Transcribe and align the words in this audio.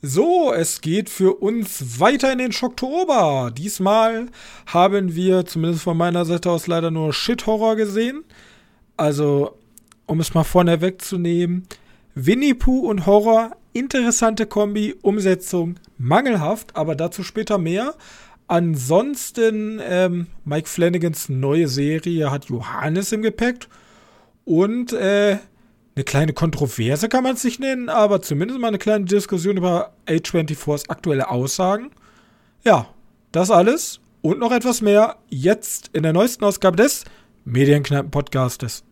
So, 0.00 0.52
es 0.52 0.80
geht 0.80 1.10
für 1.10 1.34
uns 1.42 1.98
weiter 1.98 2.30
in 2.30 2.38
den 2.38 2.52
Schocktober. 2.52 3.50
Diesmal 3.56 4.26
haben 4.66 5.16
wir, 5.16 5.44
zumindest 5.44 5.82
von 5.82 5.96
meiner 5.96 6.24
Seite 6.24 6.52
aus, 6.52 6.68
leider 6.68 6.92
nur 6.92 7.12
Shit-Horror 7.12 7.74
gesehen. 7.74 8.22
Also, 8.96 9.58
um 10.06 10.20
es 10.20 10.34
mal 10.34 10.44
vorne 10.44 10.80
wegzunehmen, 10.80 11.66
Winnie 12.14 12.54
Pooh 12.54 12.88
und 12.88 13.06
Horror, 13.06 13.56
interessante 13.72 14.46
Kombi, 14.46 14.94
Umsetzung 15.02 15.80
mangelhaft, 15.98 16.76
aber 16.76 16.94
dazu 16.94 17.24
später 17.24 17.58
mehr. 17.58 17.94
Ansonsten, 18.46 19.80
ähm, 19.82 20.28
Mike 20.44 20.68
Flanagans 20.68 21.28
neue 21.28 21.66
Serie 21.66 22.30
hat 22.30 22.44
Johannes 22.46 23.10
im 23.10 23.22
Gepäck 23.22 23.66
und 24.44 24.92
äh, 24.92 25.38
eine 25.98 26.04
kleine 26.04 26.32
Kontroverse 26.32 27.08
kann 27.08 27.24
man 27.24 27.34
es 27.34 27.42
nicht 27.42 27.58
nennen, 27.58 27.88
aber 27.88 28.22
zumindest 28.22 28.60
mal 28.60 28.68
eine 28.68 28.78
kleine 28.78 29.04
Diskussion 29.04 29.56
über 29.56 29.92
A24s 30.06 30.88
aktuelle 30.88 31.28
Aussagen. 31.28 31.90
Ja, 32.64 32.86
das 33.32 33.50
alles 33.50 33.98
und 34.22 34.38
noch 34.38 34.52
etwas 34.52 34.80
mehr 34.80 35.16
jetzt 35.28 35.90
in 35.94 36.04
der 36.04 36.12
neuesten 36.12 36.44
Ausgabe 36.44 36.76
des 36.76 37.04
Medienkneipen-Podcastes. 37.46 38.84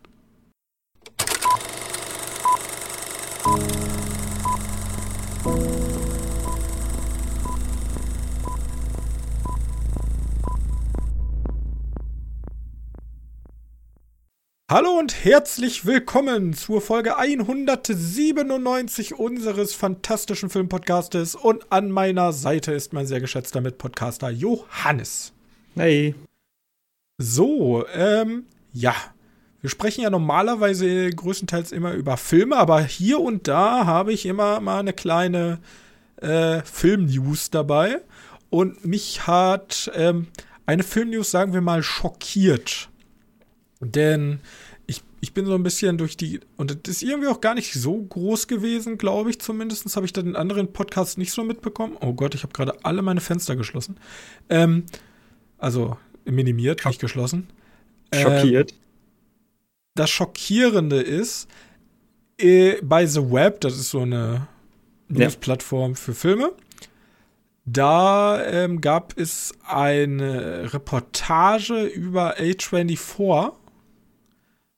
Hallo 14.69 14.99
und 14.99 15.23
herzlich 15.23 15.85
willkommen 15.85 16.51
zur 16.51 16.81
Folge 16.81 17.17
197 17.17 19.17
unseres 19.17 19.73
fantastischen 19.73 20.49
Filmpodcastes 20.49 21.35
und 21.35 21.71
an 21.71 21.89
meiner 21.89 22.33
Seite 22.33 22.73
ist 22.73 22.91
mein 22.91 23.07
sehr 23.07 23.21
geschätzter 23.21 23.61
Mitpodcaster 23.61 24.29
Johannes. 24.29 25.31
Hey. 25.75 26.15
So, 27.17 27.85
ähm, 27.93 28.43
ja. 28.73 28.93
Wir 29.61 29.69
sprechen 29.69 30.01
ja 30.01 30.09
normalerweise 30.09 31.11
größtenteils 31.11 31.71
immer 31.71 31.93
über 31.93 32.17
Filme, 32.17 32.57
aber 32.57 32.81
hier 32.81 33.21
und 33.21 33.47
da 33.47 33.85
habe 33.85 34.11
ich 34.11 34.25
immer 34.25 34.59
mal 34.59 34.81
eine 34.81 34.91
kleine 34.91 35.59
äh, 36.17 36.61
Film-News 36.63 37.51
dabei. 37.51 38.01
Und 38.49 38.83
mich 38.83 39.27
hat 39.27 39.89
ähm, 39.95 40.27
eine 40.65 40.83
Film-News, 40.83 41.31
sagen 41.31 41.53
wir 41.53 41.61
mal, 41.61 41.83
schockiert. 41.83 42.89
Denn 43.79 44.39
ich, 44.87 45.03
ich 45.21 45.33
bin 45.33 45.45
so 45.45 45.53
ein 45.53 45.63
bisschen 45.63 45.97
durch 45.97 46.17
die, 46.17 46.39
und 46.55 46.71
das 46.87 46.95
ist 46.95 47.03
irgendwie 47.03 47.27
auch 47.27 47.41
gar 47.41 47.53
nicht 47.53 47.73
so 47.73 47.97
groß 47.97 48.47
gewesen, 48.47 48.97
glaube 48.97 49.29
ich 49.29 49.39
zumindest. 49.39 49.95
Habe 49.95 50.05
ich 50.05 50.13
dann 50.13 50.27
in 50.27 50.35
anderen 50.35 50.73
Podcasts 50.73 51.17
nicht 51.17 51.31
so 51.31 51.43
mitbekommen. 51.43 51.97
Oh 52.01 52.13
Gott, 52.13 52.35
ich 52.35 52.43
habe 52.43 52.53
gerade 52.53 52.73
alle 52.83 53.01
meine 53.01 53.21
Fenster 53.21 53.55
geschlossen. 53.55 53.97
Ähm, 54.49 54.85
also 55.57 55.97
minimiert, 56.25 56.81
Schock. 56.81 56.91
nicht 56.91 57.01
geschlossen. 57.01 57.47
Schockiert. 58.13 58.71
Ähm, 58.71 58.77
das 59.95 60.09
Schockierende 60.09 61.01
ist, 61.01 61.47
äh, 62.37 62.81
bei 62.81 63.05
The 63.05 63.31
Web, 63.31 63.61
das 63.61 63.77
ist 63.77 63.89
so 63.89 64.01
eine 64.01 64.47
News-Plattform 65.09 65.95
für 65.95 66.13
Filme, 66.13 66.51
da 67.65 68.43
ähm, 68.45 68.79
gab 68.79 69.17
es 69.17 69.53
eine 69.67 70.73
Reportage 70.73 71.83
über 71.83 72.37
A24 72.37 73.53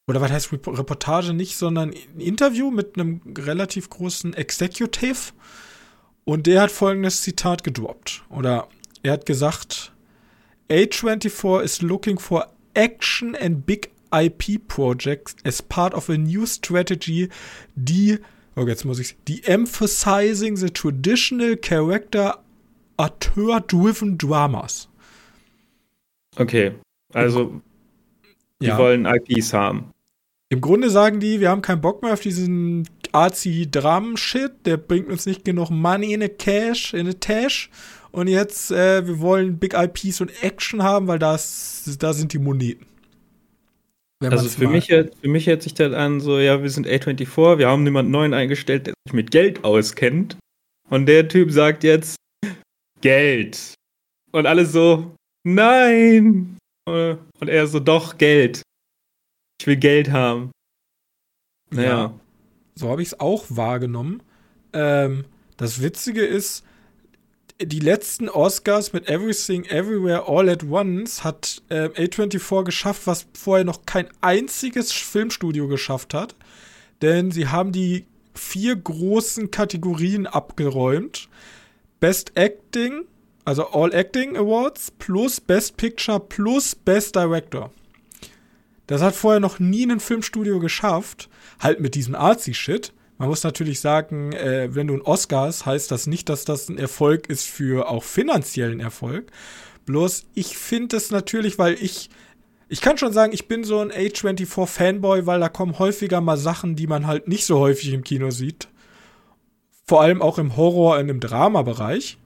oder 0.10 0.22
was 0.22 0.32
heißt 0.32 0.52
Reportage 0.52 1.34
nicht, 1.34 1.56
sondern 1.56 1.92
ein 1.92 2.20
Interview 2.20 2.72
mit 2.72 2.98
einem 2.98 3.22
relativ 3.38 3.90
großen 3.92 4.34
Executive. 4.34 5.34
Und 6.26 6.48
der 6.48 6.64
hat 6.64 6.72
folgendes 6.72 7.22
Zitat 7.22 7.64
gedroppt. 7.64 8.24
Oder 8.30 8.68
er 9.04 9.14
hat 9.14 9.28
gesagt, 9.28 9.94
A24 10.70 11.62
is 11.62 11.82
looking 11.82 12.18
for 12.18 12.48
action 12.74 13.36
and 13.36 13.66
big 13.68 13.92
IP 14.12 14.68
projects 14.68 15.36
as 15.44 15.62
part 15.62 15.94
of 15.94 16.10
a 16.10 16.18
new 16.18 16.46
strategy, 16.48 17.30
die, 17.76 18.18
oh 18.56 18.66
jetzt 18.66 18.86
muss 18.86 19.00
ich, 19.00 19.16
die 19.28 19.44
emphasizing 19.44 20.56
the 20.56 20.72
traditional 20.72 21.56
character 21.56 22.40
auteur-driven 22.98 24.18
dramas. 24.18 24.90
Okay, 26.36 26.74
also 27.14 27.62
die 28.60 28.68
ja. 28.68 28.78
wollen 28.78 29.06
IPs 29.06 29.54
haben. 29.54 29.92
Im 30.52 30.62
Grunde 30.62 30.90
sagen 30.90 31.20
die, 31.20 31.40
wir 31.40 31.50
haben 31.50 31.62
keinen 31.62 31.82
Bock 31.82 32.02
mehr 32.02 32.14
auf 32.14 32.22
diesen 32.22 32.88
Arzi-Dramen-Shit, 33.12 34.66
der 34.66 34.78
bringt 34.78 35.10
uns 35.10 35.28
nicht 35.28 35.46
genug 35.46 35.70
Money 35.70 36.14
in 36.14 36.24
a 36.24 36.28
Cash, 36.28 36.96
in 36.96 37.08
a 37.08 37.14
Tash. 37.14 37.70
Und 38.12 38.28
jetzt, 38.28 38.72
äh, 38.72 39.06
wir 39.06 39.20
wollen 39.20 39.60
Big 39.60 39.76
IPs 39.76 40.22
und 40.22 40.32
Action 40.44 40.82
haben, 40.82 41.08
weil 41.08 41.20
das, 41.20 41.98
da 42.00 42.14
sind 42.14 42.34
die 42.34 42.40
Moneten. 42.40 42.88
Also 44.22 44.50
für 44.50 44.68
mich, 44.68 44.88
für 44.88 45.12
mich 45.24 45.48
hört 45.48 45.62
sich 45.62 45.76
das 45.76 45.94
an, 45.94 46.20
so, 46.20 46.40
ja, 46.40 46.62
wir 46.62 46.70
sind 46.70 46.88
A24, 46.88 47.60
wir 47.60 47.70
haben 47.70 47.86
jemanden 47.86 48.12
neuen 48.12 48.34
eingestellt, 48.34 48.88
der 48.88 48.94
sich 49.06 49.14
mit 49.14 49.32
Geld 49.32 49.64
auskennt. 49.64 50.38
Und 50.90 51.06
der 51.06 51.28
Typ 51.28 51.52
sagt 51.52 51.84
jetzt, 51.84 52.16
Geld. 53.02 53.76
Und 54.32 54.46
alle 54.46 54.66
so, 54.66 55.16
nein. 55.46 56.58
Und 56.86 57.48
er 57.48 57.68
so, 57.68 57.80
doch, 57.80 58.18
Geld. 58.18 58.64
Ich 59.60 59.68
will 59.68 59.78
Geld 59.78 60.12
haben. 60.12 60.52
Naja. 61.72 61.90
Ja, 61.90 62.20
so 62.76 62.90
habe 62.90 63.02
ich 63.02 63.10
es 63.10 63.20
auch 63.20 63.46
wahrgenommen. 63.50 64.24
Ähm, 64.74 65.26
das 65.58 65.82
Witzige 65.82 66.26
ist, 66.26 66.64
die 67.62 67.80
letzten 67.80 68.30
Oscars 68.30 68.94
mit 68.94 69.10
Everything 69.10 69.66
Everywhere 69.66 70.28
All 70.28 70.48
at 70.50 70.64
Once 70.64 71.26
hat 71.26 71.62
äh, 71.68 71.90
A24 71.90 72.64
geschafft, 72.64 73.06
was 73.06 73.28
vorher 73.34 73.66
noch 73.66 73.86
kein 73.86 74.08
einziges 74.22 74.94
Filmstudio 74.94 75.68
geschafft 75.68 76.14
hat. 76.14 76.36
Denn 77.02 77.32
sie 77.32 77.48
haben 77.48 77.74
die 77.74 78.06
vier 78.34 78.78
großen 78.78 79.52
Kategorien 79.52 80.26
abgeräumt. 80.26 81.28
Best 82.00 82.32
Acting, 82.36 83.04
also 83.44 83.68
All 83.68 83.94
Acting 83.94 84.38
Awards, 84.38 84.92
plus 84.98 85.42
Best 85.42 85.76
Picture, 85.76 86.20
plus 86.20 86.76
Best 86.76 87.16
Director. 87.16 87.72
Das 88.90 89.04
hat 89.04 89.16
vorher 89.16 89.40
noch 89.40 89.60
nie 89.60 89.86
ein 89.86 90.00
Filmstudio 90.00 90.60
geschafft, 90.60 91.30
halt 91.60 91.80
mit 91.80 91.94
diesem 91.94 92.16
Artsy-Shit. 92.16 92.92
Man 93.20 93.30
muss 93.30 93.44
natürlich 93.44 93.82
sagen, 93.82 94.32
äh, 94.32 94.74
wenn 94.74 94.88
du 94.88 94.96
ein 94.96 95.04
Oscars, 95.04 95.68
heißt 95.68 95.92
das 95.92 96.08
nicht, 96.08 96.28
dass 96.28 96.44
das 96.44 96.70
ein 96.70 96.80
Erfolg 96.80 97.30
ist 97.30 97.46
für 97.46 97.88
auch 97.88 98.04
finanziellen 98.04 98.80
Erfolg. 98.80 99.32
Bloß 99.86 100.26
ich 100.34 100.58
finde 100.58 100.98
es 100.98 101.12
natürlich, 101.12 101.60
weil 101.60 101.76
ich 101.76 102.10
ich 102.68 102.82
kann 102.82 102.98
schon 102.98 103.14
sagen, 103.14 103.32
ich 103.32 103.48
bin 103.48 103.64
so 103.64 103.78
ein 103.78 103.92
A24 103.92 104.66
Fanboy, 104.66 105.28
weil 105.28 105.40
da 105.40 105.50
kommen 105.50 105.78
häufiger 105.78 106.20
mal 106.20 106.38
Sachen, 106.38 106.76
die 106.76 106.88
man 106.88 107.06
halt 107.06 107.28
nicht 107.28 107.46
so 107.46 107.60
häufig 107.60 107.94
im 107.94 108.04
Kino 108.04 108.32
sieht. 108.32 108.70
Vor 109.86 110.02
allem 110.02 110.24
auch 110.24 110.40
im 110.40 110.58
Horror, 110.58 110.98
und 110.98 111.10
im 111.10 111.20
Drama-Bereich. 111.20 112.18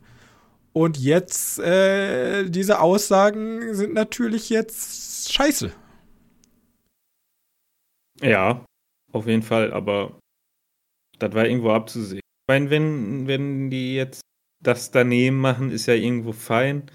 Und 0.72 0.98
jetzt, 0.98 1.60
äh, 1.60 2.50
diese 2.50 2.80
Aussagen 2.80 3.76
sind 3.76 3.94
natürlich 3.94 4.50
jetzt 4.50 5.34
scheiße. 5.34 5.74
Ja, 8.24 8.66
auf 9.12 9.28
jeden 9.28 9.44
Fall, 9.44 9.74
aber 9.74 10.18
das 11.20 11.34
war 11.34 11.46
irgendwo 11.46 11.72
abzusehen. 11.72 12.22
Ich 12.24 12.48
meine, 12.48 12.70
wenn, 12.70 13.28
wenn 13.28 13.70
die 13.70 13.96
jetzt 13.96 14.22
das 14.64 14.92
daneben 14.92 15.40
machen, 15.40 15.72
ist 15.72 15.88
ja 15.88 15.94
irgendwo 15.94 16.32
fein. 16.32 16.90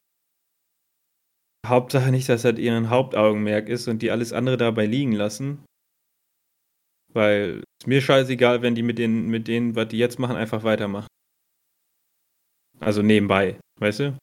Hauptsache 1.67 2.11
nicht, 2.11 2.31
dass 2.31 2.43
das 2.43 2.59
ihren 2.59 2.89
Hauptaugenmerk 2.89 3.69
ist 3.69 3.89
und 3.89 4.01
die 4.01 4.11
alles 4.11 4.33
andere 4.33 4.57
dabei 4.57 4.87
liegen 4.87 5.13
lassen. 5.13 5.65
Weil 7.13 7.63
es 7.81 7.87
mir 7.87 8.01
scheißegal, 8.01 8.63
wenn 8.63 8.75
die 8.75 8.83
mit 8.83 8.99
denen, 8.99 9.29
mit 9.29 9.49
denen, 9.49 9.77
was 9.77 9.89
die 9.89 9.99
jetzt 9.99 10.19
machen, 10.19 10.37
einfach 10.37 10.63
weitermachen. 10.63 11.09
Also 12.81 13.03
nebenbei, 13.03 13.61
weißt 13.81 14.01
du? 14.01 14.19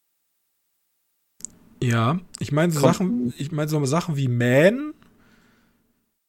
Ja, 1.83 2.19
ich 2.39 2.51
meine 2.51 2.71
so 2.71 2.79
Sachen, 2.79 3.31
ich 3.37 3.51
meine 3.51 3.69
so 3.69 3.83
Sachen 3.85 4.15
wie 4.15 4.27
Man 4.27 4.94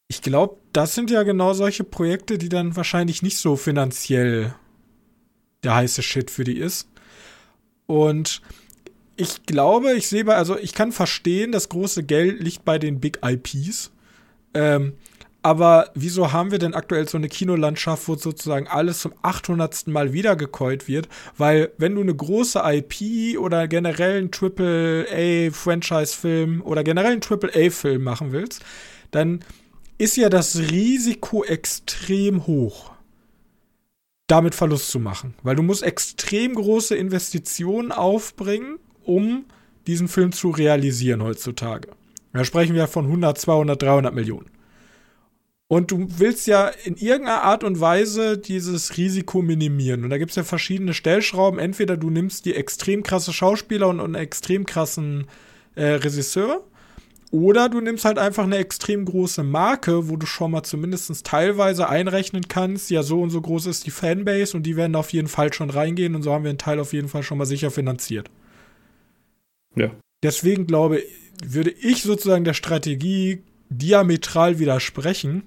ich 0.09 0.23
glaube, 0.23 0.57
das 0.73 0.95
sind 0.95 1.11
ja 1.11 1.25
genau 1.25 1.53
solche 1.53 1.85
Projekte, 1.85 2.39
die 2.39 2.49
dann 2.49 2.77
wahrscheinlich 2.77 3.23
nicht 3.23 3.37
so 3.39 3.57
finanziell 3.57 4.55
der 5.65 5.75
heiße 5.75 6.03
Shit 6.03 6.31
für 6.31 6.45
die 6.45 6.59
ist. 6.59 6.89
Und 7.87 8.41
ich 9.17 9.47
glaube, 9.47 9.95
ich 9.95 10.07
sehe 10.09 10.25
bei, 10.25 10.37
also 10.37 10.57
ich 10.59 10.75
kann 10.75 10.93
verstehen, 10.93 11.51
das 11.53 11.69
große 11.69 12.05
Geld 12.05 12.41
liegt 12.41 12.65
bei 12.65 12.79
den 12.79 13.01
Big 13.01 13.19
IPs. 13.25 13.91
Ähm, 14.55 14.95
aber 15.43 15.91
wieso 15.95 16.33
haben 16.33 16.51
wir 16.51 16.59
denn 16.59 16.75
aktuell 16.75 17.09
so 17.09 17.17
eine 17.17 17.29
Kinolandschaft, 17.29 18.09
wo 18.09 18.17
sozusagen 18.17 18.67
alles 18.67 18.99
zum 18.99 19.15
800. 19.23 19.87
Mal 19.87 20.13
wiedergekäut 20.13 20.89
wird? 20.89 21.09
Weil, 21.37 21.71
wenn 21.79 21.95
du 21.95 22.01
eine 22.01 22.17
große 22.17 22.61
IP 22.65 23.39
oder 23.39 23.69
generell 23.69 24.19
einen 24.19 24.33
AAA-Franchise-Film 24.33 26.63
oder 26.63 26.83
generell 26.83 27.13
einen 27.13 27.23
AAA-Film 27.23 28.03
machen 28.03 28.33
willst, 28.33 28.65
dann 29.13 29.45
ist 29.99 30.17
ja 30.17 30.29
das 30.29 30.59
Risiko 30.59 31.45
extrem 31.45 32.47
hoch. 32.47 32.93
damit 34.29 34.57
Verlust 34.57 34.91
zu 34.91 34.99
machen. 34.99 35.35
Weil 35.45 35.55
du 35.55 35.63
musst 35.63 35.85
extrem 35.85 36.55
große 36.57 36.97
Investitionen 36.97 37.93
aufbringen, 37.93 38.79
um 39.05 39.45
diesen 39.87 40.09
Film 40.09 40.33
zu 40.33 40.51
realisieren 40.51 41.23
heutzutage. 41.23 41.91
Da 42.33 42.45
sprechen 42.45 42.75
wir 42.75 42.89
von 42.89 43.05
100, 43.05 43.39
200, 43.39 43.81
300 43.81 44.15
Millionen. 44.15 44.51
Und 45.69 45.91
du 45.91 46.07
willst 46.19 46.47
ja 46.47 46.69
in 46.69 46.97
irgendeiner 46.97 47.43
Art 47.43 47.65
und 47.65 47.81
Weise 47.81 48.39
dieses 48.39 48.97
Risiko 48.97 49.43
minimieren. 49.43 50.05
Und 50.05 50.11
da 50.11 50.19
gibt 50.19 50.31
es 50.31 50.37
ja 50.37 50.45
verschiedene 50.45 50.95
Stellschrauben. 50.95 51.59
Entweder 51.59 51.97
du 51.97 52.11
nimmst 52.11 52.45
die 52.47 52.55
extrem 52.55 53.03
krasse 53.03 53.33
Schauspieler 53.33 53.89
und 53.89 54.01
einen 54.01 54.15
extrem 54.15 54.67
krassen 54.67 55.27
äh, 55.75 55.85
Regisseur. 55.85 56.65
Oder 57.33 57.69
du 57.69 57.81
nimmst 57.81 58.05
halt 58.05 58.19
einfach 58.19 58.45
eine 58.45 58.59
extrem 58.59 59.05
große 59.05 59.43
Marke, 59.43 60.09
wo 60.09 60.17
du 60.17 60.27
schon 60.27 60.53
mal 60.53 60.63
zumindest 60.63 61.27
teilweise 61.27 61.89
einrechnen 61.89 62.47
kannst, 62.49 62.91
ja, 62.91 63.03
so 63.03 63.21
und 63.21 63.31
so 63.31 63.41
groß 63.41 63.67
ist 63.67 63.87
die 63.87 63.91
Fanbase 63.91 64.57
und 64.57 64.63
die 64.63 64.77
werden 64.77 64.95
auf 64.95 65.13
jeden 65.13 65.29
Fall 65.29 65.53
schon 65.53 65.71
reingehen 65.71 66.15
und 66.15 66.23
so 66.23 66.33
haben 66.33 66.45
wir 66.45 66.51
einen 66.51 66.59
Teil 66.59 66.79
auf 66.79 66.93
jeden 66.93 67.09
Fall 67.09 67.25
schon 67.25 67.39
mal 67.39 67.47
sicher 67.47 67.71
finanziert. 67.71 68.31
Ja. 69.75 69.91
Deswegen 70.23 70.67
glaube, 70.67 71.03
würde 71.45 71.71
ich 71.71 72.03
sozusagen 72.03 72.45
der 72.45 72.55
Strategie 72.55 73.43
diametral 73.69 74.59
widersprechen, 74.59 75.43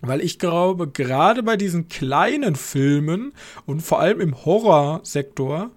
weil 0.00 0.20
ich 0.20 0.38
glaube, 0.38 0.88
gerade 0.88 1.42
bei 1.42 1.56
diesen 1.56 1.88
kleinen 1.88 2.56
Filmen 2.56 3.32
und 3.66 3.80
vor 3.80 4.00
allem 4.00 4.20
im 4.20 4.44
Horrorsektor, 4.44 5.70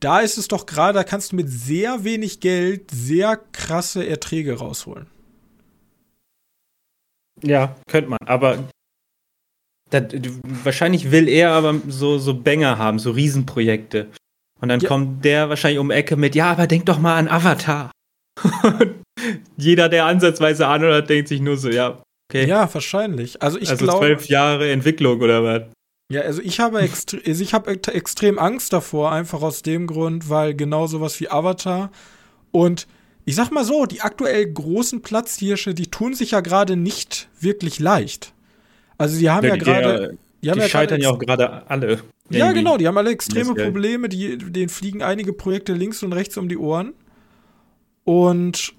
da 0.00 0.20
ist 0.20 0.38
es 0.38 0.48
doch 0.48 0.66
gerade, 0.66 0.94
da 0.94 1.04
kannst 1.04 1.32
du 1.32 1.36
mit 1.36 1.48
sehr 1.48 2.04
wenig 2.04 2.40
Geld 2.40 2.90
sehr 2.90 3.38
krasse 3.52 4.06
Erträge 4.06 4.58
rausholen. 4.58 5.06
Ja, 7.42 7.76
könnte 7.88 8.10
man, 8.10 8.18
aber 8.26 8.68
das, 9.90 10.04
wahrscheinlich 10.44 11.10
will 11.10 11.28
er 11.28 11.52
aber 11.52 11.80
so, 11.88 12.18
so 12.18 12.34
Banger 12.34 12.78
haben, 12.78 12.98
so 12.98 13.12
Riesenprojekte. 13.12 14.08
Und 14.60 14.68
dann 14.68 14.80
ja. 14.80 14.88
kommt 14.88 15.24
der 15.24 15.48
wahrscheinlich 15.48 15.78
um 15.78 15.88
die 15.88 15.94
Ecke 15.94 16.16
mit, 16.16 16.34
ja, 16.34 16.50
aber 16.50 16.66
denk 16.66 16.86
doch 16.86 16.98
mal 16.98 17.16
an 17.16 17.28
Avatar. 17.28 17.90
Jeder, 19.56 19.88
der 19.88 20.06
ansatzweise 20.06 20.66
anhört, 20.66 21.08
denkt 21.08 21.28
sich 21.28 21.40
nur 21.40 21.56
so, 21.56 21.70
ja, 21.70 22.02
okay. 22.28 22.46
Ja, 22.46 22.72
wahrscheinlich. 22.72 23.40
Also 23.42 23.58
ich 23.58 23.70
also 23.70 23.84
glaube. 23.84 24.00
zwölf 24.00 24.26
Jahre 24.26 24.70
Entwicklung 24.70 25.20
oder 25.20 25.42
was? 25.44 25.62
Ja, 26.10 26.22
also 26.22 26.40
ich 26.42 26.58
habe, 26.60 26.80
extre 26.80 27.20
also 27.26 27.42
ich 27.42 27.54
habe 27.54 27.70
extrem 27.70 28.38
Angst 28.38 28.72
davor, 28.72 29.12
einfach 29.12 29.42
aus 29.42 29.62
dem 29.62 29.86
Grund, 29.86 30.28
weil 30.30 30.54
genau 30.54 30.86
sowas 30.86 31.20
wie 31.20 31.28
Avatar 31.28 31.90
und 32.50 32.86
ich 33.24 33.34
sag 33.34 33.50
mal 33.50 33.62
so, 33.62 33.84
die 33.84 34.00
aktuell 34.00 34.50
großen 34.50 35.02
Platzhirsche, 35.02 35.74
die 35.74 35.88
tun 35.88 36.14
sich 36.14 36.30
ja 36.30 36.40
gerade 36.40 36.76
nicht 36.76 37.28
wirklich 37.38 37.78
leicht. 37.78 38.32
Also 38.96 39.18
die 39.18 39.28
haben 39.28 39.46
ja, 39.46 39.54
ja 39.54 39.56
gerade. 39.62 40.18
Die, 40.42 40.48
die, 40.50 40.58
ja 40.58 40.68
scheitern 40.68 41.02
ja 41.02 41.10
auch 41.10 41.18
gerade 41.18 41.68
alle. 41.68 41.98
Ja, 42.30 42.52
genau, 42.52 42.78
die 42.78 42.86
haben 42.86 42.96
alle 42.96 43.10
extreme 43.10 43.54
Probleme, 43.54 44.08
die, 44.08 44.38
denen 44.38 44.70
fliegen 44.70 45.02
einige 45.02 45.34
Projekte 45.34 45.74
links 45.74 46.02
und 46.02 46.14
rechts 46.14 46.38
um 46.38 46.48
die 46.48 46.56
Ohren. 46.56 46.94
Und 48.04 48.72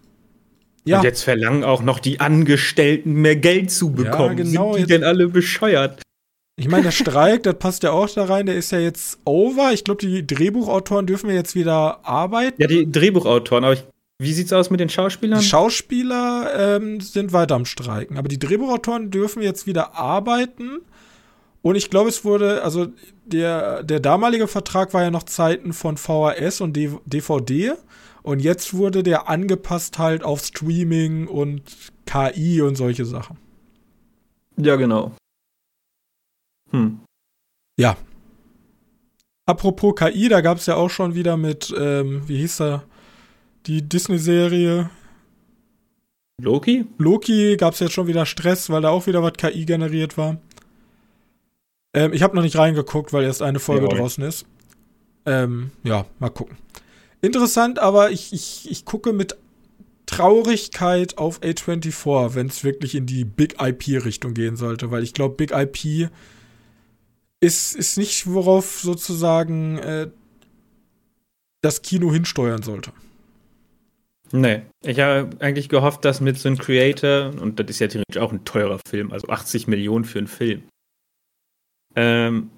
ja. 0.84 0.98
Und 0.98 1.04
jetzt 1.04 1.22
verlangen 1.22 1.64
auch 1.64 1.84
noch 1.84 2.00
die 2.00 2.20
Angestellten 2.20 3.14
mehr 3.14 3.36
Geld 3.36 3.70
zu 3.70 3.92
bekommen. 3.92 4.38
Ja, 4.40 4.44
genau. 4.44 4.74
Sind 4.74 4.88
die 4.88 4.94
denn 4.94 5.04
alle 5.04 5.28
bescheuert? 5.28 6.02
Ich 6.60 6.68
meine, 6.68 6.84
der 6.84 6.92
Streik, 6.92 7.44
das 7.44 7.56
passt 7.56 7.84
ja 7.84 7.92
auch 7.92 8.10
da 8.10 8.26
rein, 8.26 8.46
der 8.46 8.56
ist 8.56 8.72
ja 8.72 8.80
jetzt 8.80 9.20
over. 9.24 9.72
Ich 9.72 9.86
glaube, 9.86 10.06
die 10.06 10.28
Drehbuchautoren 10.28 11.08
dürfen 11.08 11.30
wir 11.30 11.36
jetzt 11.36 11.56
wieder 11.56 12.06
arbeiten. 12.06 12.62
Ja, 12.62 12.68
die 12.68 12.92
Drehbuchautoren, 12.92 13.64
aber 13.64 13.74
ich, 13.76 13.86
wie 14.22 14.34
sieht's 14.34 14.52
aus 14.52 14.70
mit 14.70 14.82
den 14.82 14.90
Schauspielern? 14.90 15.40
Die 15.40 15.46
Schauspieler 15.46 16.76
ähm, 16.76 17.00
sind 17.00 17.32
weiter 17.32 17.56
am 17.56 17.64
Streiken, 17.64 18.18
aber 18.18 18.28
die 18.28 18.40
Drehbuchautoren 18.40 19.10
dürfen 19.10 19.42
jetzt 19.42 19.68
wieder 19.68 19.96
arbeiten. 19.96 20.82
Und 21.62 21.76
ich 21.76 21.90
glaube, 21.90 22.10
es 22.10 22.26
wurde, 22.26 22.62
also 22.62 22.88
der, 23.26 23.84
der 23.84 24.02
damalige 24.02 24.50
Vertrag 24.50 24.94
war 24.94 25.04
ja 25.04 25.12
noch 25.12 25.24
Zeiten 25.24 25.72
von 25.72 25.96
VHS 25.96 26.60
und 26.60 26.78
DVD. 27.06 27.74
Und 28.22 28.40
jetzt 28.40 28.74
wurde 28.74 29.02
der 29.02 29.30
angepasst 29.30 29.98
halt 29.98 30.24
auf 30.24 30.44
Streaming 30.44 31.28
und 31.28 31.62
KI 32.06 32.62
und 32.62 32.76
solche 32.76 33.06
Sachen. 33.06 33.38
Ja, 34.58 34.76
genau. 34.76 35.14
Hm. 36.72 37.00
Ja. 37.80 37.98
Apropos 39.46 39.96
KI, 39.96 40.30
da 40.30 40.42
gab 40.42 40.58
es 40.58 40.66
ja 40.68 40.76
auch 40.76 40.90
schon 40.90 41.16
wieder 41.16 41.38
mit, 41.38 41.74
ähm, 41.78 42.28
wie 42.28 42.38
hieß 42.38 42.62
er, 42.62 42.84
die 43.66 43.82
Disney-Serie. 43.82 44.90
Loki? 46.42 46.86
Loki 46.98 47.58
gab 47.58 47.74
es 47.74 47.80
jetzt 47.80 47.94
schon 47.94 48.08
wieder 48.08 48.26
Stress, 48.26 48.70
weil 48.70 48.82
da 48.82 48.90
auch 48.90 49.08
wieder 49.08 49.24
was 49.24 49.34
KI 49.34 49.66
generiert 49.66 50.18
war. 50.18 50.38
Ähm, 51.94 52.14
ich 52.14 52.22
habe 52.22 52.36
noch 52.36 52.44
nicht 52.44 52.58
reingeguckt, 52.58 53.12
weil 53.14 53.24
erst 53.24 53.42
eine 53.42 53.60
Folge 53.60 53.88
ja, 53.90 53.98
draußen 53.98 54.24
ist. 54.24 54.46
Ähm, 55.26 55.72
ja, 55.84 56.06
mal 56.20 56.30
gucken. 56.30 56.58
Interessant, 57.22 57.80
aber 57.80 58.12
ich, 58.12 58.32
ich, 58.32 58.70
ich 58.70 58.86
gucke 58.86 59.12
mit 59.12 59.36
Traurigkeit 60.06 61.18
auf 61.18 61.42
A24, 61.42 62.34
wenn 62.34 62.48
es 62.48 62.64
wirklich 62.64 62.96
in 62.96 63.06
die 63.06 63.26
Big 63.26 63.58
IP-Richtung 63.62 64.34
gehen 64.34 64.56
sollte, 64.56 64.92
weil 64.92 65.04
ich 65.04 65.14
glaube, 65.14 65.36
Big 65.36 65.52
IP 65.52 66.10
ist, 67.42 67.76
ist 67.76 67.98
nicht, 67.98 68.28
worauf 68.28 68.80
sozusagen 68.80 69.78
äh, 69.80 70.10
das 71.62 71.82
Kino 71.82 72.12
hinsteuern 72.12 72.64
sollte. 72.64 72.92
Nee, 74.32 74.62
ich 74.84 75.00
habe 75.00 75.30
eigentlich 75.40 75.70
gehofft, 75.70 76.06
dass 76.06 76.22
mit 76.22 76.38
so 76.38 76.50
einem 76.50 76.58
Creator, 76.58 77.34
und 77.42 77.60
das 77.60 77.70
ist 77.70 77.80
ja 77.80 77.88
theoretisch 77.88 78.22
auch 78.22 78.32
ein 78.32 78.46
teurer 78.46 78.80
Film, 78.88 79.12
also 79.12 79.28
80 79.28 79.68
Millionen 79.68 80.06
für 80.06 80.20
einen 80.20 80.28
Film. 80.28 80.64
Ähm, 81.96 82.52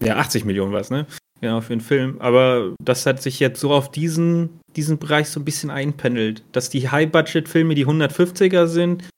ja, 0.00 0.16
80 0.16 0.44
Millionen 0.44 0.72
war 0.72 0.80
es, 0.80 0.90
ne? 0.90 1.06
Genau, 1.40 1.60
für 1.60 1.74
einen 1.74 1.82
Film. 1.82 2.18
Aber 2.20 2.74
das 2.82 3.04
hat 3.04 3.22
sich 3.22 3.38
jetzt 3.40 3.60
so 3.60 3.72
auf 3.72 3.90
diesen, 3.90 4.60
diesen 4.74 4.98
Bereich 4.98 5.28
so 5.28 5.40
ein 5.40 5.44
bisschen 5.44 5.70
einpendelt, 5.70 6.42
dass 6.52 6.70
die 6.70 6.88
High-Budget-Filme 6.88 7.74
die 7.74 7.86
150er 7.86 8.66
sind 8.66 9.10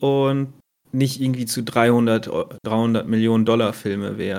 und 0.00 0.52
nicht 0.92 1.20
irgendwie 1.20 1.46
zu 1.46 1.62
300, 1.62 2.30
300 2.64 3.06
Millionen 3.06 3.44
Dollar 3.44 3.72
Filme 3.72 4.18
wären. 4.18 4.38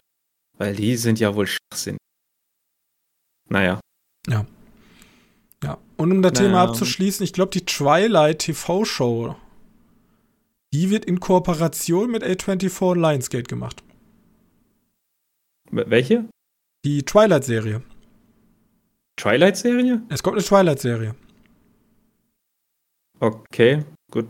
Weil 0.57 0.75
die 0.75 0.95
sind 0.95 1.19
ja 1.19 1.35
wohl 1.35 1.47
Schwachsinn. 1.47 1.97
Naja. 3.49 3.79
Ja. 4.27 4.45
Ja. 5.63 5.77
Und 5.97 6.11
um 6.11 6.21
das 6.21 6.33
naja. 6.33 6.45
Thema 6.45 6.63
abzuschließen, 6.63 7.23
ich 7.23 7.33
glaube, 7.33 7.51
die 7.51 7.65
Twilight 7.65 8.39
TV-Show, 8.39 9.35
die 10.73 10.89
wird 10.89 11.05
in 11.05 11.19
Kooperation 11.19 12.11
mit 12.11 12.23
A24 12.23 12.95
Lionsgate 12.95 13.43
gemacht. 13.43 13.83
Welche? 15.71 16.25
Die 16.85 17.03
Twilight-Serie. 17.03 17.81
Twilight-Serie? 19.17 20.01
Es 20.09 20.23
kommt 20.23 20.37
eine 20.37 20.45
Twilight-Serie. 20.45 21.15
Okay, 23.19 23.85
gut. 24.09 24.27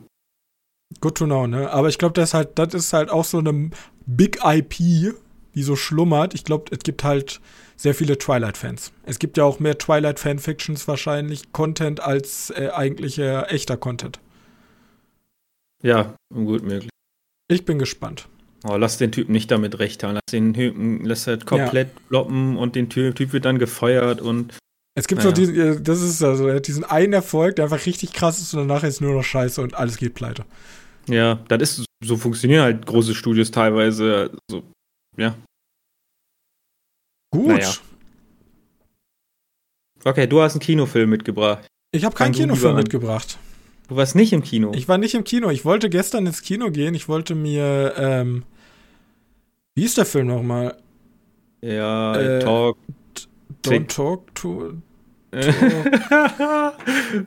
Good 0.99 1.17
to 1.17 1.25
know, 1.25 1.47
ne? 1.47 1.71
Aber 1.71 1.89
ich 1.89 1.97
glaube, 1.97 2.13
das 2.13 2.33
halt, 2.33 2.59
das 2.59 2.73
ist 2.73 2.93
halt 2.93 3.09
auch 3.09 3.25
so 3.25 3.39
eine 3.39 3.69
Big 4.05 4.39
IP, 4.43 5.15
die 5.55 5.63
so 5.63 5.75
schlummert. 5.75 6.33
Ich 6.33 6.43
glaube, 6.43 6.65
es 6.71 6.79
gibt 6.79 7.03
halt 7.03 7.39
sehr 7.75 7.95
viele 7.95 8.17
Twilight-Fans. 8.17 8.91
Es 9.03 9.17
gibt 9.17 9.37
ja 9.37 9.43
auch 9.43 9.59
mehr 9.59 9.77
Twilight-Fanfictions 9.77 10.87
wahrscheinlich, 10.87 11.51
Content 11.51 11.99
als 11.99 12.51
äh, 12.51 12.69
eigentlicher 12.69 13.51
echter 13.51 13.77
Content. 13.77 14.19
Ja, 15.81 16.13
gut 16.31 16.63
möglich. 16.63 16.89
Ich 17.47 17.65
bin 17.65 17.79
gespannt. 17.79 18.27
Oh, 18.63 18.75
lass 18.75 18.97
den 18.97 19.11
Typen 19.11 19.31
nicht 19.31 19.49
damit 19.49 19.79
recht 19.79 20.03
haben. 20.03 20.13
Lass 20.13 20.31
den 20.31 20.53
Typen, 20.53 21.03
lass 21.03 21.25
halt 21.25 21.45
komplett 21.45 21.89
ja. 21.95 22.01
floppen 22.07 22.57
und 22.57 22.75
den 22.75 22.89
Typ, 22.89 23.15
typ 23.15 23.33
wird 23.33 23.45
dann 23.45 23.57
gefeuert 23.57 24.21
und. 24.21 24.53
Es 24.93 25.07
gibt 25.07 25.23
naja. 25.23 25.35
so 25.35 25.41
diesen, 25.41 25.55
äh, 25.55 25.81
das 25.81 26.01
ist 26.01 26.21
also, 26.21 26.59
diesen 26.59 26.83
einen 26.83 27.13
Erfolg, 27.13 27.55
der 27.55 27.65
einfach 27.65 27.85
richtig 27.85 28.13
krass 28.13 28.39
ist 28.39 28.53
und 28.53 28.67
danach 28.67 28.83
ist 28.83 29.01
nur 29.01 29.13
noch 29.13 29.23
scheiße 29.23 29.61
und 29.61 29.73
alles 29.73 29.97
geht 29.97 30.13
pleite. 30.13 30.45
Ja, 31.07 31.35
das 31.47 31.79
ist, 31.79 31.85
so 32.03 32.17
funktionieren 32.17 32.63
halt 32.63 32.85
große 32.85 33.15
Studios 33.15 33.51
teilweise. 33.51 34.31
So, 34.49 34.63
ja. 35.17 35.35
Gut. 37.31 37.47
Naja. 37.47 37.71
Okay, 40.03 40.27
du 40.27 40.41
hast 40.41 40.53
einen 40.53 40.61
Kinofilm 40.61 41.09
mitgebracht. 41.09 41.67
Ich 41.91 42.05
habe 42.05 42.15
keinen 42.15 42.33
Kinofilm 42.33 42.75
mitgebracht. 42.75 43.37
Du 43.87 43.95
warst 43.95 44.15
nicht 44.15 44.33
im 44.33 44.41
Kino. 44.41 44.71
Ich 44.73 44.87
war 44.87 44.97
nicht 44.97 45.13
im 45.15 45.23
Kino. 45.23 45.49
Ich 45.49 45.65
wollte 45.65 45.89
gestern 45.89 46.25
ins 46.25 46.41
Kino 46.41 46.71
gehen. 46.71 46.95
Ich 46.95 47.09
wollte 47.09 47.35
mir, 47.35 47.93
ähm, 47.97 48.43
wie 49.75 49.83
ist 49.83 49.97
der 49.97 50.05
Film 50.05 50.27
nochmal? 50.27 50.77
Ja, 51.61 52.15
äh, 52.15 52.39
Talk. 52.39 52.77
Don't 53.63 53.93
Talk 53.93 54.33
to. 54.33 54.73
Talk. 55.31 56.75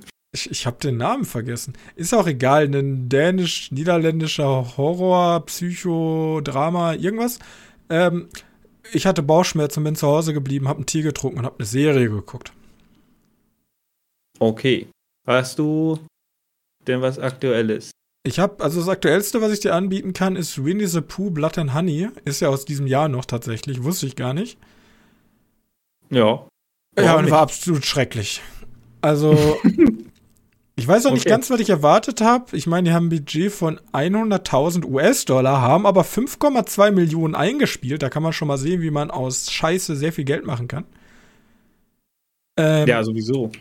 ich 0.35 0.51
ich 0.51 0.67
habe 0.67 0.77
den 0.83 0.97
Namen 0.97 1.25
vergessen. 1.25 1.75
Ist 1.97 2.13
auch 2.13 2.27
egal. 2.27 2.65
Ein 2.75 3.09
dänisch-niederländischer 3.09 4.77
Horror, 4.77 5.47
Psycho, 5.47 6.41
Drama, 6.43 6.95
irgendwas. 6.95 7.39
Ähm, 7.89 8.29
ich 8.93 9.07
hatte 9.07 9.23
Bauchschmerzen, 9.23 9.85
bin 9.85 9.97
zu 9.97 10.07
Hause 10.07 10.35
geblieben, 10.35 10.69
habe 10.69 10.79
einen 10.79 10.87
Tee 10.87 11.03
getrunken 11.03 11.39
und 11.39 11.47
habe 11.47 11.57
eine 11.59 11.67
Serie 11.67 12.11
geguckt. 12.11 12.53
Okay. 14.39 14.89
Hast 15.27 15.59
du 15.59 15.99
denn 16.87 17.01
was 17.01 17.19
Aktuelles? 17.19 17.93
Ich 18.27 18.39
habe, 18.39 18.63
also 18.63 18.81
das 18.81 18.89
aktuellste, 18.89 19.43
was 19.43 19.53
ich 19.53 19.61
dir 19.61 19.75
anbieten 19.75 20.15
kann, 20.15 20.35
ist 20.35 20.65
Winnie 20.65 20.87
the 20.87 21.03
Pooh 21.03 21.31
Blood 21.31 21.59
and 21.59 21.75
Honey. 21.75 22.09
Ist 22.25 22.41
ja 22.41 22.49
aus 22.49 22.65
diesem 22.65 22.87
Jahr 22.87 23.09
noch 23.09 23.27
tatsächlich, 23.27 23.85
wusste 23.85 24.07
ich 24.07 24.17
gar 24.17 24.35
nicht. 24.35 24.59
Ja. 26.11 26.47
Ja, 26.99 27.17
und 27.17 27.31
war 27.31 27.41
absolut 27.41 27.85
schrecklich. 27.85 28.41
Also, 29.05 29.59
ich 30.77 30.89
weiß 30.89 31.07
auch 31.07 31.13
nicht 31.13 31.27
ganz, 31.27 31.51
was 31.51 31.61
ich 31.61 31.71
erwartet 31.71 32.21
habe. 32.21 32.57
Ich 32.57 32.67
meine, 32.67 32.89
die 32.89 32.95
haben 32.95 33.07
ein 33.07 33.11
Budget 33.11 33.53
von 33.53 33.79
100.000 33.93 34.85
US-Dollar, 34.85 35.61
haben 35.61 35.87
aber 35.87 36.03
5,2 36.03 36.91
Millionen 36.91 37.37
eingespielt. 37.37 38.03
Da 38.03 38.11
kann 38.11 38.25
man 38.25 38.33
schon 38.33 38.49
mal 38.49 38.59
sehen, 38.59 38.83
wie 38.83 38.91
man 38.91 39.13
aus 39.13 39.53
Scheiße 39.53 39.95
sehr 39.95 40.13
viel 40.13 40.25
Geld 40.25 40.45
machen 40.45 40.67
kann. 40.67 40.85
Ähm, 42.57 42.89
ja, 42.89 43.05
sowieso. 43.05 43.53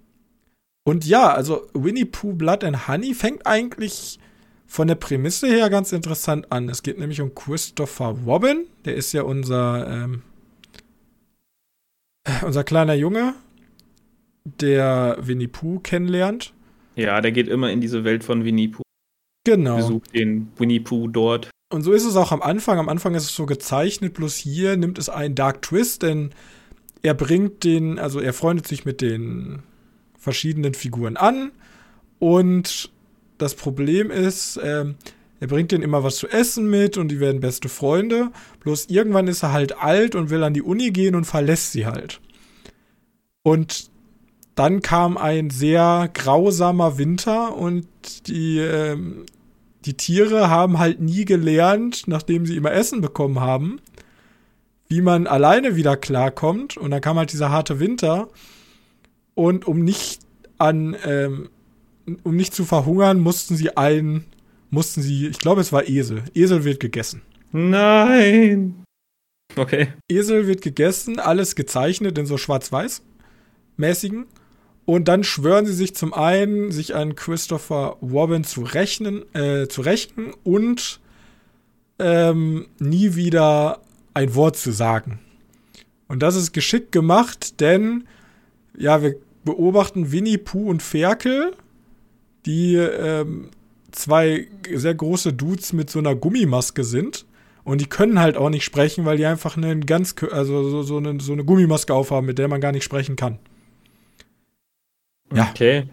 Und 0.86 1.05
ja, 1.05 1.32
also 1.32 1.67
Winnie 1.74 2.05
Pooh 2.05 2.34
Blood 2.34 2.63
and 2.63 2.88
Honey 2.88 3.13
fängt 3.13 3.46
eigentlich 3.46 4.20
von 4.65 4.88
der 4.88 4.96
Prämisse 4.96 5.48
her 5.48 5.70
ganz 5.70 5.91
interessant 5.91 6.51
an. 6.51 6.67
Es 6.67 6.82
geht 6.82 6.98
nämlich 6.98 7.22
um 7.22 7.36
Christopher 7.36 8.15
Robin. 8.25 8.65
Der 8.86 8.96
ist 8.96 9.13
ja 9.13 9.22
unser, 9.22 9.88
ähm, 9.88 10.24
unser 12.41 12.63
kleiner 12.63 12.96
Junge, 12.96 13.36
der 14.46 15.17
Winnie 15.22 15.48
Pooh 15.48 15.79
kennenlernt. 15.79 16.53
Ja, 16.96 17.22
der 17.22 17.32
geht 17.32 17.48
immer 17.48 17.72
in 17.72 17.82
diese 17.82 18.04
Welt 18.04 18.24
von 18.24 18.46
Winnie 18.46 18.70
Pooh. 18.70 18.84
Genau. 19.46 19.78
Besucht 19.78 20.14
den 20.14 20.52
Winnie 20.58 20.80
Pooh 20.80 21.08
dort. 21.08 21.50
Und 21.72 21.82
so 21.82 21.92
ist 21.92 22.06
es 22.06 22.16
auch 22.16 22.32
am 22.32 22.42
Anfang. 22.42 22.78
Am 22.78 22.90
Anfang 22.90 23.16
ist 23.16 23.24
es 23.24 23.36
so 23.36 23.46
gezeichnet, 23.46 24.14
bloß 24.14 24.36
hier 24.36 24.78
nimmt 24.78 25.00
es 25.00 25.10
einen 25.10 25.36
Dark 25.36 25.62
Twist, 25.64 26.04
denn 26.04 26.30
er 27.02 27.14
bringt 27.14 27.64
den, 27.64 28.00
also 28.00 28.20
er 28.20 28.34
freundet 28.34 28.68
sich 28.68 28.86
mit 28.86 29.02
den 29.02 29.64
verschiedenen 30.18 30.74
Figuren 30.74 31.18
an 31.18 31.52
und 32.20 32.92
das 33.38 33.56
Problem 33.56 34.10
ist, 34.12 34.60
ähm, 34.64 34.96
er 35.42 35.48
bringt 35.48 35.74
denen 35.74 35.84
immer 35.84 36.06
was 36.06 36.16
zu 36.16 36.30
essen 36.30 36.70
mit 36.70 36.98
und 36.98 37.10
die 37.10 37.20
werden 37.20 37.42
beste 37.42 37.68
Freunde. 37.68 38.32
Bloß 38.62 38.86
irgendwann 38.86 39.28
ist 39.28 39.44
er 39.44 39.52
halt 39.52 39.78
alt 39.78 40.16
und 40.16 40.30
will 40.30 40.42
an 40.44 40.54
die 40.54 40.62
Uni 40.62 40.92
gehen 40.92 41.16
und 41.16 41.26
verlässt 41.26 41.74
sie 41.74 41.86
halt. 41.86 42.22
Und 43.42 43.90
dann 44.55 44.81
kam 44.81 45.17
ein 45.17 45.50
sehr 45.50 46.10
grausamer 46.13 46.98
Winter 46.98 47.55
und 47.55 47.88
die, 48.27 48.60
ähm, 48.60 49.25
die 49.86 49.95
Tiere 49.95 50.50
haben 50.50 50.79
halt 50.79 51.01
nie 51.01 51.25
gelernt, 51.25 52.03
nachdem 52.07 52.45
sie 52.45 52.55
immer 52.55 52.72
Essen 52.72 53.01
bekommen 53.01 53.39
haben, 53.39 53.81
wie 54.88 55.01
man 55.01 55.27
alleine 55.27 55.75
wieder 55.75 55.98
klarkommt. 55.98 56.77
Und 56.77 56.91
dann 56.91 57.01
kam 57.01 57.17
halt 57.17 57.33
dieser 57.33 57.50
harte 57.50 57.79
Winter. 57.79 58.29
Und 59.33 59.65
um 59.65 59.83
nicht 59.83 60.22
an, 60.60 60.95
ähm, 61.03 61.50
um 62.24 62.36
nicht 62.36 62.53
zu 62.53 62.63
verhungern, 62.63 63.19
mussten 63.19 63.55
sie 63.55 63.75
ein, 63.75 64.24
mussten 64.69 65.01
sie, 65.01 65.27
ich 65.27 65.39
glaube, 65.39 65.62
es 65.62 65.74
war 65.74 65.88
Esel. 65.88 66.24
Esel 66.36 66.63
wird 66.63 66.79
gegessen. 66.79 67.24
Nein. 67.51 68.83
Okay. 69.55 69.89
Esel 70.07 70.48
wird 70.48 70.62
gegessen, 70.62 71.19
alles 71.19 71.55
gezeichnet 71.55 72.17
in 72.17 72.25
so 72.25 72.38
schwarz-weiß-mäßigen. 72.38 74.25
Und 74.86 75.08
dann 75.08 75.24
schwören 75.24 75.66
sie 75.66 75.74
sich 75.74 75.96
zum 75.96 76.13
einen, 76.13 76.72
sich 76.72 76.96
an 76.96 77.16
Christopher 77.16 77.98
Robin 78.02 78.44
zu 78.44 78.63
rechnen, 78.63 79.24
äh, 79.34 79.68
zu 79.68 79.82
rächen 79.82 80.34
und 80.44 81.00
ähm, 82.00 82.68
nie 82.80 83.16
wieder 83.16 83.80
ein 84.13 84.36
Wort 84.36 84.58
zu 84.58 84.72
sagen. 84.72 85.20
Und 86.08 86.22
das 86.22 86.36
ist 86.36 86.52
geschickt 86.52 86.92
gemacht, 86.92 87.62
denn 87.62 88.06
ja, 88.78 89.02
wir 89.02 89.16
beobachten 89.46 90.12
Winnie 90.12 90.38
Pooh 90.38 90.70
und 90.70 90.84
Ferkel, 90.84 91.54
die 92.46 92.75
ähm, 92.75 93.50
zwei 93.92 94.48
sehr 94.74 94.96
große 94.96 95.34
Dudes 95.34 95.72
mit 95.74 95.90
so 95.90 96.00
einer 96.00 96.16
Gummimaske 96.16 96.84
sind. 96.84 97.25
Und 97.63 97.80
die 97.80 97.88
können 97.88 98.20
halt 98.20 98.36
auch 98.36 98.50
nicht 98.50 98.66
sprechen, 98.66 99.06
weil 99.06 99.16
die 99.16 99.25
einfach 99.25 99.56
einen 99.56 99.86
ganz, 99.86 100.16
also 100.32 100.70
so, 100.70 100.84
so, 100.84 100.98
eine, 100.98 101.22
so 101.22 101.32
eine 101.32 101.46
Gummimaske 101.46 101.94
aufhaben, 101.94 102.28
mit 102.28 102.38
der 102.38 102.50
man 102.50 102.60
gar 102.60 102.74
nicht 102.74 102.84
sprechen 102.84 103.16
kann. 103.16 103.40
Ja. 105.34 105.50
Okay. 105.50 105.86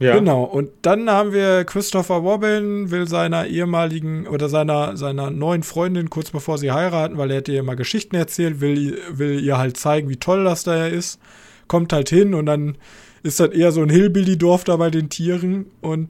Ja. 0.00 0.16
Genau. 0.16 0.44
Und 0.44 0.70
dann 0.82 1.10
haben 1.10 1.32
wir 1.32 1.64
Christopher 1.64 2.16
Robin, 2.16 2.90
will 2.90 3.08
seiner 3.08 3.46
ehemaligen 3.46 4.28
oder 4.28 4.48
seiner, 4.48 4.96
seiner 4.96 5.30
neuen 5.30 5.64
Freundin 5.64 6.08
kurz 6.08 6.30
bevor 6.30 6.56
sie 6.56 6.70
heiraten, 6.70 7.18
weil 7.18 7.30
er 7.30 7.38
hätte 7.38 7.52
ihr 7.52 7.64
mal 7.64 7.74
Geschichten 7.74 8.14
erzählt, 8.14 8.60
will, 8.60 8.98
will 9.10 9.40
ihr 9.40 9.58
halt 9.58 9.76
zeigen, 9.76 10.08
wie 10.08 10.16
toll 10.16 10.44
das 10.44 10.62
da 10.62 10.86
ist. 10.86 11.18
Kommt 11.66 11.92
halt 11.92 12.10
hin 12.10 12.34
und 12.34 12.46
dann 12.46 12.78
ist 13.24 13.40
das 13.40 13.50
eher 13.50 13.72
so 13.72 13.82
ein 13.82 13.90
Hillbilly-Dorf 13.90 14.62
da 14.62 14.76
bei 14.76 14.90
den 14.90 15.08
Tieren 15.08 15.66
und 15.80 16.08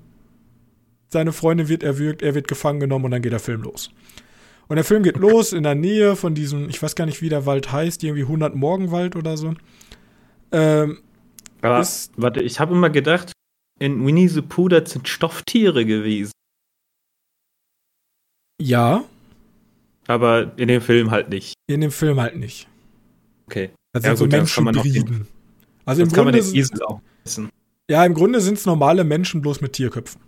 seine 1.08 1.32
Freundin 1.32 1.68
wird 1.68 1.82
erwürgt, 1.82 2.20
er 2.20 2.34
wird 2.34 2.46
gefangen 2.46 2.80
genommen 2.80 3.06
und 3.06 3.10
dann 3.12 3.22
geht 3.22 3.32
der 3.32 3.40
Film 3.40 3.62
los. 3.62 3.90
Und 4.68 4.76
der 4.76 4.84
Film 4.84 5.02
geht 5.02 5.16
los 5.16 5.54
in 5.54 5.62
der 5.62 5.74
Nähe 5.74 6.14
von 6.14 6.34
diesem, 6.34 6.68
ich 6.68 6.82
weiß 6.82 6.94
gar 6.94 7.06
nicht, 7.06 7.22
wie 7.22 7.30
der 7.30 7.46
Wald 7.46 7.72
heißt, 7.72 8.04
irgendwie 8.04 8.24
100 8.24 8.54
Morgenwald 8.54 9.16
oder 9.16 9.38
so. 9.38 9.54
Ähm, 10.52 10.98
aber, 11.62 11.80
ist, 11.80 12.12
warte, 12.16 12.40
ich 12.42 12.60
habe 12.60 12.74
immer 12.74 12.90
gedacht, 12.90 13.32
in 13.78 14.04
Winnie 14.04 14.28
the 14.28 14.42
Pooh, 14.42 14.68
das 14.68 14.90
sind 14.90 15.08
Stofftiere 15.08 15.84
gewesen. 15.84 16.32
Ja. 18.60 19.04
Aber 20.06 20.52
in 20.56 20.68
dem 20.68 20.80
Film 20.80 21.10
halt 21.10 21.28
nicht. 21.28 21.54
In 21.68 21.80
dem 21.80 21.90
Film 21.90 22.20
halt 22.20 22.36
nicht. 22.36 22.66
Okay. 23.46 23.70
Das 23.92 24.04
ja, 24.04 24.16
sind 24.16 24.30
gut, 24.30 24.48
so 24.48 24.62
Menschenhybriden. 24.62 25.28
Also 25.84 26.02
im 26.02 26.08
Grunde 26.08 26.38
kann 26.38 26.44
man 26.44 26.52
den 26.52 26.82
auch 26.82 27.00
wissen. 27.24 27.50
Ja, 27.90 28.04
im 28.04 28.14
Grunde 28.14 28.40
sind 28.40 28.58
es 28.58 28.66
normale 28.66 29.04
Menschen 29.04 29.40
bloß 29.40 29.60
mit 29.60 29.72
Tierköpfen. 29.72 30.20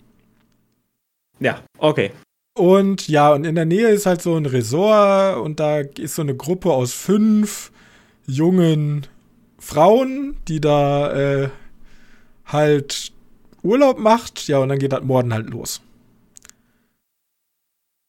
Ja, 1.38 1.62
okay. 1.78 2.12
Und 2.54 3.08
ja, 3.08 3.32
und 3.32 3.44
in 3.44 3.54
der 3.54 3.64
Nähe 3.64 3.88
ist 3.88 4.06
halt 4.06 4.22
so 4.22 4.36
ein 4.36 4.46
Resort 4.46 5.38
und 5.38 5.60
da 5.60 5.80
ist 5.80 6.14
so 6.14 6.22
eine 6.22 6.34
Gruppe 6.34 6.72
aus 6.72 6.92
fünf 6.92 7.72
jungen 8.26 9.06
Frauen, 9.60 10.36
die 10.48 10.60
da 10.60 11.12
äh, 11.12 11.50
halt 12.46 13.12
Urlaub 13.62 13.98
macht. 13.98 14.48
Ja, 14.48 14.58
und 14.58 14.70
dann 14.70 14.78
geht 14.78 14.92
das 14.92 15.02
Morden 15.02 15.32
halt 15.32 15.48
los. 15.48 15.80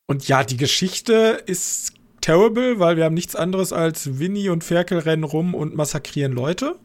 Und 0.08 0.28
ja, 0.28 0.44
die 0.44 0.58
Geschichte 0.58 1.44
ist 1.46 1.94
terrible, 2.22 2.80
weil 2.80 2.98
wir 2.98 3.06
haben 3.06 3.14
nichts 3.14 3.36
anderes 3.36 3.74
als 3.74 4.20
Winnie 4.20 4.50
und 4.50 4.64
Ferkel 4.64 5.00
rennen 5.00 5.24
rum 5.24 5.54
und 5.54 5.76
massakrieren 5.76 6.34
Leute. 6.34 6.76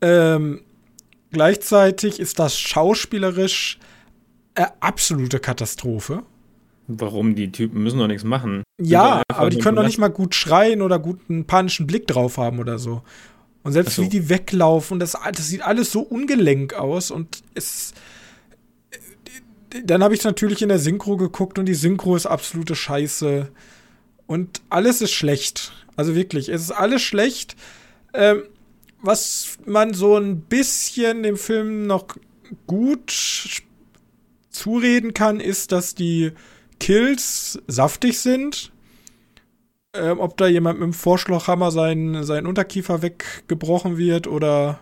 Ähm, 0.00 0.62
gleichzeitig 1.30 2.20
ist 2.20 2.38
das 2.38 2.58
schauspielerisch 2.58 3.78
eine 4.54 4.82
absolute 4.82 5.40
Katastrophe. 5.40 6.22
Warum? 6.88 7.34
Die 7.34 7.52
Typen 7.52 7.82
müssen 7.82 7.98
doch 7.98 8.06
nichts 8.06 8.24
machen. 8.24 8.62
Ja, 8.80 9.22
aber 9.28 9.50
die 9.50 9.58
können 9.58 9.76
doch 9.76 9.84
nicht 9.84 9.98
mal 9.98 10.08
gut 10.08 10.34
schreien 10.34 10.80
oder 10.80 10.98
gut 10.98 11.20
einen 11.28 11.44
panischen 11.44 11.86
Blick 11.86 12.06
drauf 12.06 12.38
haben 12.38 12.58
oder 12.58 12.78
so. 12.78 13.02
Und 13.68 13.74
selbst 13.74 13.96
so. 13.96 14.02
wie 14.02 14.08
die 14.08 14.30
weglaufen, 14.30 14.98
das, 14.98 15.14
das 15.34 15.46
sieht 15.46 15.60
alles 15.60 15.92
so 15.92 16.00
ungelenk 16.00 16.72
aus 16.72 17.10
und 17.10 17.42
es. 17.52 17.92
Dann 19.84 20.02
habe 20.02 20.14
ich 20.14 20.24
natürlich 20.24 20.62
in 20.62 20.70
der 20.70 20.78
Synchro 20.78 21.18
geguckt 21.18 21.58
und 21.58 21.66
die 21.66 21.74
Synchro 21.74 22.16
ist 22.16 22.24
absolute 22.24 22.74
Scheiße. 22.74 23.52
Und 24.26 24.62
alles 24.70 25.02
ist 25.02 25.12
schlecht. 25.12 25.72
Also 25.96 26.14
wirklich, 26.14 26.48
es 26.48 26.62
ist 26.62 26.70
alles 26.70 27.02
schlecht. 27.02 27.56
Ähm, 28.14 28.44
was 29.02 29.58
man 29.66 29.92
so 29.92 30.16
ein 30.16 30.40
bisschen 30.40 31.22
dem 31.22 31.36
Film 31.36 31.86
noch 31.86 32.06
gut 32.66 33.62
zureden 34.48 35.12
kann, 35.12 35.40
ist, 35.40 35.72
dass 35.72 35.94
die 35.94 36.32
Kills 36.80 37.58
saftig 37.66 38.18
sind 38.18 38.72
ähm, 40.00 40.20
ob 40.20 40.36
da 40.36 40.46
jemand 40.46 40.78
mit 40.78 40.86
dem 40.86 40.92
Vorschlaghammer 40.92 41.70
sein, 41.70 42.24
sein 42.24 42.46
Unterkiefer 42.46 43.02
weggebrochen 43.02 43.98
wird 43.98 44.26
oder 44.26 44.80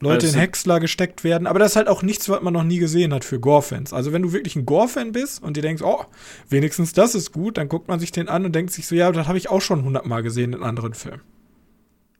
Leute 0.00 0.26
also, 0.26 0.34
in 0.34 0.40
Häcksler 0.40 0.78
gesteckt 0.80 1.24
werden. 1.24 1.46
Aber 1.46 1.58
das 1.58 1.72
ist 1.72 1.76
halt 1.76 1.88
auch 1.88 2.02
nichts, 2.02 2.28
was 2.28 2.42
man 2.42 2.52
noch 2.52 2.64
nie 2.64 2.78
gesehen 2.78 3.14
hat 3.14 3.24
für 3.24 3.40
Gore-Fans. 3.40 3.92
Also 3.92 4.12
wenn 4.12 4.22
du 4.22 4.32
wirklich 4.32 4.56
ein 4.56 4.66
Gore-Fan 4.66 5.12
bist 5.12 5.42
und 5.42 5.56
dir 5.56 5.62
denkst, 5.62 5.82
oh, 5.82 6.04
wenigstens 6.50 6.92
das 6.92 7.14
ist 7.14 7.32
gut, 7.32 7.56
dann 7.56 7.68
guckt 7.68 7.88
man 7.88 7.98
sich 7.98 8.12
den 8.12 8.28
an 8.28 8.44
und 8.44 8.54
denkt 8.54 8.72
sich 8.72 8.86
so, 8.86 8.94
ja, 8.94 9.10
das 9.10 9.26
habe 9.26 9.38
ich 9.38 9.48
auch 9.48 9.62
schon 9.62 9.84
hundertmal 9.84 10.22
gesehen 10.22 10.52
in 10.52 10.62
anderen 10.62 10.92
Filmen. 10.92 11.22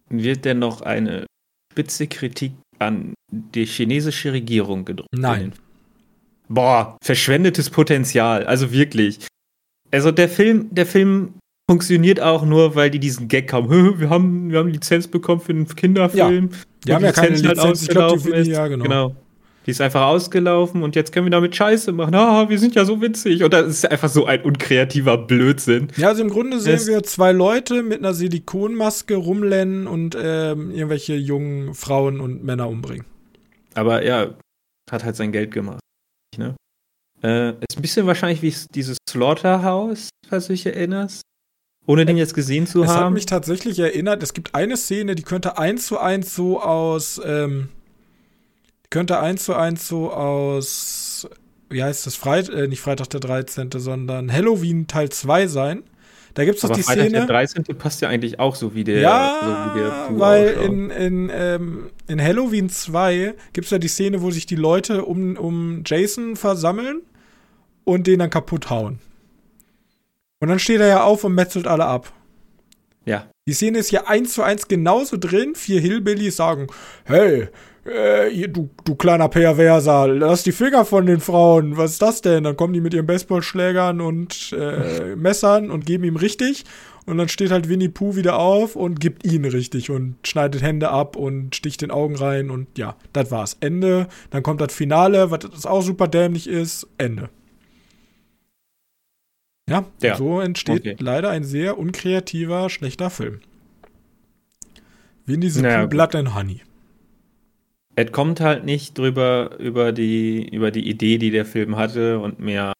Wird 0.08 0.44
denn 0.44 0.58
noch 0.58 0.80
eine 0.80 1.26
spitze 1.72 2.06
Kritik 2.06 2.52
an 2.78 3.14
die 3.30 3.66
chinesische 3.66 4.32
Regierung 4.32 4.84
gedrückt? 4.84 5.10
Nein. 5.12 5.52
Boah, 6.48 6.96
verschwendetes 7.02 7.70
Potenzial. 7.70 8.46
Also 8.46 8.72
wirklich. 8.72 9.26
Also 9.90 10.12
der 10.12 10.28
Film, 10.28 10.68
der 10.70 10.86
Film 10.86 11.34
funktioniert 11.68 12.20
auch 12.20 12.44
nur, 12.44 12.74
weil 12.74 12.90
die 12.90 13.00
diesen 13.00 13.28
Gag 13.28 13.52
haben. 13.52 13.68
Wir 13.98 14.10
haben, 14.10 14.50
wir 14.50 14.58
haben 14.58 14.68
Lizenz 14.68 15.08
bekommen 15.08 15.40
für 15.40 15.52
einen 15.52 15.66
Kinderfilm. 15.66 16.50
Ja. 16.50 16.58
Die 16.86 16.94
haben 16.94 17.04
ja 17.04 17.12
keine 17.12 17.36
Lizenz, 17.36 17.58
halt 17.58 17.82
ich 17.82 17.88
glaub, 17.88 18.22
die 18.22 18.30
ist. 18.30 18.46
Ja, 18.46 18.68
genau. 18.68 18.84
genau. 18.84 19.16
Die 19.66 19.72
ist 19.72 19.80
einfach 19.80 20.02
ausgelaufen 20.02 20.84
und 20.84 20.94
jetzt 20.94 21.12
können 21.12 21.26
wir 21.26 21.30
damit 21.32 21.56
Scheiße 21.56 21.90
machen. 21.90 22.14
Ah, 22.14 22.48
wir 22.48 22.56
sind 22.56 22.76
ja 22.76 22.84
so 22.84 23.02
witzig. 23.02 23.42
Und 23.42 23.52
das 23.52 23.66
ist 23.66 23.90
einfach 23.90 24.08
so 24.08 24.24
ein 24.24 24.42
unkreativer 24.42 25.18
Blödsinn. 25.18 25.88
Ja, 25.96 26.06
also 26.08 26.22
im 26.22 26.30
Grunde 26.30 26.60
sehen 26.60 26.76
es 26.76 26.86
wir 26.86 27.02
zwei 27.02 27.32
Leute 27.32 27.82
mit 27.82 27.98
einer 27.98 28.14
Silikonmaske 28.14 29.16
rumrennen 29.16 29.88
und 29.88 30.16
ähm, 30.16 30.70
irgendwelche 30.70 31.16
jungen 31.16 31.74
Frauen 31.74 32.20
und 32.20 32.44
Männer 32.44 32.68
umbringen. 32.68 33.06
Aber 33.74 34.04
ja, 34.04 34.36
hat 34.88 35.02
halt 35.02 35.16
sein 35.16 35.32
Geld 35.32 35.50
gemacht. 35.50 35.80
Ne? 36.38 36.54
Äh, 37.24 37.50
ist 37.50 37.76
ein 37.76 37.82
bisschen 37.82 38.06
wahrscheinlich 38.06 38.42
wie 38.42 38.54
dieses 38.72 38.98
Slaughterhouse, 39.10 40.10
falls 40.28 40.46
du 40.46 40.52
dich 40.52 40.64
erinnerst. 40.64 41.22
Ohne 41.86 42.04
den 42.04 42.16
jetzt 42.16 42.34
gesehen 42.34 42.66
zu 42.66 42.82
es 42.82 42.88
haben. 42.88 42.96
Es 42.96 43.04
hat 43.04 43.12
mich 43.12 43.26
tatsächlich 43.26 43.78
erinnert, 43.78 44.22
es 44.22 44.34
gibt 44.34 44.54
eine 44.54 44.76
Szene, 44.76 45.14
die 45.14 45.22
könnte 45.22 45.56
eins 45.56 45.86
zu 45.86 45.98
eins 45.98 46.34
so 46.34 46.60
aus, 46.60 47.20
ähm, 47.24 47.68
könnte 48.90 49.20
eins 49.20 49.44
zu 49.44 49.54
eins 49.54 49.86
so 49.86 50.12
aus, 50.12 51.28
wie 51.70 51.82
heißt 51.82 52.06
das, 52.06 52.16
Freit 52.16 52.48
äh, 52.48 52.66
nicht 52.66 52.80
Freitag 52.80 53.10
der 53.10 53.20
13., 53.20 53.70
sondern 53.76 54.32
Halloween 54.32 54.88
Teil 54.88 55.10
2 55.10 55.46
sein. 55.46 55.82
Da 56.34 56.44
gibt 56.44 56.56
es 56.56 56.62
doch 56.62 56.70
die 56.70 56.82
Freitag 56.82 57.04
Szene. 57.04 57.18
Der 57.18 57.26
13. 57.26 57.64
passt 57.78 58.02
ja 58.02 58.10
eigentlich 58.10 58.38
auch 58.38 58.56
so 58.56 58.74
wie 58.74 58.84
der. 58.84 59.00
Ja, 59.00 59.40
so 59.40 59.74
wie 59.74 59.80
der 59.80 60.20
weil 60.20 60.48
in, 60.48 60.90
in, 60.90 61.30
ähm, 61.32 61.90
in 62.08 62.20
Halloween 62.20 62.68
2 62.68 63.34
gibt 63.54 63.64
es 63.64 63.70
ja 63.70 63.78
die 63.78 63.88
Szene, 63.88 64.20
wo 64.20 64.30
sich 64.30 64.44
die 64.44 64.56
Leute 64.56 65.06
um, 65.06 65.36
um 65.36 65.82
Jason 65.86 66.36
versammeln 66.36 67.00
und 67.84 68.06
den 68.06 68.18
dann 68.18 68.28
kaputt 68.28 68.68
hauen. 68.68 68.98
Und 70.40 70.48
dann 70.48 70.58
steht 70.58 70.80
er 70.80 70.88
ja 70.88 71.04
auf 71.04 71.24
und 71.24 71.34
metzelt 71.34 71.66
alle 71.66 71.86
ab. 71.86 72.12
Ja. 73.04 73.26
Die 73.48 73.54
Szene 73.54 73.78
ist 73.78 73.90
ja 73.90 74.06
eins 74.06 74.34
zu 74.34 74.42
eins 74.42 74.68
genauso 74.68 75.16
drin. 75.16 75.54
Vier 75.54 75.80
Hillbillies 75.80 76.36
sagen, 76.36 76.66
hey, 77.04 77.48
äh, 77.84 78.48
du, 78.48 78.68
du 78.84 78.96
kleiner 78.96 79.28
Perverser, 79.28 80.08
lass 80.08 80.42
die 80.42 80.52
Finger 80.52 80.84
von 80.84 81.06
den 81.06 81.20
Frauen. 81.20 81.76
Was 81.76 81.92
ist 81.92 82.02
das 82.02 82.20
denn? 82.20 82.44
Dann 82.44 82.56
kommen 82.56 82.72
die 82.72 82.80
mit 82.80 82.92
ihren 82.94 83.06
Baseballschlägern 83.06 84.00
und 84.00 84.52
äh, 84.52 85.14
Messern 85.16 85.70
und 85.70 85.86
geben 85.86 86.04
ihm 86.04 86.16
richtig. 86.16 86.64
Und 87.06 87.18
dann 87.18 87.28
steht 87.28 87.52
halt 87.52 87.68
Winnie 87.68 87.88
Pooh 87.88 88.16
wieder 88.16 88.36
auf 88.40 88.74
und 88.74 88.98
gibt 88.98 89.24
ihn 89.24 89.44
richtig 89.44 89.90
und 89.90 90.16
schneidet 90.26 90.60
Hände 90.60 90.90
ab 90.90 91.14
und 91.14 91.54
sticht 91.54 91.82
den 91.82 91.92
Augen 91.92 92.16
rein 92.16 92.50
und 92.50 92.66
ja, 92.76 92.96
das 93.12 93.30
war's. 93.30 93.56
Ende. 93.60 94.08
Dann 94.30 94.42
kommt 94.42 94.60
das 94.60 94.74
Finale, 94.74 95.30
was 95.30 95.38
das 95.38 95.66
auch 95.66 95.82
super 95.82 96.08
dämlich 96.08 96.48
ist. 96.48 96.88
Ende. 96.98 97.30
Ja, 99.68 99.84
ja. 100.00 100.16
so 100.16 100.40
entsteht 100.40 100.80
okay. 100.80 100.96
leider 100.98 101.30
ein 101.30 101.42
sehr 101.42 101.78
unkreativer, 101.78 102.70
schlechter 102.70 103.10
Film. 103.10 103.40
Wie 105.24 105.34
in 105.34 105.40
diesem 105.40 105.62
naja, 105.62 105.86
Blood 105.86 106.14
and 106.14 106.34
Honey. 106.36 106.60
Es 107.96 108.12
kommt 108.12 108.40
halt 108.40 108.64
nicht 108.64 108.96
drüber 108.96 109.58
über 109.58 109.90
die, 109.90 110.48
über 110.48 110.70
die 110.70 110.88
Idee, 110.88 111.18
die 111.18 111.30
der 111.30 111.44
Film 111.44 111.76
hatte 111.76 112.20
und 112.20 112.38
mehr 112.38 112.74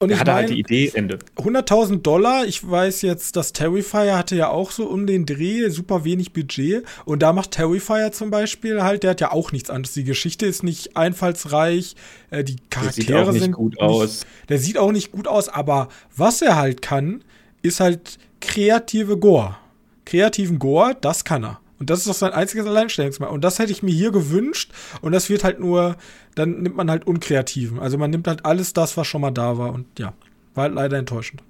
und 0.00 0.10
ich 0.10 0.18
hatte 0.18 0.34
halt 0.34 0.50
die 0.50 0.58
Idee, 0.58 0.90
Ende. 0.92 1.18
100.000 1.36 2.02
Dollar, 2.02 2.44
ich 2.46 2.68
weiß 2.68 3.02
jetzt, 3.02 3.36
dass 3.36 3.52
Terrifier 3.52 4.18
hatte 4.18 4.36
ja 4.36 4.48
auch 4.48 4.70
so 4.70 4.86
um 4.86 5.06
den 5.06 5.24
Dreh 5.24 5.68
super 5.70 6.04
wenig 6.04 6.32
Budget. 6.32 6.84
Und 7.04 7.22
da 7.22 7.32
macht 7.32 7.52
Terrifier 7.52 8.12
zum 8.12 8.30
Beispiel 8.30 8.82
halt, 8.82 9.02
der 9.02 9.10
hat 9.10 9.20
ja 9.20 9.32
auch 9.32 9.52
nichts 9.52 9.70
anderes. 9.70 9.94
Die 9.94 10.04
Geschichte 10.04 10.46
ist 10.46 10.62
nicht 10.62 10.96
einfallsreich, 10.96 11.94
äh, 12.30 12.44
die 12.44 12.56
Charaktere 12.70 13.32
sieht 13.32 13.42
sind 13.42 13.52
gut 13.52 13.80
aus. 13.80 14.26
der 14.48 14.58
sieht 14.58 14.78
auch 14.78 14.92
nicht 14.92 15.12
gut 15.12 15.28
aus, 15.28 15.48
aber 15.48 15.88
was 16.14 16.42
er 16.42 16.56
halt 16.56 16.82
kann, 16.82 17.22
ist 17.62 17.80
halt 17.80 18.18
kreative 18.40 19.16
Gore. 19.16 19.56
Kreativen 20.04 20.58
Gore, 20.58 20.96
das 21.00 21.24
kann 21.24 21.44
er. 21.44 21.60
Und 21.78 21.90
das 21.90 22.00
ist 22.00 22.08
doch 22.08 22.14
sein 22.14 22.32
einziges 22.32 22.66
Alleinstellungsmerkmal. 22.66 23.34
Und 23.34 23.42
das 23.42 23.58
hätte 23.58 23.72
ich 23.72 23.82
mir 23.82 23.92
hier 23.92 24.12
gewünscht. 24.12 24.72
Und 25.00 25.12
das 25.12 25.28
wird 25.28 25.44
halt 25.44 25.58
nur, 25.58 25.96
dann 26.34 26.62
nimmt 26.62 26.76
man 26.76 26.90
halt 26.90 27.06
Unkreativen. 27.06 27.80
Also 27.80 27.98
man 27.98 28.10
nimmt 28.10 28.28
halt 28.28 28.44
alles 28.44 28.72
das, 28.72 28.96
was 28.96 29.06
schon 29.06 29.20
mal 29.20 29.32
da 29.32 29.58
war. 29.58 29.72
Und 29.72 29.98
ja, 29.98 30.14
war 30.54 30.64
halt 30.64 30.74
leider 30.74 30.98
enttäuschend. 30.98 31.42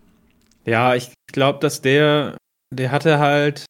Ja, 0.64 0.94
ich 0.94 1.12
glaube, 1.32 1.58
dass 1.58 1.82
der, 1.82 2.36
der 2.72 2.90
hatte 2.90 3.18
halt, 3.18 3.66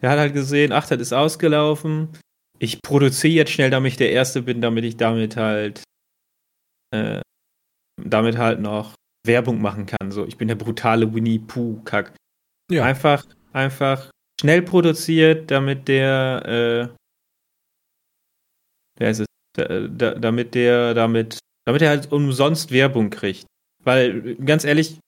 der 0.00 0.10
hat 0.10 0.18
halt 0.18 0.34
gesehen, 0.34 0.72
ach, 0.72 0.86
das 0.86 1.00
ist 1.00 1.14
ausgelaufen. 1.14 2.10
Ich 2.58 2.82
produziere 2.82 3.34
jetzt 3.34 3.52
schnell, 3.52 3.70
damit 3.70 3.92
ich 3.92 3.98
der 3.98 4.12
Erste 4.12 4.42
bin, 4.42 4.60
damit 4.60 4.84
ich 4.84 4.96
damit 4.96 5.36
halt, 5.36 5.82
äh, 6.94 7.20
damit 7.96 8.36
halt 8.36 8.60
noch 8.60 8.94
Werbung 9.26 9.62
machen 9.62 9.86
kann. 9.86 10.10
So, 10.10 10.26
ich 10.26 10.36
bin 10.36 10.48
der 10.48 10.54
brutale 10.54 11.14
Winnie 11.14 11.38
Pooh-Kack. 11.38 12.12
Ja. 12.70 12.84
Einfach, 12.84 13.24
einfach 13.52 14.10
schnell 14.44 14.60
produziert, 14.60 15.50
damit 15.50 15.88
der, 15.88 16.90
äh, 16.92 16.94
wer 18.98 19.10
ist 19.10 19.20
es, 19.20 19.26
da, 19.56 19.88
da, 19.88 20.14
damit 20.16 20.54
der, 20.54 20.92
damit, 20.92 21.38
damit 21.64 21.80
er 21.80 21.88
halt 21.88 22.12
umsonst 22.12 22.70
Werbung 22.70 23.08
kriegt. 23.08 23.46
Weil, 23.82 24.34
ganz 24.36 24.64
ehrlich, 24.64 24.98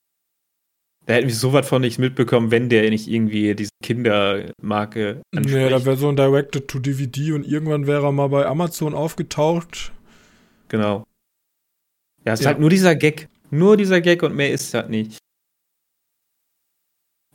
da 1.04 1.14
hätten 1.14 1.28
wir 1.28 1.34
so 1.34 1.52
was 1.52 1.68
von 1.68 1.82
nichts 1.82 1.98
mitbekommen, 1.98 2.50
wenn 2.50 2.70
der 2.70 2.88
nicht 2.88 3.08
irgendwie 3.08 3.54
diese 3.54 3.70
Kindermarke 3.84 5.20
anspricht. 5.34 5.54
Nee, 5.54 5.68
da 5.68 5.84
wäre 5.84 5.98
so 5.98 6.08
ein 6.08 6.16
Directed-to-DVD 6.16 7.32
und 7.32 7.46
irgendwann 7.46 7.86
wäre 7.86 8.06
er 8.06 8.12
mal 8.12 8.28
bei 8.28 8.46
Amazon 8.46 8.94
aufgetaucht. 8.94 9.92
Genau. 10.68 11.04
Ja, 12.24 12.32
es 12.32 12.40
ist 12.40 12.44
ja. 12.44 12.52
halt 12.52 12.60
nur 12.60 12.70
dieser 12.70 12.96
Gag. 12.96 13.28
Nur 13.50 13.76
dieser 13.76 14.00
Gag 14.00 14.22
und 14.22 14.34
mehr 14.34 14.50
ist 14.50 14.72
halt 14.72 14.88
nicht. 14.88 15.18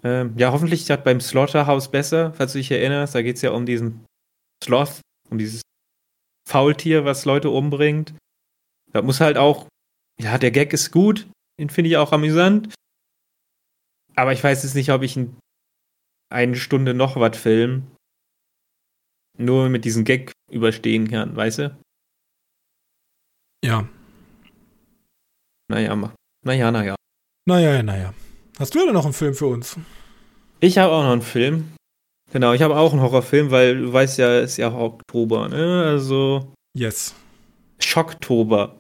Ähm, 0.03 0.33
ja, 0.37 0.51
hoffentlich 0.51 0.89
hat 0.89 1.03
beim 1.03 1.21
Slaughterhouse 1.21 1.91
besser, 1.91 2.33
falls 2.33 2.53
du 2.53 2.57
dich 2.57 2.71
erinnerst. 2.71 3.13
Da 3.13 3.21
geht 3.21 3.35
es 3.35 3.41
ja 3.41 3.51
um 3.51 3.65
diesen 3.65 4.05
Sloth, 4.63 5.01
um 5.29 5.37
dieses 5.37 5.61
Faultier, 6.49 7.05
was 7.05 7.25
Leute 7.25 7.49
umbringt. 7.49 8.13
Da 8.91 9.01
muss 9.01 9.21
halt 9.21 9.37
auch, 9.37 9.67
ja, 10.19 10.37
der 10.37 10.51
Gag 10.51 10.73
ist 10.73 10.91
gut, 10.91 11.27
den 11.59 11.69
finde 11.69 11.89
ich 11.89 11.97
auch 11.97 12.11
amüsant. 12.11 12.73
Aber 14.15 14.33
ich 14.33 14.43
weiß 14.43 14.63
jetzt 14.63 14.75
nicht, 14.75 14.91
ob 14.91 15.03
ich 15.03 15.15
in 15.15 15.37
eine 16.29 16.55
Stunde 16.55 16.93
noch 16.93 17.15
was 17.15 17.37
Film 17.37 17.87
nur 19.37 19.69
mit 19.69 19.85
diesem 19.85 20.03
Gag 20.03 20.31
überstehen 20.49 21.09
kann, 21.09 21.35
weißt 21.35 21.59
du? 21.59 21.77
Ja. 23.63 23.87
Naja, 25.69 25.95
naja, 26.43 26.71
naja. 26.71 26.95
Naja, 27.47 27.83
naja. 27.83 28.13
Hast 28.61 28.75
du 28.75 28.85
denn 28.85 28.93
noch 28.93 29.05
einen 29.05 29.13
Film 29.13 29.33
für 29.33 29.47
uns? 29.47 29.75
Ich 30.59 30.77
habe 30.77 30.93
auch 30.93 31.01
noch 31.01 31.13
einen 31.13 31.23
Film. 31.23 31.71
Genau, 32.31 32.53
ich 32.53 32.61
habe 32.61 32.77
auch 32.77 32.91
einen 32.91 33.01
Horrorfilm, 33.01 33.49
weil 33.49 33.75
du 33.75 33.91
weißt 33.91 34.19
ja, 34.19 34.37
es 34.37 34.51
ist 34.51 34.57
ja 34.57 34.71
Oktober, 34.71 35.49
ne? 35.49 35.85
Also. 35.87 36.53
Yes. 36.77 37.15
Schocktober. 37.79 38.77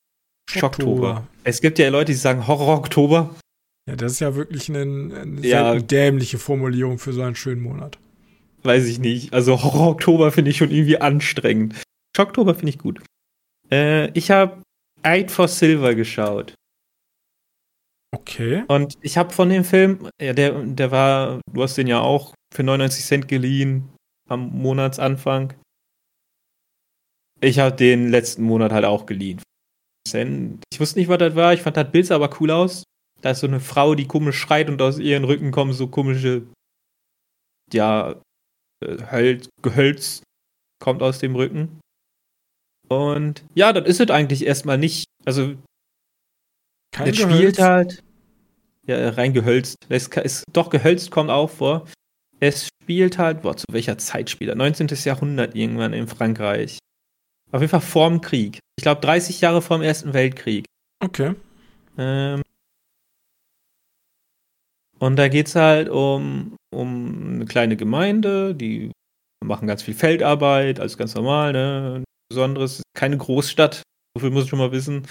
Schocktober. 0.47 1.27
Es 1.43 1.61
gibt 1.61 1.79
ja 1.79 1.89
Leute, 1.89 2.11
die 2.11 2.17
sagen 2.17 2.45
Horror-Oktober. 2.45 3.35
Ja, 3.89 3.95
das 3.95 4.11
ist 4.11 4.19
ja 4.19 4.35
wirklich 4.35 4.69
eine, 4.69 4.81
eine 4.81 5.41
ja. 5.41 5.73
dämliche 5.79 6.37
Formulierung 6.37 6.99
für 6.99 7.11
so 7.11 7.23
einen 7.23 7.35
schönen 7.35 7.63
Monat. 7.63 7.97
Weiß 8.61 8.85
ich 8.85 8.99
nicht. 8.99 9.33
Also 9.33 9.63
Horror-Oktober 9.63 10.31
finde 10.31 10.51
ich 10.51 10.57
schon 10.57 10.69
irgendwie 10.69 11.01
anstrengend. 11.01 11.73
Schocktober 12.15 12.53
finde 12.53 12.69
ich 12.69 12.77
gut. 12.77 13.01
Äh, 13.71 14.11
ich 14.11 14.29
habe 14.29 14.61
Eid 15.01 15.31
for 15.31 15.47
Silver 15.47 15.95
geschaut. 15.95 16.53
Okay. 18.13 18.63
Und 18.67 18.97
ich 19.01 19.17
habe 19.17 19.31
von 19.31 19.49
dem 19.49 19.63
Film, 19.63 20.09
ja, 20.21 20.33
der, 20.33 20.63
der 20.63 20.91
war, 20.91 21.39
du 21.51 21.63
hast 21.63 21.77
den 21.77 21.87
ja 21.87 22.01
auch 22.01 22.33
für 22.53 22.63
99 22.63 23.05
Cent 23.05 23.27
geliehen 23.27 23.89
am 24.27 24.49
Monatsanfang. 24.49 25.53
Ich 27.39 27.59
habe 27.59 27.75
den 27.75 28.09
letzten 28.09 28.43
Monat 28.43 28.71
halt 28.71 28.85
auch 28.85 29.05
geliehen. 29.05 29.41
Ich 30.05 30.79
wusste 30.79 30.99
nicht, 30.99 31.07
was 31.07 31.19
das 31.19 31.35
war. 31.35 31.53
Ich 31.53 31.61
fand 31.61 31.77
das 31.77 31.91
Bild 31.91 32.11
aber 32.11 32.29
cool 32.39 32.51
aus. 32.51 32.83
Da 33.21 33.31
ist 33.31 33.39
so 33.39 33.47
eine 33.47 33.59
Frau, 33.59 33.95
die 33.95 34.07
komisch 34.07 34.37
schreit 34.37 34.69
und 34.69 34.81
aus 34.81 34.99
ihren 34.99 35.23
Rücken 35.23 35.51
kommen 35.51 35.73
so 35.73 35.87
komische, 35.87 36.43
ja, 37.71 38.19
Hölz, 38.83 39.47
Gehölz 39.61 40.23
kommt 40.81 41.01
aus 41.01 41.19
dem 41.19 41.35
Rücken. 41.35 41.79
Und 42.89 43.45
ja, 43.53 43.71
das 43.73 43.87
ist 43.87 44.01
es 44.01 44.09
eigentlich 44.09 44.45
erstmal 44.45 44.77
nicht. 44.77 45.05
Also 45.23 45.55
kein 46.91 47.09
es 47.09 47.17
spielt 47.17 47.59
halt. 47.59 48.03
Ja, 48.87 49.09
rein 49.09 49.33
gehölzt. 49.33 49.77
Es 49.89 50.07
ist 50.07 50.43
doch 50.51 50.69
gehölzt 50.69 51.11
kommt 51.11 51.29
auch 51.29 51.49
vor. 51.49 51.87
Es 52.39 52.67
spielt 52.67 53.17
halt, 53.17 53.43
boah, 53.43 53.55
zu 53.55 53.65
welcher 53.71 53.97
Zeit 53.97 54.29
spielt 54.29 54.49
er? 54.49 54.55
19. 54.55 54.87
Jahrhundert 55.03 55.55
irgendwann 55.55 55.93
in 55.93 56.07
Frankreich. 56.07 56.79
Auf 57.51 57.61
jeden 57.61 57.69
Fall 57.69 57.81
vorm 57.81 58.21
Krieg. 58.21 58.59
Ich 58.77 58.83
glaube 58.83 59.01
30 59.01 59.41
Jahre 59.41 59.61
vorm 59.61 59.81
Ersten 59.81 60.13
Weltkrieg. 60.13 60.65
Okay. 60.99 61.35
Ähm, 61.97 62.41
und 64.99 65.15
da 65.15 65.27
geht 65.27 65.47
es 65.47 65.55
halt 65.55 65.89
um, 65.89 66.55
um 66.73 67.35
eine 67.35 67.45
kleine 67.45 67.75
Gemeinde, 67.75 68.55
die 68.55 68.91
machen 69.43 69.67
ganz 69.67 69.83
viel 69.83 69.93
Feldarbeit, 69.95 70.79
alles 70.79 70.97
ganz 70.97 71.15
normal, 71.15 71.53
ne? 71.53 72.03
Besonderes, 72.29 72.81
keine 72.95 73.17
Großstadt, 73.17 73.81
so 74.15 74.21
viel 74.21 74.29
muss 74.29 74.45
ich 74.45 74.49
schon 74.49 74.59
mal 74.59 74.71
wissen. 74.71 75.07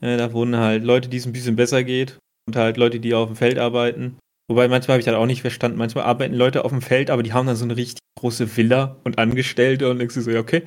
Äh, 0.00 0.16
da 0.16 0.32
wohnen 0.32 0.56
halt 0.56 0.84
Leute, 0.84 1.08
die 1.08 1.16
es 1.16 1.26
ein 1.26 1.32
bisschen 1.32 1.56
besser 1.56 1.84
geht 1.84 2.18
und 2.46 2.56
halt 2.56 2.76
Leute, 2.76 3.00
die 3.00 3.14
auf 3.14 3.28
dem 3.28 3.36
Feld 3.36 3.58
arbeiten. 3.58 4.18
Wobei 4.48 4.68
manchmal 4.68 4.94
habe 4.94 5.00
ich 5.00 5.08
halt 5.08 5.16
auch 5.16 5.26
nicht 5.26 5.40
verstanden, 5.40 5.78
manchmal 5.78 6.04
arbeiten 6.04 6.34
Leute 6.34 6.64
auf 6.64 6.70
dem 6.70 6.82
Feld, 6.82 7.10
aber 7.10 7.22
die 7.22 7.32
haben 7.32 7.46
dann 7.46 7.56
so 7.56 7.64
eine 7.64 7.76
richtig 7.76 7.98
große 8.18 8.56
Villa 8.56 8.96
und 9.04 9.18
Angestellte 9.18 9.90
und 9.90 9.98
denkst 9.98 10.14
du 10.14 10.20
so, 10.20 10.30
ja, 10.30 10.40
okay, 10.40 10.62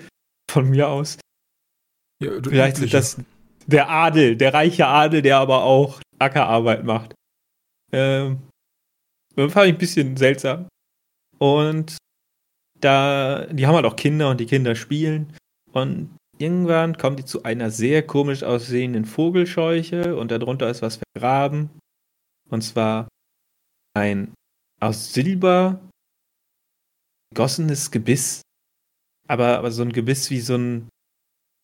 von 0.51 0.69
mir 0.69 0.89
aus. 0.89 1.17
Ja, 2.21 2.31
Vielleicht 2.43 2.79
ist 2.79 2.93
das 2.93 3.17
der 3.65 3.89
Adel, 3.89 4.35
der 4.35 4.53
reiche 4.53 4.87
Adel, 4.87 5.21
der 5.21 5.37
aber 5.37 5.63
auch 5.63 6.01
Ackerarbeit 6.17 6.83
macht. 6.83 7.13
Ähm, 7.93 8.41
das 9.35 9.53
fand 9.53 9.67
ich 9.67 9.73
ein 9.75 9.77
bisschen 9.77 10.17
seltsam. 10.17 10.67
Und 11.37 11.97
da, 12.81 13.45
die 13.45 13.65
haben 13.65 13.75
halt 13.75 13.85
auch 13.85 13.95
Kinder 13.95 14.29
und 14.29 14.39
die 14.39 14.45
Kinder 14.45 14.75
spielen. 14.75 15.33
Und 15.71 16.17
irgendwann 16.39 16.97
kommt 16.97 17.19
die 17.19 17.25
zu 17.25 17.43
einer 17.43 17.69
sehr 17.69 18.05
komisch 18.05 18.43
aussehenden 18.43 19.05
Vogelscheuche 19.05 20.15
und 20.15 20.31
darunter 20.31 20.69
ist 20.69 20.81
was 20.81 20.99
vergraben. 21.13 21.69
Und 22.49 22.63
zwar 22.63 23.07
ein 23.93 24.33
aus 24.81 25.13
Silber 25.13 25.79
gegossenes 27.31 27.91
Gebiss. 27.91 28.41
Aber, 29.27 29.57
aber 29.57 29.71
so 29.71 29.83
ein 29.83 29.93
Gebiss 29.93 30.31
wie 30.31 30.39
so 30.39 30.55
ein, 30.55 30.89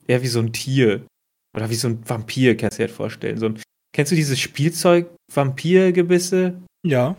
eher 0.08 0.22
wie 0.22 0.28
so 0.28 0.40
ein 0.40 0.54
Tier. 0.54 1.08
Oder 1.56 1.70
wie 1.70 1.76
so 1.76 1.88
ein 1.88 2.08
Vampir, 2.08 2.56
kannst 2.58 2.78
du 2.78 2.84
dir 2.84 2.88
halt 2.88 2.96
vorstellen. 2.96 3.38
So 3.38 3.48
ein, 3.48 3.60
kennst 3.94 4.12
du 4.12 4.16
dieses 4.16 4.40
Spielzeug-Vampir-Gebisse? 4.40 6.62
Ja. 6.86 7.16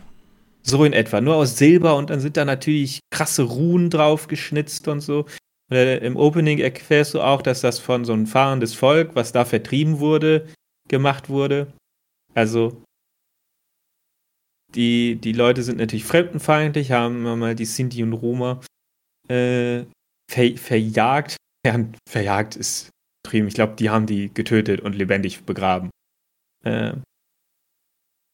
So 0.61 0.85
in 0.85 0.93
etwa, 0.93 1.21
nur 1.21 1.35
aus 1.35 1.57
Silber 1.57 1.95
und 1.95 2.09
dann 2.09 2.19
sind 2.19 2.35
da 2.37 2.45
natürlich 2.45 2.99
krasse 3.09 3.43
Ruhen 3.43 3.89
drauf 3.89 4.27
geschnitzt 4.27 4.87
und 4.87 5.01
so. 5.01 5.25
Und 5.69 5.77
Im 5.77 6.15
Opening 6.15 6.59
erfährst 6.59 7.13
du 7.13 7.21
auch, 7.21 7.41
dass 7.41 7.61
das 7.61 7.79
von 7.79 8.05
so 8.05 8.13
einem 8.13 8.27
fahrendes 8.27 8.73
Volk, 8.73 9.15
was 9.15 9.31
da 9.31 9.43
vertrieben 9.43 9.99
wurde, 9.99 10.47
gemacht 10.87 11.29
wurde. 11.29 11.73
Also 12.33 12.81
die, 14.75 15.15
die 15.15 15.33
Leute 15.33 15.63
sind 15.63 15.77
natürlich 15.77 16.05
fremdenfeindlich, 16.05 16.91
haben 16.91 17.23
mal 17.39 17.55
die 17.55 17.65
Sinti 17.65 18.03
und 18.03 18.13
Roma 18.13 18.61
äh, 19.27 19.83
ver, 20.29 20.57
verjagt. 20.57 21.37
Ja, 21.65 21.77
verjagt 22.07 22.55
ist 22.55 22.89
betrieben. 23.23 23.47
Ich 23.47 23.55
glaube, 23.55 23.75
die 23.75 23.89
haben 23.89 24.05
die 24.05 24.33
getötet 24.33 24.81
und 24.81 24.95
lebendig 24.95 25.43
begraben. 25.43 25.89
Äh, 26.63 26.93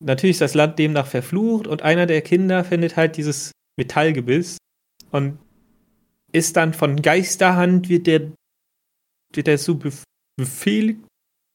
natürlich 0.03 0.35
ist 0.35 0.41
das 0.41 0.53
Land 0.53 0.77
demnach 0.77 1.07
verflucht 1.07 1.67
und 1.67 1.81
einer 1.81 2.05
der 2.05 2.21
Kinder 2.21 2.63
findet 2.63 2.95
halt 2.95 3.17
dieses 3.17 3.51
Metallgebiss 3.77 4.57
und 5.11 5.39
ist 6.33 6.57
dann 6.57 6.73
von 6.73 7.01
Geisterhand, 7.01 7.89
wird 7.89 8.07
der, 8.07 8.31
wird 9.33 9.47
der 9.47 9.57
so 9.57 9.79
befehligt, 10.37 10.99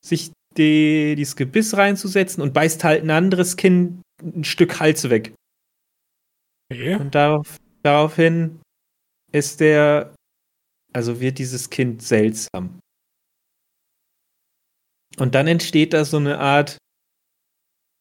sich 0.04 0.30
die, 0.56 1.14
dieses 1.16 1.36
Gebiss 1.36 1.76
reinzusetzen 1.76 2.42
und 2.42 2.54
beißt 2.54 2.84
halt 2.84 3.02
ein 3.02 3.10
anderes 3.10 3.56
Kind 3.56 4.02
ein 4.22 4.44
Stück 4.44 4.80
Hals 4.80 5.10
weg. 5.10 5.34
Okay. 6.72 6.96
Und 6.96 7.14
darauf, 7.14 7.58
daraufhin 7.82 8.60
ist 9.32 9.60
der, 9.60 10.14
also 10.92 11.20
wird 11.20 11.38
dieses 11.38 11.70
Kind 11.70 12.02
seltsam. 12.02 12.80
Und 15.18 15.34
dann 15.34 15.46
entsteht 15.46 15.92
da 15.92 16.04
so 16.04 16.18
eine 16.18 16.38
Art 16.38 16.78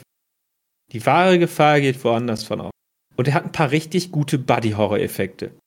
die 0.91 1.05
wahre 1.05 1.39
Gefahr 1.39 1.81
geht 1.81 2.03
woanders 2.03 2.43
von 2.43 2.61
aus. 2.61 2.71
Und 3.15 3.27
er 3.27 3.33
hat 3.33 3.45
ein 3.45 3.51
paar 3.51 3.71
richtig 3.71 4.11
gute 4.11 4.37
Buddy-Horror-Effekte. 4.37 5.57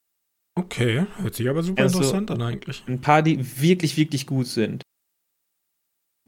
Okay, 0.59 1.07
hört 1.19 1.35
sich 1.35 1.49
aber 1.49 1.63
super 1.63 1.83
also, 1.83 1.99
interessant 1.99 2.31
an 2.31 2.43
eigentlich. 2.43 2.83
Ein 2.87 3.01
paar, 3.01 3.23
die 3.23 3.61
wirklich, 3.61 3.97
wirklich 3.97 4.27
gut 4.27 4.47
sind. 4.47 4.83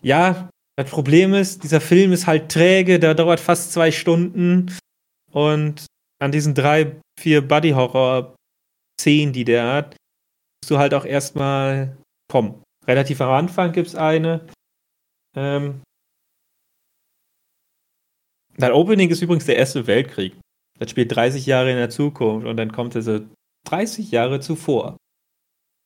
Ja, 0.02 0.50
das 0.76 0.90
Problem 0.90 1.34
ist, 1.34 1.62
dieser 1.64 1.80
Film 1.80 2.12
ist 2.12 2.26
halt 2.26 2.50
träge, 2.50 2.98
der 2.98 3.14
dauert 3.14 3.40
fast 3.40 3.72
zwei 3.72 3.90
Stunden 3.90 4.76
und 5.30 5.86
an 6.20 6.32
diesen 6.32 6.54
drei, 6.54 6.96
vier 7.20 7.46
Buddy-Horror-Szenen, 7.46 9.32
die 9.32 9.44
der 9.44 9.72
hat, 9.72 9.96
musst 10.62 10.70
du 10.70 10.78
halt 10.78 10.94
auch 10.94 11.04
erstmal 11.04 11.96
kommen. 12.30 12.62
Relativ 12.86 13.20
am 13.20 13.30
Anfang 13.30 13.72
gibt 13.72 13.88
es 13.88 13.94
eine. 13.94 14.46
Ähm, 15.36 15.82
das 18.56 18.70
Opening 18.70 19.10
ist 19.10 19.22
übrigens 19.22 19.46
der 19.46 19.56
Erste 19.56 19.86
Weltkrieg. 19.86 20.34
Das 20.78 20.90
spielt 20.90 21.14
30 21.14 21.46
Jahre 21.46 21.70
in 21.70 21.76
der 21.76 21.90
Zukunft 21.90 22.46
und 22.46 22.56
dann 22.56 22.72
kommt 22.72 22.94
diese 22.94 23.28
30 23.66 24.10
Jahre 24.10 24.40
zuvor. 24.40 24.96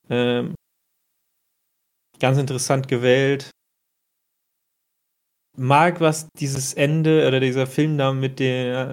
Ähm, 0.08 0.54
ganz 2.18 2.38
interessant 2.38 2.88
gewählt. 2.88 3.50
Mag, 5.58 6.00
was 6.00 6.28
dieses 6.38 6.74
Ende 6.74 7.26
oder 7.26 7.40
dieser 7.40 7.66
Film 7.66 7.96
da 7.96 8.12
mit 8.12 8.40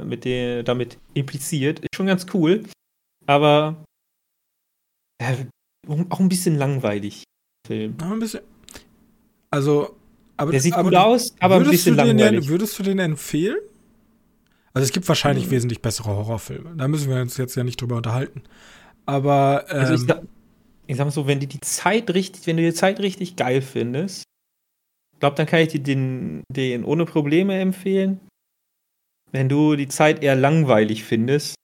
mit 0.05 0.25
der, 0.25 0.63
damit 0.63 0.97
impliziert, 1.13 1.79
ist 1.79 1.95
schon 1.95 2.07
ganz 2.07 2.25
cool. 2.33 2.63
Aber 3.25 3.83
äh, 5.21 5.45
auch 5.88 6.19
ein 6.19 6.29
bisschen 6.29 6.57
langweilig. 6.57 7.23
Film. 7.65 7.97
Ein 8.01 8.19
bisschen. 8.19 8.41
Also, 9.51 9.95
aber 10.38 10.52
der 10.52 10.62
sieht 10.62 10.74
aber 10.74 10.89
gut 10.89 10.96
aus, 10.96 11.36
aber 11.39 11.56
ein 11.56 11.69
bisschen 11.69 11.96
langweilig. 11.96 12.41
Den, 12.41 12.50
würdest 12.50 12.78
du 12.80 12.84
den 12.84 13.00
empfehlen? 13.00 13.58
Also 14.74 14.86
es 14.86 14.91
gibt 14.91 15.08
wahrscheinlich 15.08 15.46
hm. 15.46 15.52
wesentlich 15.52 15.82
bessere 15.82 16.10
Horrorfilme. 16.10 16.74
Da 16.76 16.88
müssen 16.88 17.10
wir 17.10 17.22
uns 17.22 17.38
jetzt 17.38 17.56
ja 17.56 17.63
nicht 17.63 17.80
drüber 17.80 17.98
unterhalten. 17.98 18.41
Aber 19.06 19.65
ähm, 19.69 19.80
also 19.80 19.93
ich, 19.93 20.02
sag, 20.02 20.24
ich 20.88 20.98
sag 20.98 21.06
mal 21.06 21.12
so, 21.12 21.28
wenn 21.28 21.39
du 21.39 21.48
die 21.48 21.60
Zeit 21.60 22.12
richtig, 22.13 22.48
wenn 22.48 22.58
du 22.58 22.63
die 22.63 22.74
Zeit 22.74 23.00
richtig 23.00 23.36
geil 23.36 23.62
findest, 23.62 24.24
glaube, 25.24 25.38
dann 25.38 25.46
kann 25.46 25.62
ich 25.62 25.69
dir 25.69 25.80
den, 25.80 26.43
den 26.52 26.84
ohne 26.84 27.06
Probleme 27.06 27.58
empfehlen. 27.58 28.19
Wenn 29.32 29.48
du 29.48 29.78
die 29.78 29.88
Zeit 29.88 30.22
eher 30.22 30.36
langweilig 30.36 31.06
findest 31.06 31.56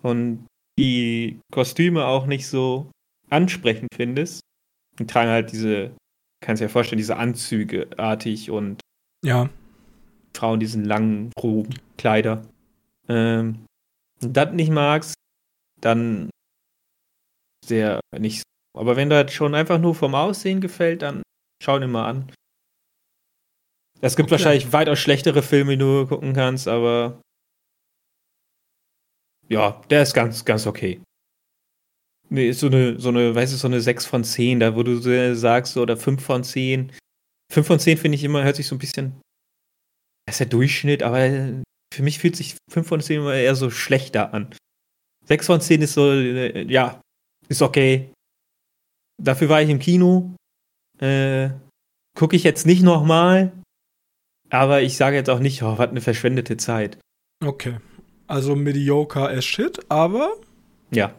und 0.00 0.46
die 0.78 1.40
Kostüme 1.52 2.06
auch 2.06 2.24
nicht 2.24 2.46
so 2.46 2.90
ansprechend 3.28 3.88
findest, 3.94 4.40
die 4.98 5.04
tragen 5.04 5.30
halt 5.30 5.52
diese, 5.52 5.94
kannst 6.44 6.60
dir 6.60 6.66
ja 6.66 6.68
vorstellen, 6.68 6.98
diese 6.98 7.16
Anzüge 7.16 7.88
artig 7.96 8.50
und 8.50 8.80
ja. 9.24 9.48
Frauen 10.36 10.60
diesen 10.60 10.84
langen 10.84 11.32
Roben, 11.40 11.74
Kleider. 11.96 12.42
Ähm, 13.08 13.64
und 14.22 14.36
das 14.36 14.52
nicht 14.52 14.70
magst, 14.70 15.14
dann 15.80 16.28
sehr 17.64 18.00
nicht 18.18 18.38
so. 18.38 18.80
Aber 18.80 18.96
wenn 18.96 19.08
das 19.08 19.32
schon 19.32 19.54
einfach 19.54 19.78
nur 19.78 19.94
vom 19.94 20.14
Aussehen 20.14 20.60
gefällt, 20.60 21.02
dann 21.02 21.22
schau 21.62 21.78
dir 21.78 21.86
mal 21.86 22.08
an. 22.08 22.32
Es 24.00 24.16
gibt 24.16 24.26
okay. 24.26 24.32
wahrscheinlich 24.32 24.72
weitaus 24.72 24.98
schlechtere 24.98 25.42
Filme, 25.42 25.72
die 25.72 25.78
du 25.78 26.06
gucken 26.06 26.34
kannst, 26.34 26.68
aber 26.68 27.22
ja, 29.48 29.80
der 29.88 30.02
ist 30.02 30.12
ganz, 30.12 30.44
ganz 30.44 30.66
okay. 30.66 31.00
Nee, 32.34 32.48
ist 32.48 32.58
so 32.58 32.66
eine, 32.66 32.98
so 32.98 33.10
eine, 33.10 33.32
weißt 33.32 33.52
du, 33.52 33.56
so 33.56 33.68
eine 33.68 33.80
6 33.80 34.06
von 34.06 34.24
10, 34.24 34.58
da 34.58 34.74
wo 34.74 34.82
du 34.82 34.96
sagst, 35.36 35.74
so, 35.74 35.82
oder 35.82 35.96
5 35.96 36.20
von 36.20 36.42
10. 36.42 36.90
5 37.52 37.64
von 37.64 37.78
10 37.78 37.96
finde 37.96 38.16
ich 38.16 38.24
immer, 38.24 38.42
hört 38.42 38.56
sich 38.56 38.66
so 38.66 38.74
ein 38.74 38.80
bisschen, 38.80 39.20
das 40.26 40.34
ist 40.34 40.40
der 40.40 40.46
Durchschnitt, 40.48 41.04
aber 41.04 41.20
für 41.94 42.02
mich 42.02 42.18
fühlt 42.18 42.34
sich 42.34 42.56
5 42.72 42.88
von 42.88 43.00
10 43.00 43.20
immer 43.20 43.34
eher 43.34 43.54
so 43.54 43.70
schlechter 43.70 44.34
an. 44.34 44.52
6 45.26 45.46
von 45.46 45.60
10 45.60 45.82
ist 45.82 45.92
so, 45.92 46.10
äh, 46.10 46.64
ja, 46.64 47.00
ist 47.48 47.62
okay. 47.62 48.10
Dafür 49.22 49.48
war 49.48 49.62
ich 49.62 49.70
im 49.70 49.78
Kino. 49.78 50.34
Äh, 50.98 51.50
Gucke 52.16 52.34
ich 52.34 52.42
jetzt 52.42 52.66
nicht 52.66 52.82
nochmal, 52.82 53.52
aber 54.50 54.82
ich 54.82 54.96
sage 54.96 55.16
jetzt 55.16 55.30
auch 55.30 55.40
nicht, 55.40 55.62
oh, 55.62 55.78
was 55.78 55.88
eine 55.88 56.00
verschwendete 56.00 56.56
Zeit. 56.56 56.98
Okay. 57.44 57.78
Also 58.26 58.56
mediocre 58.56 59.28
as 59.28 59.44
shit, 59.44 59.78
aber. 59.88 60.34
Ja. 60.90 61.14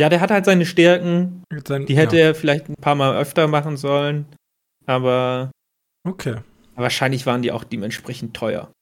Ja, 0.00 0.08
der 0.08 0.22
hat 0.22 0.30
halt 0.30 0.46
seine 0.46 0.64
Stärken. 0.64 1.44
Sein, 1.68 1.84
die 1.84 1.94
hätte 1.94 2.16
ja. 2.16 2.28
er 2.28 2.34
vielleicht 2.34 2.70
ein 2.70 2.74
paar 2.80 2.94
Mal 2.94 3.14
öfter 3.18 3.48
machen 3.48 3.76
sollen. 3.76 4.24
Aber. 4.86 5.50
Okay. 6.08 6.38
Wahrscheinlich 6.74 7.26
waren 7.26 7.42
die 7.42 7.52
auch 7.52 7.64
dementsprechend 7.64 8.34
teuer. 8.34 8.72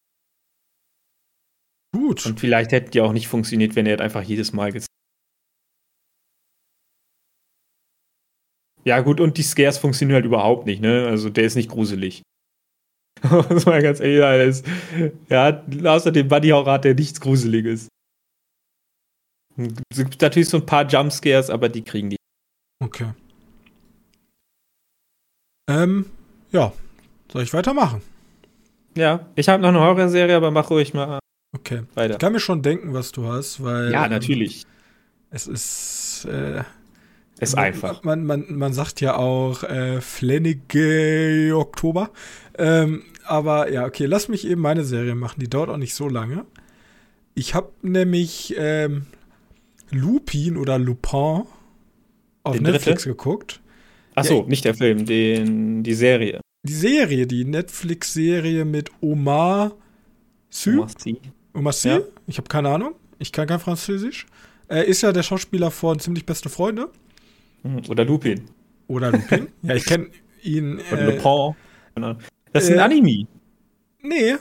Gut. 1.93 2.25
Und 2.25 2.39
vielleicht 2.39 2.71
hätten 2.71 2.93
die 2.93 3.01
auch 3.01 3.13
nicht 3.13 3.27
funktioniert, 3.27 3.75
wenn 3.75 3.87
er 3.87 4.01
einfach 4.01 4.23
jedes 4.23 4.53
Mal 4.53 4.71
gezeigt 4.71 4.87
Ja, 8.85 9.01
gut, 9.01 9.21
und 9.21 9.37
die 9.37 9.43
Scares 9.43 9.77
funktionieren 9.77 10.15
halt 10.15 10.25
überhaupt 10.25 10.67
nicht, 10.67 10.81
ne? 10.81 11.09
Also 11.09 11.31
der 11.31 11.43
ist 11.43 11.57
nicht 11.57 11.69
gruselig. 11.69 12.23
Muss 13.51 13.67
man 13.67 13.83
ganz 13.83 13.99
ehrlich 13.99 14.21
sagen. 14.21 14.49
Ist, 14.49 14.67
ja, 15.29 15.65
außer 15.93 16.13
dem 16.13 16.31
Horror 16.31 16.75
hat 16.75 16.85
der 16.85 16.95
nichts 16.95 17.21
Gruseliges. 17.21 17.89
Es 19.91 19.99
gibt 19.99 20.23
natürlich 20.23 20.49
so 20.49 20.59
ein 20.59 20.67
paar 20.67 20.87
Jumpscares, 20.87 21.51
aber 21.51 21.69
die 21.69 21.83
kriegen 21.83 22.11
die. 22.11 22.17
Okay. 22.83 23.13
Ähm, 25.69 26.07
ja. 26.53 26.73
Soll 27.31 27.43
ich 27.43 27.53
weitermachen? 27.53 28.03
Ja, 28.97 29.27
ich 29.35 29.49
habe 29.49 29.61
noch 29.63 29.69
eine 29.69 29.81
Horrorserie, 29.81 30.37
aber 30.37 30.51
mach 30.51 30.71
ruhig 30.71 30.95
mal 30.95 31.19
okay. 31.55 31.83
weiter. 31.95 32.15
Ich 32.15 32.19
kann 32.19 32.33
mir 32.33 32.41
schon 32.41 32.63
denken, 32.63 32.95
was 32.95 33.13
du 33.13 33.27
hast, 33.27 33.63
weil. 33.63 33.93
Ja, 33.93 34.09
natürlich. 34.09 34.63
Ähm, 34.63 34.71
es 35.31 35.47
ist. 35.47 36.25
Äh, 36.25 36.63
ist 37.41 37.57
man, 37.57 37.65
einfach. 37.65 38.03
Man, 38.03 38.25
man, 38.25 38.47
man 38.49 38.73
sagt 38.73 39.01
ja 39.01 39.17
auch 39.17 39.63
äh, 39.63 40.01
Flennige 40.01 41.53
Oktober. 41.55 42.11
Ähm, 42.57 43.03
aber 43.25 43.71
ja, 43.71 43.85
okay, 43.85 44.07
lass 44.07 44.29
mich 44.29 44.47
eben 44.47 44.63
meine 44.63 44.85
Serie 44.85 45.15
machen. 45.15 45.41
Die 45.41 45.51
dauert 45.51 45.69
auch 45.69 45.77
nicht 45.77 45.95
so 45.95 46.09
lange. 46.09 46.47
Ich 47.35 47.55
habe 47.55 47.71
nämlich 47.83 48.55
ähm, 48.59 49.07
Lupin 49.91 50.57
oder 50.57 50.79
Lupin 50.79 51.45
auf 52.43 52.55
den 52.55 52.63
Netflix 52.63 53.03
dritte? 53.03 53.17
geguckt. 53.17 53.61
Ach 54.15 54.25
so, 54.25 54.43
ja, 54.43 54.47
nicht 54.49 54.65
der 54.65 54.75
Film, 54.75 55.05
den, 55.05 55.83
die 55.83 55.95
Serie. 55.95 56.41
Die 56.65 56.73
Serie, 56.73 57.27
die 57.27 57.45
Netflix-Serie 57.45 58.65
mit 58.65 58.91
Omar 59.01 59.73
Sy. 60.51 60.71
Omar 60.71 60.89
Sy. 60.99 61.21
Omar 61.55 61.73
Sy? 61.73 61.89
Ja. 61.89 62.01
Ich 62.27 62.39
habe 62.39 62.49
keine 62.49 62.71
Ahnung. 62.71 62.95
Ich 63.19 63.33
kann 63.33 63.47
kein 63.47 63.61
Französisch. 63.61 64.27
Er 64.69 64.85
ist 64.85 65.03
ja 65.03 65.13
der 65.13 65.23
Schauspieler 65.23 65.71
von 65.71 65.99
Ziemlich 65.99 66.27
Beste 66.27 66.49
Freunde. 66.49 66.91
Mhm. 67.63 67.83
Oder 67.89 68.05
Lupin. 68.05 68.45
Oder 68.87 69.13
Lupin. 69.13 69.49
ja, 69.63 69.75
ich 69.75 69.85
kenne 69.85 70.09
ihn. 70.43 70.81
Oder 70.93 71.03
äh, 71.03 71.17
Lupin. 71.17 72.17
Das 72.53 72.65
ist 72.65 72.71
ein 72.71 72.79
äh, 72.79 72.83
Anime. 72.83 73.27
Nee. 74.03 74.37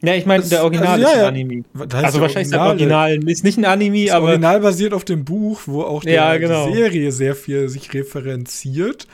Ja, 0.00 0.14
ich 0.14 0.26
meine, 0.26 0.44
der 0.44 0.62
Original 0.62 0.92
also, 0.92 1.02
ja, 1.02 1.12
ist 1.12 1.18
ein 1.18 1.26
Anime. 1.26 1.64
Also 1.92 2.20
wahrscheinlich 2.20 2.46
ist 2.46 2.52
das 2.52 2.60
Original 2.60 3.28
ist 3.28 3.42
nicht 3.42 3.58
ein 3.58 3.64
Anime, 3.64 4.06
das 4.06 4.14
aber. 4.14 4.26
Original 4.26 4.60
basiert 4.60 4.92
auf 4.92 5.04
dem 5.04 5.24
Buch, 5.24 5.62
wo 5.66 5.82
auch 5.82 6.02
die, 6.02 6.10
ja, 6.10 6.36
genau. 6.36 6.68
die 6.68 6.74
Serie 6.74 7.10
sehr 7.10 7.34
viel 7.34 7.68
sich 7.68 7.92
referenziert. 7.92 9.08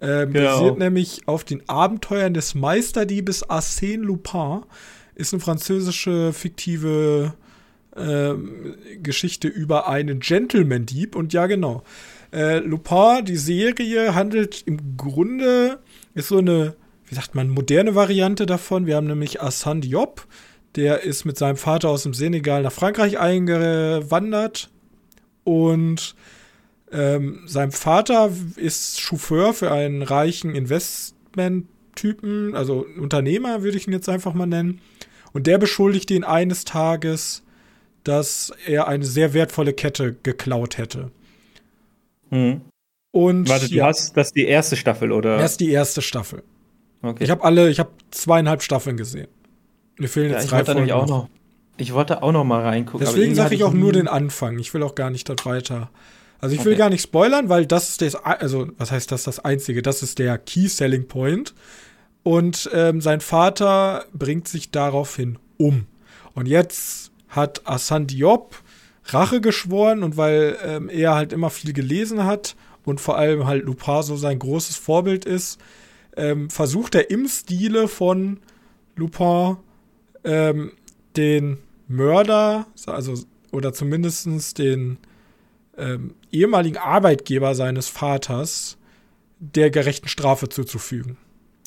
Ähm, 0.00 0.32
genau. 0.32 0.58
Basiert 0.58 0.78
nämlich 0.78 1.22
auf 1.26 1.44
den 1.44 1.66
Abenteuern 1.68 2.34
des 2.34 2.54
Meisterdiebes 2.54 3.48
Arsène 3.48 4.02
Lupin. 4.02 4.62
Ist 5.14 5.32
eine 5.32 5.40
französische 5.40 6.32
fiktive 6.32 7.32
ähm, 7.96 8.76
Geschichte 9.02 9.48
über 9.48 9.88
einen 9.88 10.20
Gentleman-Dieb. 10.20 11.16
Und 11.16 11.32
ja, 11.32 11.46
genau. 11.46 11.82
Äh, 12.32 12.58
Lupin, 12.58 13.24
die 13.24 13.36
Serie, 13.36 14.14
handelt 14.14 14.62
im 14.66 14.96
Grunde, 14.96 15.78
ist 16.14 16.28
so 16.28 16.38
eine, 16.38 16.74
wie 17.08 17.14
sagt 17.14 17.34
man, 17.34 17.48
moderne 17.48 17.94
Variante 17.94 18.46
davon. 18.46 18.86
Wir 18.86 18.96
haben 18.96 19.06
nämlich 19.06 19.40
Hassan 19.40 19.80
Diop, 19.80 20.26
der 20.76 21.02
ist 21.02 21.24
mit 21.24 21.38
seinem 21.38 21.56
Vater 21.56 21.88
aus 21.88 22.02
dem 22.02 22.14
Senegal 22.14 22.62
nach 22.62 22.72
Frankreich 22.72 23.18
eingewandert 23.18 24.70
und 25.44 26.14
ähm, 26.90 27.42
sein 27.46 27.70
Vater 27.70 28.30
ist 28.56 29.00
Chauffeur 29.00 29.54
für 29.54 29.70
einen 29.70 30.02
reichen 30.02 30.54
Investment-Typen, 30.54 32.54
also 32.54 32.86
Unternehmer 32.98 33.62
würde 33.62 33.76
ich 33.76 33.86
ihn 33.86 33.92
jetzt 33.92 34.08
einfach 34.08 34.34
mal 34.34 34.46
nennen. 34.46 34.80
Und 35.32 35.46
der 35.46 35.58
beschuldigt 35.58 36.10
ihn 36.10 36.24
eines 36.24 36.64
Tages, 36.64 37.42
dass 38.04 38.52
er 38.66 38.88
eine 38.88 39.04
sehr 39.04 39.34
wertvolle 39.34 39.74
Kette 39.74 40.16
geklaut 40.22 40.78
hätte. 40.78 41.10
Mhm. 42.30 42.62
Und 43.10 43.48
Warte, 43.48 43.66
ja, 43.66 43.84
du 43.84 43.88
hast 43.88 44.16
das 44.16 44.32
die 44.32 44.46
erste 44.46 44.76
Staffel, 44.76 45.12
oder? 45.12 45.38
Das 45.38 45.52
ist 45.52 45.60
die 45.60 45.70
erste 45.70 46.02
Staffel. 46.02 46.42
Okay. 47.02 47.24
Ich 47.24 47.30
habe 47.30 47.44
alle, 47.44 47.70
ich 47.70 47.78
habe 47.78 47.90
zweieinhalb 48.10 48.62
Staffeln 48.62 48.96
gesehen. 48.96 49.28
Mir 49.98 50.08
fehlen 50.08 50.30
jetzt 50.30 50.50
ja, 50.50 50.62
drei 50.62 50.64
Folgen. 50.64 50.90
Auch 50.92 51.06
noch. 51.06 51.28
Ich 51.76 51.92
wollte 51.92 52.22
auch 52.22 52.32
noch 52.32 52.44
mal 52.44 52.62
reingucken. 52.62 53.06
Deswegen 53.06 53.34
sage 53.34 53.54
ich 53.54 53.62
auch 53.64 53.72
nur 53.72 53.92
den 53.92 54.08
Anfang. 54.08 54.58
Ich 54.58 54.74
will 54.74 54.82
auch 54.82 54.94
gar 54.94 55.10
nicht 55.10 55.28
das 55.28 55.44
weiter. 55.44 55.90
Also 56.40 56.54
ich 56.54 56.64
will 56.64 56.76
gar 56.76 56.88
nicht 56.88 57.02
spoilern, 57.02 57.48
weil 57.48 57.66
das 57.66 57.88
ist 57.90 58.02
das, 58.02 58.14
also 58.14 58.68
was 58.78 58.92
heißt 58.92 59.10
das 59.10 59.24
das 59.24 59.40
Einzige? 59.40 59.82
Das 59.82 60.02
ist 60.02 60.18
der 60.18 60.38
Key 60.38 60.68
Selling 60.68 61.08
Point. 61.08 61.54
Und 62.22 62.68
ähm, 62.72 63.00
sein 63.00 63.20
Vater 63.20 64.06
bringt 64.12 64.48
sich 64.48 64.70
daraufhin 64.70 65.38
um. 65.56 65.86
Und 66.34 66.46
jetzt 66.46 67.10
hat 67.28 67.62
Asan 67.64 68.06
Diop 68.06 68.62
Rache 69.04 69.40
geschworen 69.40 70.02
und 70.02 70.16
weil 70.16 70.56
ähm, 70.62 70.88
er 70.88 71.14
halt 71.14 71.32
immer 71.32 71.50
viel 71.50 71.72
gelesen 71.72 72.24
hat 72.24 72.56
und 72.84 73.00
vor 73.00 73.16
allem 73.16 73.46
halt 73.46 73.64
Lupin 73.64 74.02
so 74.02 74.16
sein 74.16 74.38
großes 74.38 74.76
Vorbild 74.76 75.24
ist, 75.24 75.58
ähm, 76.18 76.50
versucht 76.50 76.94
er 76.94 77.10
im 77.10 77.26
Stile 77.28 77.88
von 77.88 78.40
Lupin 78.96 79.56
ähm, 80.24 80.72
den 81.16 81.58
Mörder, 81.86 82.66
also 82.86 83.14
oder 83.52 83.72
zumindest 83.72 84.58
den 84.58 84.98
ähm, 85.78 86.14
ehemaligen 86.30 86.76
Arbeitgeber 86.76 87.54
seines 87.54 87.88
Vaters 87.88 88.76
der 89.38 89.70
gerechten 89.70 90.08
Strafe 90.08 90.48
zuzufügen. 90.48 91.16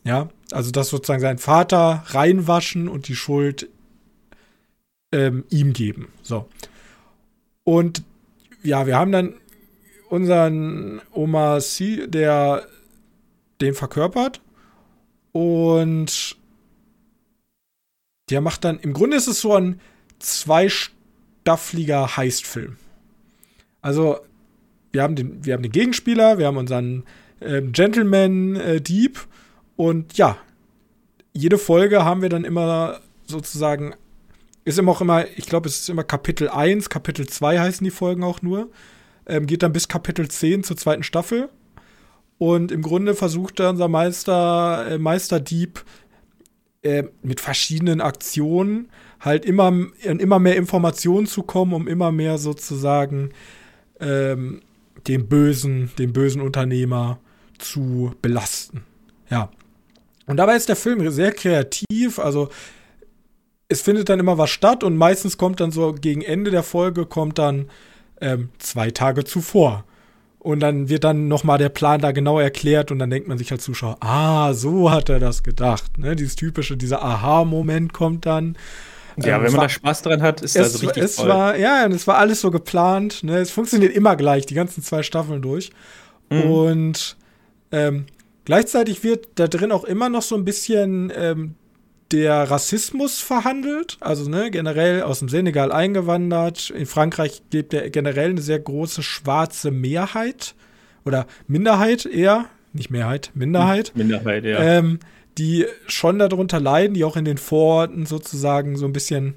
Ja, 0.04 0.30
also 0.52 0.72
dass 0.72 0.90
sozusagen 0.90 1.22
sein 1.22 1.38
Vater 1.38 2.04
reinwaschen 2.08 2.88
und 2.90 3.08
die 3.08 3.16
Schuld 3.16 3.70
ähm, 5.12 5.46
ihm 5.50 5.74
geben. 5.74 6.10
So. 6.22 6.48
Und 7.64 8.04
ja, 8.64 8.86
wir 8.86 8.98
haben 8.98 9.12
dann 9.12 9.36
unseren 10.10 11.02
Oma 11.14 11.60
C, 11.60 12.08
der 12.08 12.68
den 13.62 13.74
verkörpert. 13.74 14.42
Und 15.32 16.38
der 18.30 18.42
macht 18.42 18.64
dann, 18.64 18.80
im 18.80 18.94
Grunde 18.94 19.18
ist 19.18 19.28
es 19.28 19.42
so 19.42 19.54
ein 19.54 19.80
zweistaffliger 20.20 22.18
Heistfilm. 22.18 22.78
Also, 23.82 24.20
wir 24.92 25.04
haben 25.04 25.16
den, 25.16 25.46
wir 25.46 25.54
haben 25.54 25.64
den 25.64 25.72
Gegenspieler, 25.72 26.38
wir 26.38 26.48
haben 26.48 26.58
unseren 26.58 27.04
äh, 27.40 27.62
Gentleman-Dieb 27.62 29.18
äh, 29.18 29.82
und 29.82 30.18
ja, 30.18 30.38
jede 31.34 31.58
Folge 31.58 32.04
haben 32.04 32.22
wir 32.22 32.30
dann 32.30 32.44
immer 32.44 33.00
sozusagen 33.26 33.96
ist 34.64 34.78
immer 34.78 34.92
auch 34.92 35.02
immer, 35.02 35.26
ich 35.38 35.48
glaube, 35.48 35.68
es 35.68 35.82
ist 35.82 35.90
immer 35.90 36.04
Kapitel 36.04 36.50
1, 36.50 36.90
Kapitel 36.90 37.28
2 37.28 37.60
heißen 37.60 37.84
die 37.84 37.92
Folgen 37.92 38.24
auch 38.24 38.42
nur. 38.42 38.70
Ähm, 39.26 39.48
geht 39.48 39.64
dann 39.64 39.74
bis 39.74 39.88
Kapitel 39.88 40.28
10 40.28 40.64
zur 40.64 40.78
zweiten 40.78 41.04
Staffel. 41.04 41.50
Und 42.42 42.72
im 42.72 42.82
Grunde 42.82 43.14
versucht 43.14 43.60
da 43.60 43.70
unser 43.70 43.88
Meister, 43.88 44.88
äh, 44.90 44.98
Meisterdieb 44.98 45.86
äh, 46.82 47.04
mit 47.22 47.40
verschiedenen 47.40 48.02
Aktionen 48.02 48.90
halt 49.20 49.46
immer 49.46 49.66
an 49.66 49.92
immer 50.02 50.40
mehr 50.40 50.56
Informationen 50.56 51.28
zu 51.28 51.44
kommen, 51.44 51.72
um 51.72 51.88
immer 51.88 52.12
mehr 52.12 52.40
sozusagen 52.40 53.30
ähm, 54.00 54.62
den 55.08 55.28
bösen, 55.28 55.92
den 56.00 56.14
bösen 56.14 56.42
Unternehmer 56.42 57.20
zu 57.60 58.16
belasten. 58.24 58.86
Ja. 59.30 59.52
Und 60.26 60.38
dabei 60.38 60.56
ist 60.56 60.68
der 60.68 60.76
Film 60.76 61.08
sehr 61.12 61.34
kreativ, 61.34 62.18
also 62.18 62.50
es 63.68 63.84
findet 63.84 64.10
dann 64.10 64.20
immer 64.20 64.40
was 64.40 64.50
statt 64.50 64.84
und 64.84 64.98
meistens 64.98 65.38
kommt 65.38 65.60
dann 65.60 65.70
so 65.70 65.94
gegen 65.94 66.24
Ende 66.24 66.50
der 66.50 66.64
Folge 66.64 67.06
kommt 67.06 67.38
dann 67.38 67.70
ähm, 68.20 68.50
zwei 68.58 68.90
Tage 68.90 69.26
zuvor. 69.26 69.86
Und 70.44 70.60
dann 70.60 70.90
wird 70.90 71.04
dann 71.04 71.28
nochmal 71.28 71.60
der 71.60 71.70
Plan 71.70 72.02
da 72.02 72.12
genau 72.12 72.40
erklärt 72.40 72.90
und 72.90 72.98
dann 72.98 73.12
denkt 73.12 73.28
man 73.28 73.38
sich 73.38 73.52
als 73.52 73.64
Zuschauer, 73.64 73.98
ah, 74.00 74.54
so 74.54 74.90
hat 74.90 75.08
er 75.08 75.20
das 75.20 75.44
gedacht. 75.44 76.00
Ne? 76.00 76.16
Dieses 76.16 76.36
typische, 76.36 76.78
dieser 76.78 77.04
Aha-Moment 77.04 77.94
kommt 77.94 78.26
dann. 78.26 78.58
Ja, 79.18 79.38
ähm, 79.38 79.44
wenn 79.44 79.52
man 79.52 79.58
war, 79.58 79.66
da 79.66 79.70
Spaß 79.70 80.02
dran 80.02 80.24
hat, 80.24 80.42
ist 80.42 80.56
es, 80.56 80.74
das 80.74 80.82
richtig 80.82 81.04
es 81.04 81.18
toll. 81.18 81.30
War, 81.30 81.58
ja, 81.58 81.86
und 81.86 81.92
es 81.92 82.08
war 82.08 82.18
alles 82.18 82.42
so 82.42 82.50
geplant. 82.50 83.24
Ne? 83.24 83.38
Es 83.38 83.52
funktioniert 83.52 83.94
immer 83.94 84.16
gleich, 84.16 84.48
die 84.48 84.56
ganzen 84.56 84.82
zwei 84.82 85.04
Staffeln 85.04 85.44
durch. 85.44 85.70
Mhm. 86.32 86.42
Und 86.42 87.18
ähm, 87.72 88.08
gleichzeitig 88.46 89.04
wird 89.04 89.28
da 89.36 89.48
drin 89.48 89.72
auch 89.72 89.84
immer 89.84 90.10
noch 90.10 90.24
so 90.24 90.34
ein 90.34 90.44
bisschen 90.44 91.14
ähm, 91.16 91.54
der 92.12 92.50
Rassismus 92.50 93.22
verhandelt, 93.22 93.98
also 94.00 94.30
ne, 94.30 94.52
generell 94.52 95.04
aus 95.04 95.20
dem 95.20 95.30
Senegal 95.30 95.72
eingewandert. 95.72 96.70
In 96.70 96.86
Frankreich 96.86 97.42
gibt 97.50 97.74
er 97.74 97.90
generell 97.90 98.32
eine 98.32 98.42
sehr 98.42 98.60
große 98.60 99.04
schwarze 99.04 99.72
Mehrheit 99.72 100.56
oder 101.06 101.26
Minderheit 101.48 102.06
eher, 102.06 102.46
nicht 102.74 102.92
Mehrheit, 102.92 103.32
Minderheit. 103.34 103.92
Minderheit, 103.96 104.44
ja. 104.46 104.60
Ähm, 104.60 105.00
die 105.38 105.66
schon 105.88 106.20
darunter 106.20 106.60
leiden, 106.60 106.94
die 106.94 107.04
auch 107.04 107.16
in 107.16 107.26
den 107.26 107.38
Vororten 107.38 108.06
sozusagen 108.06 108.76
so 108.76 108.86
ein 108.86 108.94
bisschen 108.94 109.36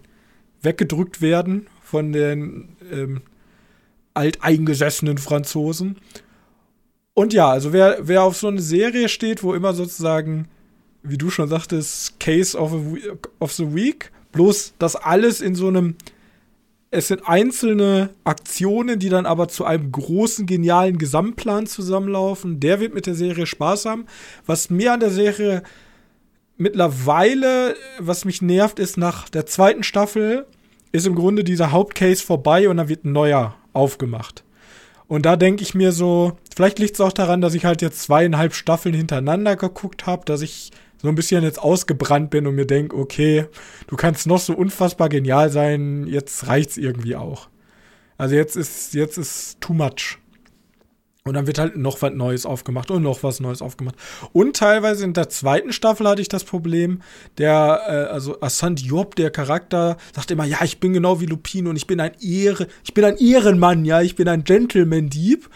weggedrückt 0.60 1.22
werden 1.22 1.66
von 1.82 2.12
den 2.12 2.76
ähm, 2.92 3.22
alteingesessenen 4.14 5.18
Franzosen. 5.18 5.98
Und 7.14 7.32
ja, 7.32 7.48
also 7.48 7.72
wer, 7.72 7.98
wer 8.00 8.24
auf 8.24 8.36
so 8.36 8.48
eine 8.48 8.60
Serie 8.60 9.08
steht, 9.08 9.42
wo 9.42 9.54
immer 9.54 9.72
sozusagen, 9.72 10.48
wie 11.04 11.18
du 11.18 11.30
schon 11.30 11.48
sagtest, 11.48 12.18
Case 12.18 12.58
of, 12.58 12.72
of 13.38 13.52
the 13.52 13.74
Week, 13.74 14.10
bloß 14.32 14.74
das 14.78 14.96
alles 14.96 15.40
in 15.40 15.54
so 15.54 15.68
einem, 15.68 15.96
es 16.90 17.08
sind 17.08 17.28
einzelne 17.28 18.10
Aktionen, 18.24 18.98
die 18.98 19.10
dann 19.10 19.26
aber 19.26 19.48
zu 19.48 19.64
einem 19.64 19.92
großen, 19.92 20.46
genialen 20.46 20.98
Gesamtplan 20.98 21.66
zusammenlaufen, 21.66 22.58
der 22.58 22.80
wird 22.80 22.94
mit 22.94 23.06
der 23.06 23.14
Serie 23.14 23.46
Spaß 23.46 23.84
haben. 23.84 24.06
Was 24.46 24.70
mir 24.70 24.92
an 24.92 25.00
der 25.00 25.10
Serie 25.10 25.62
mittlerweile, 26.56 27.76
was 27.98 28.24
mich 28.24 28.42
nervt, 28.42 28.78
ist 28.78 28.96
nach 28.96 29.28
der 29.28 29.46
zweiten 29.46 29.82
Staffel 29.82 30.46
ist 30.92 31.06
im 31.06 31.16
Grunde 31.16 31.42
dieser 31.42 31.72
Hauptcase 31.72 32.22
vorbei 32.22 32.68
und 32.68 32.76
dann 32.76 32.88
wird 32.88 33.04
ein 33.04 33.12
neuer 33.12 33.56
aufgemacht. 33.72 34.44
Und 35.08 35.26
da 35.26 35.36
denke 35.36 35.62
ich 35.62 35.74
mir 35.74 35.90
so, 35.90 36.38
vielleicht 36.54 36.78
liegt 36.78 36.94
es 36.94 37.00
auch 37.00 37.12
daran, 37.12 37.40
dass 37.40 37.54
ich 37.54 37.64
halt 37.64 37.82
jetzt 37.82 38.02
zweieinhalb 38.02 38.54
Staffeln 38.54 38.94
hintereinander 38.94 39.56
geguckt 39.56 40.06
habe, 40.06 40.24
dass 40.24 40.40
ich 40.40 40.70
so 41.04 41.10
ein 41.10 41.16
bisschen 41.16 41.42
jetzt 41.42 41.60
ausgebrannt 41.60 42.30
bin 42.30 42.46
und 42.46 42.54
mir 42.54 42.64
denke, 42.64 42.96
okay, 42.96 43.44
du 43.88 43.94
kannst 43.94 44.26
noch 44.26 44.38
so 44.38 44.54
unfassbar 44.54 45.10
genial 45.10 45.50
sein, 45.50 46.06
jetzt 46.06 46.46
reicht's 46.46 46.78
irgendwie 46.78 47.14
auch. 47.14 47.50
Also 48.16 48.36
jetzt 48.36 48.56
ist, 48.56 48.94
jetzt 48.94 49.18
ist 49.18 49.60
too 49.60 49.74
much. 49.74 50.18
Und 51.26 51.34
dann 51.34 51.46
wird 51.46 51.58
halt 51.58 51.76
noch 51.76 52.00
was 52.00 52.14
Neues 52.14 52.46
aufgemacht 52.46 52.90
und 52.90 53.02
noch 53.02 53.22
was 53.22 53.40
Neues 53.40 53.60
aufgemacht. 53.60 53.96
Und 54.32 54.56
teilweise 54.56 55.04
in 55.04 55.12
der 55.12 55.28
zweiten 55.28 55.74
Staffel 55.74 56.08
hatte 56.08 56.22
ich 56.22 56.28
das 56.28 56.44
Problem, 56.44 57.02
der, 57.36 57.80
äh, 57.86 58.12
also 58.12 58.40
Asant 58.40 58.80
Job, 58.80 59.14
der 59.14 59.30
Charakter, 59.30 59.98
sagt 60.14 60.30
immer, 60.30 60.46
ja, 60.46 60.64
ich 60.64 60.80
bin 60.80 60.94
genau 60.94 61.20
wie 61.20 61.26
Lupin 61.26 61.66
und 61.66 61.76
ich 61.76 61.86
bin 61.86 62.00
ein 62.00 62.12
Ehre, 62.22 62.66
ich 62.82 62.94
bin 62.94 63.04
ein 63.04 63.18
Ehrenmann, 63.18 63.84
ja, 63.84 64.00
ich 64.00 64.16
bin 64.16 64.26
ein 64.26 64.44
Gentleman-Dieb. 64.44 65.50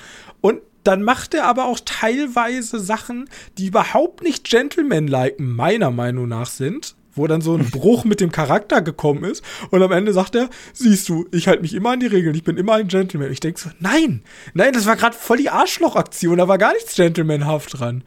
Dann 0.89 1.03
macht 1.03 1.35
er 1.35 1.45
aber 1.45 1.67
auch 1.67 1.81
teilweise 1.85 2.81
Sachen, 2.81 3.29
die 3.59 3.67
überhaupt 3.67 4.23
nicht 4.23 4.49
Gentleman-like 4.49 5.39
meiner 5.39 5.91
Meinung 5.91 6.29
nach 6.29 6.49
sind 6.49 6.95
wo 7.13 7.27
dann 7.27 7.43
so 7.43 7.55
ein 7.57 7.69
Bruch 7.71 8.05
mit 8.05 8.21
dem 8.21 8.33
Charakter 8.33 8.81
gekommen 8.81 9.25
ist. 9.25 9.45
Und 9.71 9.83
am 9.83 9.93
Ende 9.93 10.15
sagt 10.15 10.35
er, 10.35 10.49
siehst 10.73 11.09
du, 11.09 11.27
ich 11.31 11.47
halte 11.47 11.61
mich 11.61 11.75
immer 11.75 11.91
an 11.91 12.01
die 12.01 12.07
Regeln, 12.07 12.35
ich 12.35 12.45
bin 12.45 12.57
immer 12.57 12.75
ein 12.75 12.89
Gentleman. 12.89 13.31
Ich 13.33 13.41
denke 13.41 13.61
so, 13.61 13.69
nein, 13.81 14.23
nein, 14.55 14.73
das 14.73 14.87
war 14.87 14.97
gerade 14.97 15.17
voll 15.17 15.37
die 15.37 15.51
Arschlochaktion, 15.51 16.39
da 16.39 16.49
war 16.49 16.57
gar 16.57 16.73
nichts 16.73 16.95
Gentlemanhaft 16.95 17.81
dran. 17.81 18.03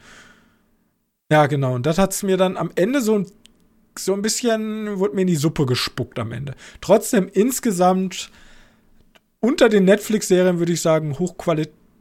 Ja, 1.30 1.46
genau. 1.46 1.74
Und 1.74 1.86
das 1.86 1.98
hat 1.98 2.12
es 2.12 2.24
mir 2.24 2.36
dann 2.36 2.56
am 2.56 2.72
Ende 2.74 3.00
so 3.00 3.18
ein, 3.18 3.26
so 3.96 4.12
ein 4.14 4.22
bisschen, 4.22 4.98
wurde 4.98 5.14
mir 5.14 5.22
in 5.22 5.28
die 5.28 5.36
Suppe 5.36 5.66
gespuckt 5.66 6.18
am 6.18 6.32
Ende. 6.32 6.54
Trotzdem 6.80 7.28
insgesamt 7.32 8.30
unter 9.38 9.68
den 9.68 9.84
Netflix-Serien 9.84 10.58
würde 10.58 10.72
ich 10.72 10.80
sagen, 10.80 11.18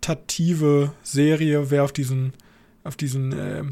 hochqualitative 0.01 0.91
Serie, 1.03 1.69
wer 1.69 1.83
auf 1.83 1.91
diesen, 1.91 2.33
auf 2.83 2.95
diesen 2.95 3.33
äh, 3.33 3.63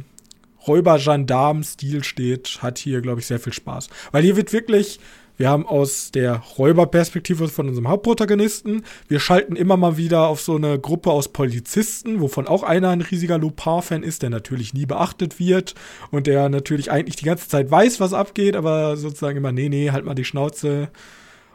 Räuber-Gendarm-Stil 0.68 2.04
steht, 2.04 2.60
hat 2.62 2.78
hier, 2.78 3.02
glaube 3.02 3.20
ich, 3.20 3.28
sehr 3.28 3.40
viel 3.40 3.54
Spaß. 3.54 3.90
Weil 4.12 4.24
hier 4.24 4.36
wird 4.36 4.54
wirklich, 4.54 5.00
wir 5.38 5.50
haben 5.50 5.66
aus 5.66 6.12
der 6.12 6.36
Räuberperspektive 6.58 7.48
von 7.48 7.70
unserem 7.70 7.88
Hauptprotagonisten, 7.88 8.84
wir 9.08 9.20
schalten 9.20 9.56
immer 9.56 9.78
mal 9.78 9.98
wieder 9.98 10.28
auf 10.28 10.42
so 10.42 10.56
eine 10.56 10.78
Gruppe 10.78 11.12
aus 11.12 11.30
Polizisten, 11.30 12.20
wovon 12.20 12.48
auch 12.48 12.64
einer 12.64 12.90
ein 12.90 13.02
riesiger 13.02 13.38
Lupin-Fan 13.38 14.04
ist, 14.04 14.22
der 14.22 14.30
natürlich 14.30 14.74
nie 14.74 14.86
beachtet 14.86 15.40
wird 15.40 15.76
und 16.12 16.28
der 16.28 16.50
natürlich 16.50 16.92
eigentlich 16.92 17.16
die 17.16 17.26
ganze 17.26 17.48
Zeit 17.48 17.72
weiß, 17.72 18.00
was 18.00 18.14
abgeht, 18.14 18.56
aber 18.56 18.98
sozusagen 18.98 19.38
immer, 19.38 19.52
nee, 19.52 19.70
nee, 19.70 19.92
halt 19.92 20.06
mal 20.06 20.16
die 20.16 20.26
Schnauze. 20.26 20.90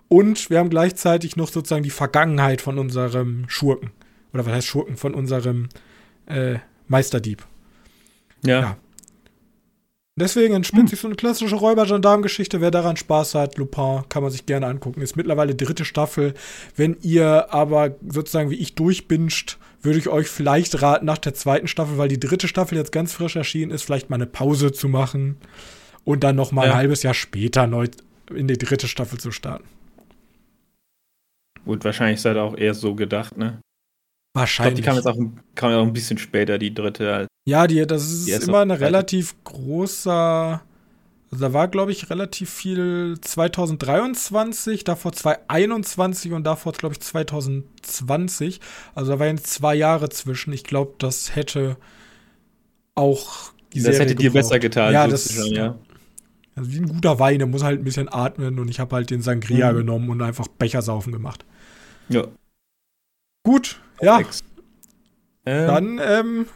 Und 0.09 0.51
wir 0.51 0.59
haben 0.59 0.71
gleichzeitig 0.71 1.37
noch 1.37 1.49
sozusagen 1.49 1.83
die 1.83 1.91
Vergangenheit 1.91 2.61
von 2.61 2.79
unserem 2.79 3.45
Schurken. 3.49 3.91
Oder 4.35 4.45
was 4.45 4.53
heißt 4.53 4.67
Schurken? 4.67 4.97
Von 4.97 5.15
unserem 5.15 5.69
äh, 6.27 6.57
Meisterdieb. 6.89 7.47
Ja. 8.45 8.61
ja. 8.61 8.77
Deswegen 10.17 10.55
entspinnt 10.55 10.83
hm. 10.83 10.89
sich 10.89 11.01
so 11.01 11.09
eine 11.09 11.17
klassische 11.17 11.57
Räuber-Gendarm-Geschichte. 11.57 12.61
Wer 12.61 12.71
daran 12.71 12.97
Spaß 12.97 13.35
hat, 13.35 13.57
Lupin, 13.57 14.03
kann 14.09 14.23
man 14.23 14.31
sich 14.31 14.47
gerne 14.47 14.67
angucken. 14.67 15.01
Ist 15.01 15.17
mittlerweile 15.17 15.57
dritte 15.57 15.85
Staffel. 15.85 16.35
Wenn 16.77 16.97
ihr 17.01 17.53
aber 17.53 17.97
sozusagen 18.09 18.51
wie 18.51 18.57
ich 18.57 18.77
durchbinscht, 18.77 19.59
würde 19.83 19.99
ich 19.99 20.09
euch 20.09 20.29
vielleicht 20.29 20.83
raten, 20.83 21.07
nach 21.07 21.19
der 21.19 21.35
zweiten 21.35 21.67
Staffel, 21.67 21.99
weil 21.99 22.09
die 22.09 22.21
dritte 22.21 22.47
Staffel 22.47 22.79
jetzt 22.79 22.93
ganz 22.93 23.13
frisch 23.13 23.35
erschienen 23.35 23.73
ist, 23.73 23.83
vielleicht 23.83 24.09
mal 24.09 24.17
eine 24.17 24.27
Pause 24.27 24.73
zu 24.73 24.89
machen 24.89 25.37
und 26.05 26.23
dann 26.23 26.37
noch 26.37 26.53
mal 26.53 26.67
ja. 26.67 26.73
ein 26.73 26.79
halbes 26.79 27.03
Jahr 27.03 27.15
später 27.15 27.67
neu 27.67 27.89
in 28.33 28.47
die 28.47 28.59
dritte 28.59 28.87
Staffel 28.87 29.19
zu 29.19 29.33
starten. 29.33 29.65
Gut, 31.65 31.85
wahrscheinlich 31.85 32.21
seid 32.21 32.37
ihr 32.37 32.43
auch 32.43 32.57
eher 32.57 32.75
so 32.75 32.95
gedacht, 32.95 33.37
ne? 33.37 33.61
Wahrscheinlich. 34.35 34.81
Ich 34.81 34.85
glaub, 34.85 34.97
die 34.97 35.03
kam 35.03 35.15
jetzt 35.17 35.33
auch, 35.33 35.55
kam 35.55 35.71
ja 35.71 35.79
auch 35.79 35.87
ein 35.87 35.93
bisschen 35.93 36.19
später, 36.19 36.59
die 36.59 36.75
dritte. 36.75 37.29
Ja, 37.47 37.67
die, 37.67 37.87
das 37.87 38.11
ist 38.11 38.27
die 38.27 38.33
immer 38.33 38.61
eine 38.61 38.81
relativ 38.81 39.37
großer. 39.45 40.61
Also 41.31 41.45
da 41.45 41.53
war, 41.53 41.69
glaube 41.69 41.93
ich, 41.93 42.11
relativ 42.11 42.51
viel 42.51 43.17
2023, 43.21 44.85
davor 44.85 45.13
2021 45.13 46.33
und 46.33 46.45
davor, 46.45 46.73
glaube 46.73 46.95
ich, 46.95 47.01
2020. 47.01 48.61
Also 48.95 49.13
da 49.13 49.19
waren 49.21 49.39
zwei 49.39 49.77
Jahre 49.77 50.09
zwischen. 50.09 50.53
Ich 50.53 50.65
glaube, 50.65 50.95
das 50.99 51.37
hätte 51.37 51.77
auch 52.97 53.53
die 53.73 53.79
Das 53.79 53.85
Serie 53.85 54.01
hätte 54.01 54.15
dir 54.17 54.33
besser 54.33 54.59
getan. 54.59 54.93
Ja, 54.93 55.07
das 55.07 55.33
schon, 55.33 55.53
ja. 55.53 55.79
Also 56.57 56.73
wie 56.73 56.79
ein 56.79 56.89
guter 56.89 57.19
Wein, 57.19 57.39
der 57.39 57.49
muss 57.49 57.63
halt 57.63 57.81
ein 57.81 57.85
bisschen 57.85 58.13
atmen 58.13 58.59
und 58.59 58.69
ich 58.69 58.79
habe 58.79 58.95
halt 58.95 59.11
den 59.11 59.23
Sangria 59.23 59.73
mhm. 59.73 59.79
genommen 59.79 60.11
und 60.11 60.23
einfach 60.23 60.47
Bechersaufen 60.47 61.13
gemacht. 61.13 61.45
Ja. 62.09 62.27
Gut, 63.45 63.81
ja. 64.01 64.21
Ähm. 65.47 65.67
Dann 65.67 66.01
ähm, 66.03 66.47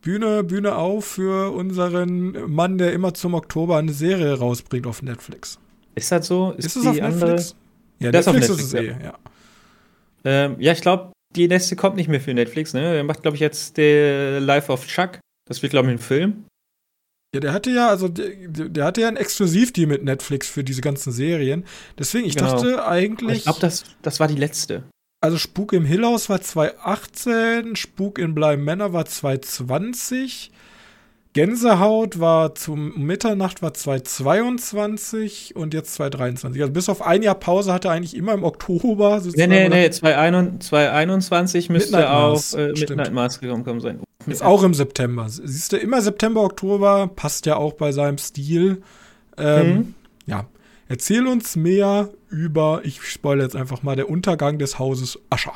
Bühne, 0.00 0.42
Bühne 0.42 0.74
auf 0.74 1.04
für 1.04 1.52
unseren 1.52 2.50
Mann, 2.50 2.78
der 2.78 2.92
immer 2.92 3.14
zum 3.14 3.34
Oktober 3.34 3.76
eine 3.76 3.92
Serie 3.92 4.38
rausbringt 4.38 4.86
auf 4.86 5.02
Netflix. 5.02 5.58
Ist 5.94 6.10
das 6.10 6.26
so? 6.26 6.52
Ist, 6.56 6.66
ist 6.66 6.76
es 6.76 6.86
auf 6.86 6.96
Netflix? 6.96 7.54
Ja, 8.00 8.10
das 8.10 8.26
Netflix, 8.26 8.48
Netflix 8.48 8.72
ist 8.72 8.74
es 8.74 8.80
eh, 8.80 9.04
ja. 9.04 9.18
Ähm, 10.24 10.56
ja, 10.58 10.72
ich 10.72 10.80
glaube, 10.80 11.12
die 11.36 11.48
nächste 11.48 11.76
kommt 11.76 11.96
nicht 11.96 12.08
mehr 12.08 12.20
für 12.20 12.34
Netflix, 12.34 12.74
ne? 12.74 12.96
Er 12.96 13.04
macht, 13.04 13.22
glaube 13.22 13.36
ich, 13.36 13.40
jetzt 13.40 13.76
der 13.76 14.40
Life 14.40 14.72
of 14.72 14.86
Chuck. 14.86 15.20
Das 15.48 15.62
wird, 15.62 15.70
glaube 15.70 15.88
ich, 15.88 15.94
ein 15.94 15.98
Film. 15.98 16.44
Ja, 17.34 17.40
der 17.40 17.52
hatte 17.52 17.70
ja, 17.70 17.88
also 17.88 18.08
der, 18.08 18.30
der 18.46 18.84
hatte 18.84 19.00
ja 19.02 19.08
ein 19.08 19.16
Exklusivdeal 19.16 19.86
mit 19.86 20.04
Netflix 20.04 20.48
für 20.48 20.64
diese 20.64 20.80
ganzen 20.80 21.12
Serien. 21.12 21.64
Deswegen, 21.98 22.26
ich 22.26 22.36
genau. 22.36 22.52
dachte 22.52 22.86
eigentlich. 22.86 23.38
Ich 23.38 23.44
glaube, 23.44 23.60
das, 23.60 23.84
das 24.02 24.20
war 24.20 24.28
die 24.28 24.36
letzte. 24.36 24.84
Also 25.22 25.38
Spuk 25.38 25.72
im 25.72 25.84
Hillhaus 25.84 26.28
war 26.28 26.40
2018, 26.40 27.76
Spuk 27.76 28.18
in 28.18 28.34
Bleiben 28.34 28.64
Männer 28.64 28.92
war 28.92 29.04
2020, 29.04 30.50
Gänsehaut 31.32 32.18
war 32.18 32.56
zum 32.56 33.06
Mitternacht 33.06 33.62
war 33.62 33.72
2022 33.72 35.54
und 35.54 35.74
jetzt 35.74 35.94
2023. 35.94 36.60
Also 36.60 36.72
bis 36.72 36.88
auf 36.88 37.02
ein 37.02 37.22
Jahr 37.22 37.36
Pause 37.36 37.72
hatte 37.72 37.86
er 37.86 37.92
eigentlich 37.92 38.16
immer 38.16 38.34
im 38.34 38.42
Oktober. 38.42 39.22
Nee, 39.24 39.46
nee, 39.46 39.68
nee, 39.68 39.90
2021 39.90 41.70
müsste 41.70 41.98
Midnight 41.98 42.12
auch 42.12 42.42
äh, 42.54 42.72
Midnight 42.72 43.12
Mars 43.12 43.38
gekommen 43.38 43.80
sein. 43.80 44.00
Ist 44.26 44.42
auch 44.42 44.64
im 44.64 44.74
September. 44.74 45.28
Siehst 45.28 45.72
du, 45.72 45.76
immer 45.76 46.02
September, 46.02 46.42
Oktober, 46.42 47.08
passt 47.14 47.46
ja 47.46 47.54
auch 47.54 47.74
bei 47.74 47.92
seinem 47.92 48.18
Stil. 48.18 48.82
Ähm, 49.38 49.68
mhm. 49.68 49.94
Ja. 50.26 50.46
Erzähl 50.92 51.26
uns 51.26 51.56
mehr 51.56 52.10
über, 52.28 52.82
ich 52.84 53.00
spoilere 53.00 53.44
jetzt 53.46 53.56
einfach 53.56 53.82
mal, 53.82 53.96
der 53.96 54.10
Untergang 54.10 54.58
des 54.58 54.78
Hauses 54.78 55.18
Ascher. 55.30 55.54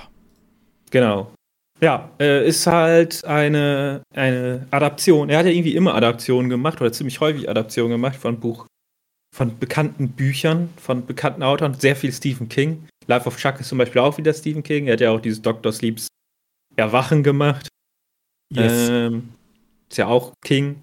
Genau. 0.90 1.30
Ja, 1.78 2.10
äh, 2.18 2.48
ist 2.48 2.66
halt 2.66 3.22
eine, 3.26 4.00
eine 4.14 4.66
Adaption. 4.70 5.28
Er 5.28 5.40
hat 5.40 5.44
ja 5.44 5.52
irgendwie 5.52 5.76
immer 5.76 5.94
Adaptionen 5.94 6.48
gemacht 6.48 6.80
oder 6.80 6.90
ziemlich 6.90 7.20
häufig 7.20 7.50
Adaptionen 7.50 7.90
gemacht 7.90 8.16
von 8.16 8.40
Buch, 8.40 8.66
von 9.36 9.58
bekannten 9.58 10.08
Büchern, 10.08 10.70
von 10.78 11.04
bekannten 11.04 11.42
Autoren, 11.42 11.74
sehr 11.74 11.96
viel 11.96 12.12
Stephen 12.14 12.48
King. 12.48 12.88
Life 13.06 13.28
of 13.28 13.36
Chuck 13.36 13.60
ist 13.60 13.68
zum 13.68 13.76
Beispiel 13.76 14.00
auch 14.00 14.16
wieder 14.16 14.32
Stephen 14.32 14.62
King. 14.62 14.86
Er 14.86 14.94
hat 14.94 15.02
ja 15.02 15.10
auch 15.10 15.20
dieses 15.20 15.42
Dr. 15.42 15.70
Sleeps 15.70 16.08
Erwachen 16.76 17.22
gemacht. 17.22 17.68
Yes. 18.54 18.88
Ähm, 18.88 19.34
ist 19.90 19.98
ja 19.98 20.06
auch 20.06 20.32
King. 20.42 20.80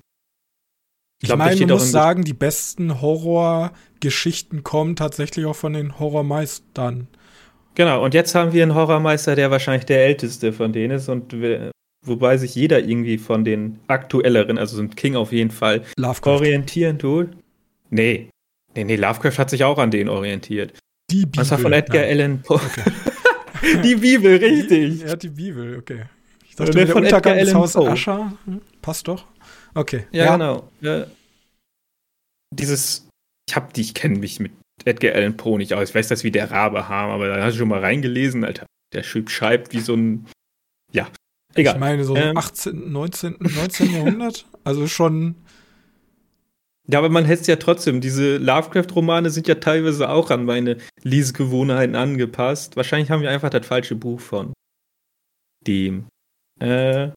Ich, 1.24 1.30
ich 1.30 1.36
meine, 1.38 1.58
man 1.62 1.70
muss 1.70 1.90
sagen, 1.90 2.26
die 2.26 2.34
besten 2.34 3.02
Horrorgeschichten 4.04 4.64
kommen 4.64 4.96
tatsächlich 4.96 5.46
auch 5.46 5.56
von 5.56 5.74
den 5.74 5.98
Horrormeistern. 6.00 7.08
Genau, 7.76 8.04
und 8.04 8.14
jetzt 8.14 8.36
haben 8.36 8.54
wir 8.54 8.64
einen 8.64 8.76
Horrormeister, 8.76 9.36
der 9.36 9.50
wahrscheinlich 9.50 9.86
der 9.86 10.06
älteste 10.06 10.54
von 10.54 10.74
denen 10.74 10.98
ist 10.98 11.10
und 11.10 11.34
wobei 12.06 12.38
sich 12.38 12.54
jeder 12.54 12.80
irgendwie 12.80 13.18
von 13.18 13.46
den 13.46 13.80
aktuelleren, 13.88 14.58
also 14.58 14.76
sind 14.76 14.96
King 14.98 15.16
auf 15.16 15.32
jeden 15.32 15.52
Fall, 15.52 15.84
Lovecraft. 15.98 16.34
orientieren 16.34 17.00
tut. 17.00 17.30
Nee. 17.90 18.30
Nee, 18.76 18.84
nee, 18.84 18.96
Lovecraft 18.96 19.38
hat 19.38 19.50
sich 19.50 19.64
auch 19.64 19.78
an 19.78 19.92
denen 19.92 20.10
orientiert. 20.10 20.74
Die 21.10 21.26
Bibel. 21.26 21.40
Das 21.40 21.52
war 21.52 21.60
von 21.60 21.74
Edgar 21.74 22.02
Nein. 22.02 22.12
Allan 22.12 22.42
Poe. 22.42 22.56
Okay. 22.56 22.92
die 23.84 23.96
Bibel, 23.96 24.36
richtig. 24.36 25.04
Er 25.04 25.12
hat 25.12 25.24
die 25.24 25.30
Bibel, 25.30 25.78
okay. 25.78 26.04
Ich 26.48 26.56
dachte, 26.56 26.72
der, 26.72 26.86
der 26.86 26.96
Untergang 26.96 27.38
des 27.38 27.54
Haus 27.54 27.76
Ascher. 27.76 28.34
Hm, 28.46 28.62
passt 28.82 29.08
doch. 29.08 29.26
Okay. 29.74 30.06
Ja, 30.12 30.26
ja. 30.26 30.32
genau. 30.34 30.70
Ja. 30.82 31.06
Dieses, 32.52 33.08
ich 33.54 33.56
hab 33.56 33.72
die, 33.74 33.82
ich 33.82 33.94
kenne 33.94 34.18
mich 34.18 34.40
mit 34.40 34.52
Edgar 34.84 35.14
Allan 35.14 35.38
Poe 35.38 35.60
nicht 35.60 35.76
aus. 35.76 35.90
Ich 35.90 35.96
weiß 35.96 36.08
das 36.08 36.24
wie 36.24 36.32
der 36.32 36.50
Rabe 36.50 36.90
haben, 36.90 37.12
aber 37.12 37.28
da 37.28 37.44
hast 37.44 37.54
du 37.54 37.60
schon 37.60 37.68
mal 37.68 37.82
reingelesen, 37.82 38.44
Alter. 38.44 38.66
Der 38.94 39.04
Typ 39.04 39.30
schreibt 39.30 39.74
wie 39.74 39.80
so 39.80 39.94
ein, 39.94 40.26
ja, 40.92 41.08
egal. 41.54 41.76
Ich 41.76 41.80
meine 41.80 42.04
so 42.04 42.16
ähm, 42.16 42.36
18., 42.36 42.92
19., 42.92 43.38
19. 43.40 43.94
Jahrhundert. 43.94 44.48
Also 44.66 44.88
schon. 44.88 45.36
Ja, 46.88 47.00
aber 47.00 47.10
man 47.10 47.26
hätte 47.26 47.52
ja 47.52 47.58
trotzdem. 47.58 48.00
Diese 48.00 48.38
Lovecraft-Romane 48.38 49.30
sind 49.30 49.50
ja 49.50 49.56
teilweise 49.56 50.08
auch 50.08 50.32
an 50.32 50.46
meine 50.46 50.78
Lesegewohnheiten 51.02 51.98
angepasst. 51.98 52.78
Wahrscheinlich 52.78 53.12
haben 53.12 53.22
wir 53.22 53.30
einfach 53.30 53.50
das 53.50 53.68
falsche 53.68 53.96
Buch 53.96 54.22
von 54.22 54.54
dem. 55.68 56.08
Äh, 56.62 57.10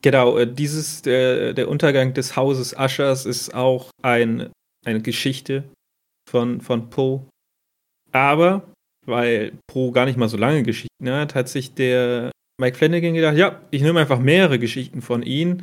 genau, 0.00 0.38
äh, 0.38 0.50
dieses, 0.50 1.02
der, 1.02 1.52
der 1.52 1.68
Untergang 1.68 2.14
des 2.14 2.34
Hauses 2.34 2.74
Aschers 2.74 3.26
ist 3.26 3.54
auch 3.54 3.90
ein, 4.02 4.50
eine 4.84 5.00
Geschichte 5.00 5.64
von, 6.28 6.60
von 6.60 6.90
Poe. 6.90 7.26
Aber, 8.12 8.72
weil 9.06 9.52
Poe 9.66 9.92
gar 9.92 10.06
nicht 10.06 10.18
mal 10.18 10.28
so 10.28 10.36
lange 10.36 10.62
Geschichten 10.62 11.10
hat, 11.10 11.34
hat 11.34 11.48
sich 11.48 11.74
der 11.74 12.30
Mike 12.60 12.76
Flanagan 12.76 13.14
gedacht, 13.14 13.36
ja, 13.36 13.60
ich 13.70 13.82
nehme 13.82 14.00
einfach 14.00 14.18
mehrere 14.18 14.58
Geschichten 14.58 15.00
von 15.02 15.22
ihm 15.22 15.62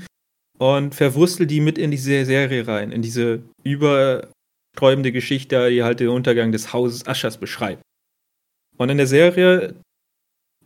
und 0.57 0.95
verwurstel 0.95 1.45
die 1.45 1.61
mit 1.61 1.78
in 1.78 1.91
diese 1.91 2.26
Serie 2.26 2.68
rein, 2.68 2.91
in 2.91 3.01
diese 3.01 3.43
übersträubende 3.63 5.11
Geschichte, 5.11 5.70
die 5.70 5.84
halt 5.84 5.99
den 5.99 6.09
Untergang 6.09 6.51
des 6.51 6.74
Hauses 6.74 7.07
Aschers 7.07 7.38
beschreibt. 7.38 7.82
Und 8.78 8.89
in 8.89 8.97
der 8.97 9.07
Serie 9.07 9.76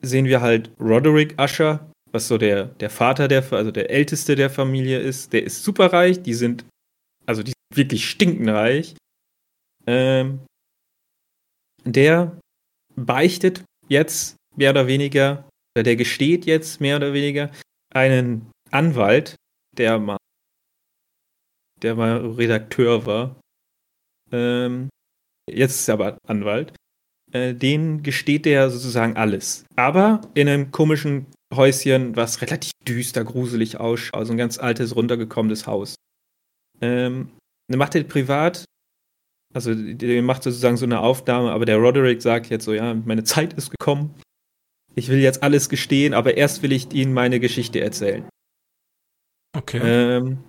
sehen 0.02 0.26
wir 0.26 0.42
halt 0.42 0.72
Roderick 0.80 1.40
Usher, 1.40 1.92
was 2.12 2.28
so 2.28 2.38
der, 2.38 2.66
der 2.66 2.90
Vater 2.90 3.28
der, 3.28 3.52
also 3.52 3.72
der 3.72 3.90
Älteste 3.90 4.36
der 4.36 4.50
Familie 4.50 5.00
ist. 5.00 5.32
Der 5.34 5.44
ist 5.44 5.64
superreich, 5.64 6.22
die 6.22 6.34
sind, 6.34 6.66
also 7.26 7.44
die 7.44 7.54
wirklich 7.76 8.10
stinkenreich. 8.10 8.96
Ähm, 9.88 10.42
der 11.84 12.40
beichtet 12.96 13.64
jetzt 13.88 14.36
mehr 14.56 14.72
oder 14.72 14.88
weniger, 14.88 15.50
oder 15.76 15.84
der 15.84 15.96
gesteht 15.96 16.46
jetzt 16.46 16.82
mehr 16.82 16.98
oder 16.98 17.14
weniger 17.14 17.52
einen 17.94 18.52
Anwalt, 18.72 19.36
der 19.78 20.00
mal, 20.00 20.18
der 21.82 21.96
mal 21.96 22.18
Redakteur 22.18 23.06
war. 23.06 23.40
Ähm, 24.32 24.90
jetzt 25.50 25.76
ist 25.76 25.88
er 25.88 25.96
aber 25.96 26.18
Anwalt. 26.28 26.74
Äh, 27.32 27.54
den 27.54 28.04
gesteht 28.04 28.46
er 28.46 28.70
sozusagen 28.70 29.16
alles. 29.16 29.66
Aber 29.76 30.22
in 30.34 30.48
einem 30.48 30.72
komischen 30.72 31.26
Häuschen, 31.54 32.16
was 32.16 32.42
relativ 32.42 32.72
düster, 32.88 33.24
gruselig 33.24 33.78
ausschaut. 33.78 34.20
Also 34.20 34.34
ein 34.34 34.38
ganz 34.38 34.58
altes, 34.58 34.96
runtergekommenes 34.96 35.68
Haus. 35.68 35.96
Ähm, 36.82 37.32
macht 37.78 37.96
er 37.96 38.04
privat, 38.04 38.66
also 39.54 39.74
der 39.76 40.22
macht 40.22 40.44
sozusagen 40.44 40.78
so 40.78 40.86
eine 40.86 41.00
Aufnahme, 41.00 41.52
aber 41.52 41.66
der 41.66 41.78
Roderick 41.78 42.22
sagt 42.22 42.50
jetzt 42.50 42.66
so, 42.66 42.74
ja, 42.74 42.94
meine 42.94 43.24
Zeit 43.24 43.54
ist 43.54 43.72
gekommen. 43.72 44.16
Ich 44.96 45.10
will 45.10 45.20
jetzt 45.20 45.44
alles 45.44 45.70
gestehen, 45.70 46.14
aber 46.14 46.38
erst 46.38 46.64
will 46.64 46.72
ich 46.72 46.92
Ihnen 46.94 47.14
meine 47.14 47.40
Geschichte 47.40 47.80
erzählen. 47.80 48.28
Okay. 49.58 49.82
Ähm, 49.84 50.44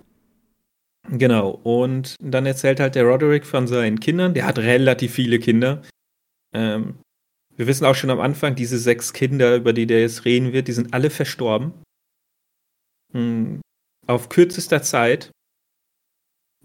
genau. 1.09 1.51
Und 1.63 2.15
dann 2.19 2.45
erzählt 2.45 2.79
halt 2.79 2.95
der 2.95 3.05
Roderick 3.05 3.45
von 3.45 3.67
seinen 3.67 3.99
Kindern. 3.99 4.33
Der 4.33 4.45
hat 4.45 4.57
relativ 4.57 5.13
viele 5.13 5.39
Kinder. 5.39 5.81
Ähm, 6.53 6.99
wir 7.55 7.67
wissen 7.67 7.85
auch 7.85 7.95
schon 7.95 8.09
am 8.09 8.19
Anfang, 8.19 8.55
diese 8.55 8.77
sechs 8.77 9.13
Kinder, 9.13 9.55
über 9.55 9.73
die 9.73 9.85
der 9.85 10.01
jetzt 10.01 10.25
reden 10.25 10.53
wird, 10.53 10.67
die 10.67 10.73
sind 10.73 10.93
alle 10.93 11.09
verstorben. 11.09 11.73
Hm, 13.13 13.61
auf 14.07 14.29
kürzester 14.29 14.81
Zeit. 14.81 15.31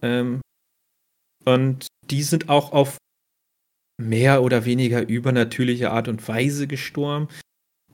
Ähm, 0.03 0.41
und 1.55 1.87
die 2.11 2.23
sind 2.23 2.49
auch 2.49 2.73
auf 2.73 2.99
mehr 4.01 4.43
oder 4.43 4.65
weniger 4.65 5.07
übernatürliche 5.09 5.91
Art 5.91 6.09
und 6.09 6.27
Weise 6.29 6.67
gestorben. 6.67 7.29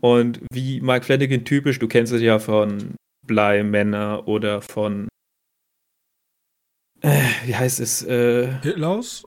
Und 0.00 0.40
wie 0.52 0.80
Mike 0.80 1.04
Flanagan 1.04 1.44
typisch, 1.44 1.78
du 1.78 1.88
kennst 1.88 2.12
es 2.12 2.20
ja 2.20 2.38
von 2.38 2.94
Bleimänner 3.26 4.28
oder 4.28 4.60
von 4.60 5.08
äh, 7.00 7.22
wie 7.44 7.54
heißt 7.54 7.80
es? 7.80 8.02
Äh, 8.02 8.60
Hitlaus? 8.62 9.24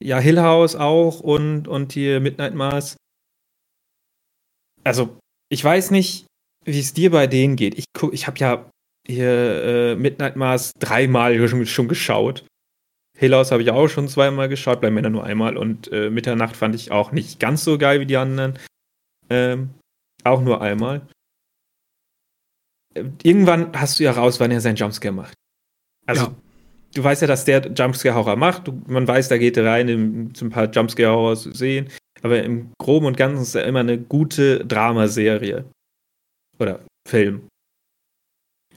Ja, 0.00 0.18
Hill 0.20 0.40
House 0.40 0.76
auch 0.76 1.20
und, 1.20 1.66
und 1.66 1.92
hier 1.92 2.20
Midnight 2.20 2.54
Mars. 2.54 2.96
Also, 4.84 5.18
ich 5.48 5.62
weiß 5.62 5.90
nicht, 5.90 6.26
wie 6.64 6.78
es 6.78 6.94
dir 6.94 7.10
bei 7.10 7.26
denen 7.26 7.56
geht. 7.56 7.76
Ich, 7.76 7.84
ich 8.12 8.26
habe 8.26 8.38
ja 8.38 8.70
hier 9.06 9.28
äh, 9.64 9.96
Midnight 9.96 10.36
Mars 10.36 10.72
dreimal 10.78 11.48
schon, 11.48 11.66
schon 11.66 11.88
geschaut. 11.88 12.46
House 13.30 13.52
habe 13.52 13.62
ich 13.62 13.70
auch 13.70 13.88
schon 13.88 14.08
zweimal 14.08 14.48
geschaut, 14.48 14.80
bei 14.80 14.90
Männern 14.90 15.12
nur 15.12 15.24
einmal. 15.24 15.56
Und 15.56 15.90
äh, 15.92 16.10
Mitternacht 16.10 16.56
fand 16.56 16.74
ich 16.74 16.90
auch 16.90 17.12
nicht 17.12 17.38
ganz 17.40 17.64
so 17.64 17.78
geil 17.78 18.00
wie 18.00 18.06
die 18.06 18.16
anderen. 18.16 18.58
Ähm, 19.30 19.70
auch 20.24 20.40
nur 20.40 20.60
einmal. 20.60 21.02
Äh, 22.94 23.04
irgendwann 23.22 23.72
hast 23.74 23.98
du 23.98 24.04
ja 24.04 24.12
raus, 24.12 24.40
wann 24.40 24.50
er 24.50 24.60
seinen 24.60 24.76
Jumpscare 24.76 25.14
macht. 25.14 25.34
Also, 26.06 26.26
ja 26.26 26.34
du 26.94 27.02
weißt 27.04 27.22
ja, 27.22 27.28
dass 27.28 27.44
der 27.44 27.66
Jumpscare-Horror 27.72 28.36
macht. 28.36 28.68
Du, 28.68 28.82
man 28.86 29.06
weiß, 29.06 29.28
da 29.28 29.38
geht 29.38 29.56
er 29.56 29.66
rein, 29.66 29.88
um 29.90 30.32
ein 30.40 30.50
paar 30.50 30.70
Jumpscare-Horror 30.70 31.36
zu 31.36 31.52
sehen. 31.52 31.88
Aber 32.22 32.42
im 32.42 32.72
Groben 32.78 33.06
und 33.06 33.16
Ganzen 33.16 33.42
ist 33.42 33.54
er 33.54 33.64
immer 33.64 33.80
eine 33.80 33.98
gute 33.98 34.64
Dramaserie. 34.64 35.64
Oder 36.58 36.80
Film. 37.08 37.48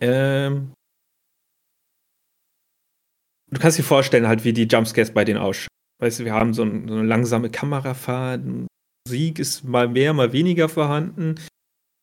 Ähm, 0.02 0.72
du 3.52 3.60
kannst 3.60 3.78
dir 3.78 3.84
vorstellen, 3.84 4.28
halt, 4.28 4.44
wie 4.44 4.54
die 4.54 4.68
Jumpscares 4.68 5.12
bei 5.12 5.26
denen 5.26 5.40
ausschauen. 5.40 5.70
Weißt 6.02 6.20
du, 6.20 6.26
wir 6.26 6.34
haben 6.34 6.54
so, 6.54 6.64
ein, 6.64 6.88
so 6.88 6.96
eine 6.96 7.08
langsame 7.08 7.50
Kamerafahrt, 7.50 8.42
Musik 9.08 9.40
ist 9.40 9.64
mal 9.64 9.88
mehr, 9.88 10.14
mal 10.14 10.34
weniger 10.34 10.68
vorhanden. 10.68 11.36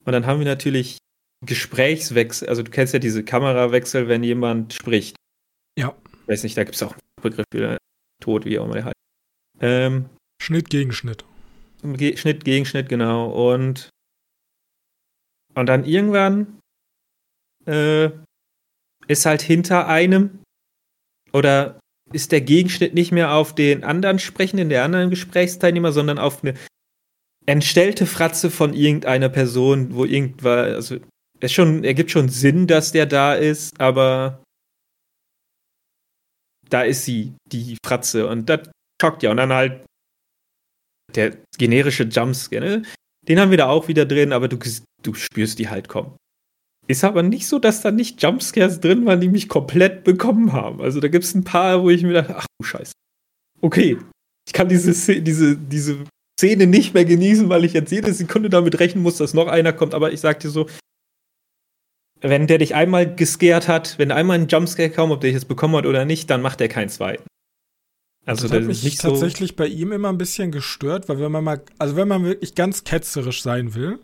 Und 0.04 0.12
dann 0.12 0.26
haben 0.26 0.38
wir 0.38 0.46
natürlich 0.46 0.98
Gesprächswechsel. 1.44 2.48
Also, 2.48 2.62
du 2.62 2.70
kennst 2.70 2.92
ja 2.92 2.98
diese 2.98 3.24
Kamerawechsel, 3.24 4.08
wenn 4.08 4.22
jemand 4.22 4.72
spricht. 4.72 5.16
Ja. 5.78 5.94
Ich 6.22 6.28
weiß 6.28 6.42
nicht, 6.44 6.56
da 6.56 6.64
gibt 6.64 6.76
es 6.76 6.82
auch 6.82 6.92
einen 6.92 7.00
Begriff 7.22 7.44
für 7.52 7.78
Tod, 8.22 8.44
wie 8.44 8.58
auch 8.58 8.64
immer 8.64 8.74
der 8.74 8.84
heißt. 8.86 8.96
Ähm, 9.60 10.08
Schnitt 10.40 10.70
gegen 10.70 10.92
Schnitt. 10.92 11.24
Ge 11.82 12.16
Schnitt 12.16 12.44
gegen 12.44 12.64
Schnitt, 12.64 12.88
genau. 12.88 13.52
Und, 13.52 13.90
und 15.54 15.66
dann 15.66 15.84
irgendwann 15.84 16.60
äh, 17.66 18.10
ist 19.08 19.26
halt 19.26 19.42
hinter 19.42 19.88
einem 19.88 20.41
oder 21.32 21.78
ist 22.12 22.32
der 22.32 22.40
Gegenschnitt 22.40 22.94
nicht 22.94 23.12
mehr 23.12 23.34
auf 23.34 23.54
den 23.54 23.84
anderen 23.84 24.18
Sprechenden, 24.18 24.68
der 24.68 24.84
anderen 24.84 25.10
Gesprächsteilnehmer, 25.10 25.92
sondern 25.92 26.18
auf 26.18 26.42
eine 26.42 26.54
entstellte 27.46 28.06
Fratze 28.06 28.50
von 28.50 28.74
irgendeiner 28.74 29.28
Person, 29.28 29.94
wo 29.94 30.04
irgendwas, 30.04 30.74
also 30.74 30.96
es 31.40 31.52
schon, 31.52 31.84
ergibt 31.84 32.10
schon 32.10 32.28
Sinn, 32.28 32.66
dass 32.66 32.92
der 32.92 33.06
da 33.06 33.34
ist, 33.34 33.80
aber 33.80 34.42
da 36.68 36.82
ist 36.82 37.04
sie, 37.04 37.34
die 37.46 37.76
Fratze. 37.84 38.28
Und 38.28 38.48
das 38.48 38.70
schockt 39.00 39.22
ja. 39.22 39.30
Und 39.30 39.38
dann 39.38 39.52
halt 39.52 39.84
der 41.14 41.36
generische 41.58 42.04
Jumpscare, 42.04 42.64
ne? 42.64 42.82
Den 43.28 43.38
haben 43.38 43.50
wir 43.50 43.58
da 43.58 43.68
auch 43.68 43.86
wieder 43.86 44.04
drin, 44.04 44.32
aber 44.32 44.48
du, 44.48 44.58
du 45.02 45.14
spürst 45.14 45.58
die 45.58 45.68
halt 45.68 45.88
kommen. 45.88 46.16
Ist 46.88 47.04
aber 47.04 47.22
nicht 47.22 47.46
so, 47.46 47.58
dass 47.58 47.80
da 47.80 47.90
nicht 47.90 48.22
Jumpscares 48.22 48.80
drin 48.80 49.06
waren, 49.06 49.20
die 49.20 49.28
mich 49.28 49.48
komplett 49.48 50.04
bekommen 50.04 50.52
haben. 50.52 50.80
Also 50.80 51.00
da 51.00 51.08
gibt 51.08 51.24
es 51.24 51.34
ein 51.34 51.44
paar, 51.44 51.82
wo 51.82 51.90
ich 51.90 52.02
mir 52.02 52.12
dachte, 52.12 52.36
ach 52.36 52.46
du 52.58 52.66
Scheiße. 52.66 52.92
Okay, 53.60 53.96
ich 54.46 54.52
kann 54.52 54.68
diese, 54.68 54.92
diese, 55.22 55.56
diese 55.56 56.04
Szene 56.38 56.66
nicht 56.66 56.92
mehr 56.94 57.04
genießen, 57.04 57.48
weil 57.48 57.64
ich 57.64 57.72
jetzt 57.72 57.92
jede 57.92 58.12
Sekunde 58.12 58.50
damit 58.50 58.80
rechnen 58.80 59.02
muss, 59.02 59.16
dass 59.18 59.32
noch 59.32 59.46
einer 59.46 59.72
kommt. 59.72 59.94
Aber 59.94 60.12
ich 60.12 60.20
sag 60.20 60.40
dir 60.40 60.50
so, 60.50 60.66
wenn 62.20 62.48
der 62.48 62.58
dich 62.58 62.74
einmal 62.74 63.14
gescared 63.14 63.68
hat, 63.68 63.98
wenn 63.98 64.10
einmal 64.10 64.38
ein 64.38 64.48
Jumpscare 64.48 64.90
kam, 64.90 65.12
ob 65.12 65.20
der 65.20 65.28
dich 65.28 65.34
jetzt 65.34 65.48
bekommen 65.48 65.76
hat 65.76 65.86
oder 65.86 66.04
nicht, 66.04 66.30
dann 66.30 66.42
macht 66.42 66.60
er 66.60 66.68
keinen 66.68 66.88
zweiten. 66.88 67.24
Also 68.24 68.46
das 68.46 68.56
hat 68.56 68.64
mich 68.64 68.84
nicht 68.84 69.00
tatsächlich 69.00 69.50
so 69.50 69.56
bei 69.56 69.66
ihm 69.66 69.90
immer 69.92 70.08
ein 70.08 70.18
bisschen 70.18 70.52
gestört, 70.52 71.08
weil 71.08 71.18
wenn 71.18 71.32
man 71.32 71.42
mal, 71.42 71.62
also 71.78 71.96
wenn 71.96 72.06
man 72.06 72.24
wirklich 72.24 72.54
ganz 72.54 72.84
ketzerisch 72.84 73.42
sein 73.42 73.74
will, 73.74 73.98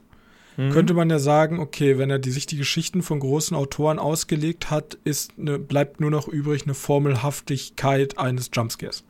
mhm. 0.59 0.71
könnte 0.71 0.93
man 0.93 1.09
ja 1.09 1.19
sagen, 1.19 1.59
okay, 1.61 1.97
wenn 1.97 2.11
er 2.11 2.19
die, 2.19 2.31
sich 2.31 2.45
die 2.45 2.59
Geschichten 2.59 3.03
von 3.03 3.21
großen 3.21 3.57
Autoren 3.57 3.99
ausgelegt 3.99 4.71
hat, 4.71 4.99
ist 5.05 5.33
eine, 5.39 5.59
bleibt 5.59 6.01
nur 6.01 6.11
noch 6.11 6.29
übrig 6.29 6.65
eine 6.65 6.75
Formelhaftigkeit 6.75 8.19
eines 8.19 8.51
Jumpscares. 8.53 9.05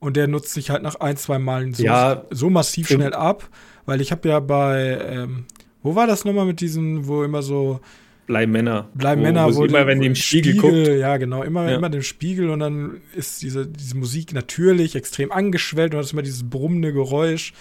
Und 0.00 0.18
der 0.18 0.28
nutzt 0.28 0.52
sich 0.52 0.68
halt 0.68 0.82
nach 0.82 0.96
ein, 0.96 1.16
zwei 1.16 1.38
Malen 1.38 1.72
so, 1.72 1.82
ja, 1.82 2.24
so 2.30 2.50
massiv 2.50 2.88
schnell 2.88 3.14
ab, 3.14 3.48
weil 3.86 4.02
ich 4.02 4.12
habe 4.12 4.28
ja 4.28 4.40
bei, 4.40 4.98
ähm, 5.00 5.46
wo 5.82 5.94
war 5.94 6.06
das 6.06 6.26
nochmal 6.26 6.44
mit 6.44 6.60
diesen, 6.60 7.06
wo 7.06 7.24
immer 7.24 7.42
so 7.42 7.80
Bleiben 8.26 8.52
Männer. 8.52 8.88
Bleiben 8.94 9.20
Männer, 9.20 9.54
wo, 9.54 9.64
immer, 9.64 9.86
wenn 9.86 10.00
die 10.00 10.06
im 10.06 10.14
Spiegel, 10.14 10.54
Spiegel 10.54 10.84
guckt. 10.86 10.98
Ja, 10.98 11.18
genau, 11.18 11.42
immer, 11.42 11.68
ja. 11.68 11.76
immer 11.76 11.90
dem 11.90 12.02
Spiegel 12.02 12.48
und 12.48 12.60
dann 12.60 13.02
ist 13.14 13.42
diese, 13.42 13.66
diese 13.66 13.98
Musik 13.98 14.32
natürlich 14.32 14.96
extrem 14.96 15.30
angeschwellt 15.30 15.94
und 15.94 16.02
hat 16.02 16.10
immer 16.10 16.22
dieses 16.22 16.48
brummende 16.48 16.92
Geräusch. 16.94 17.52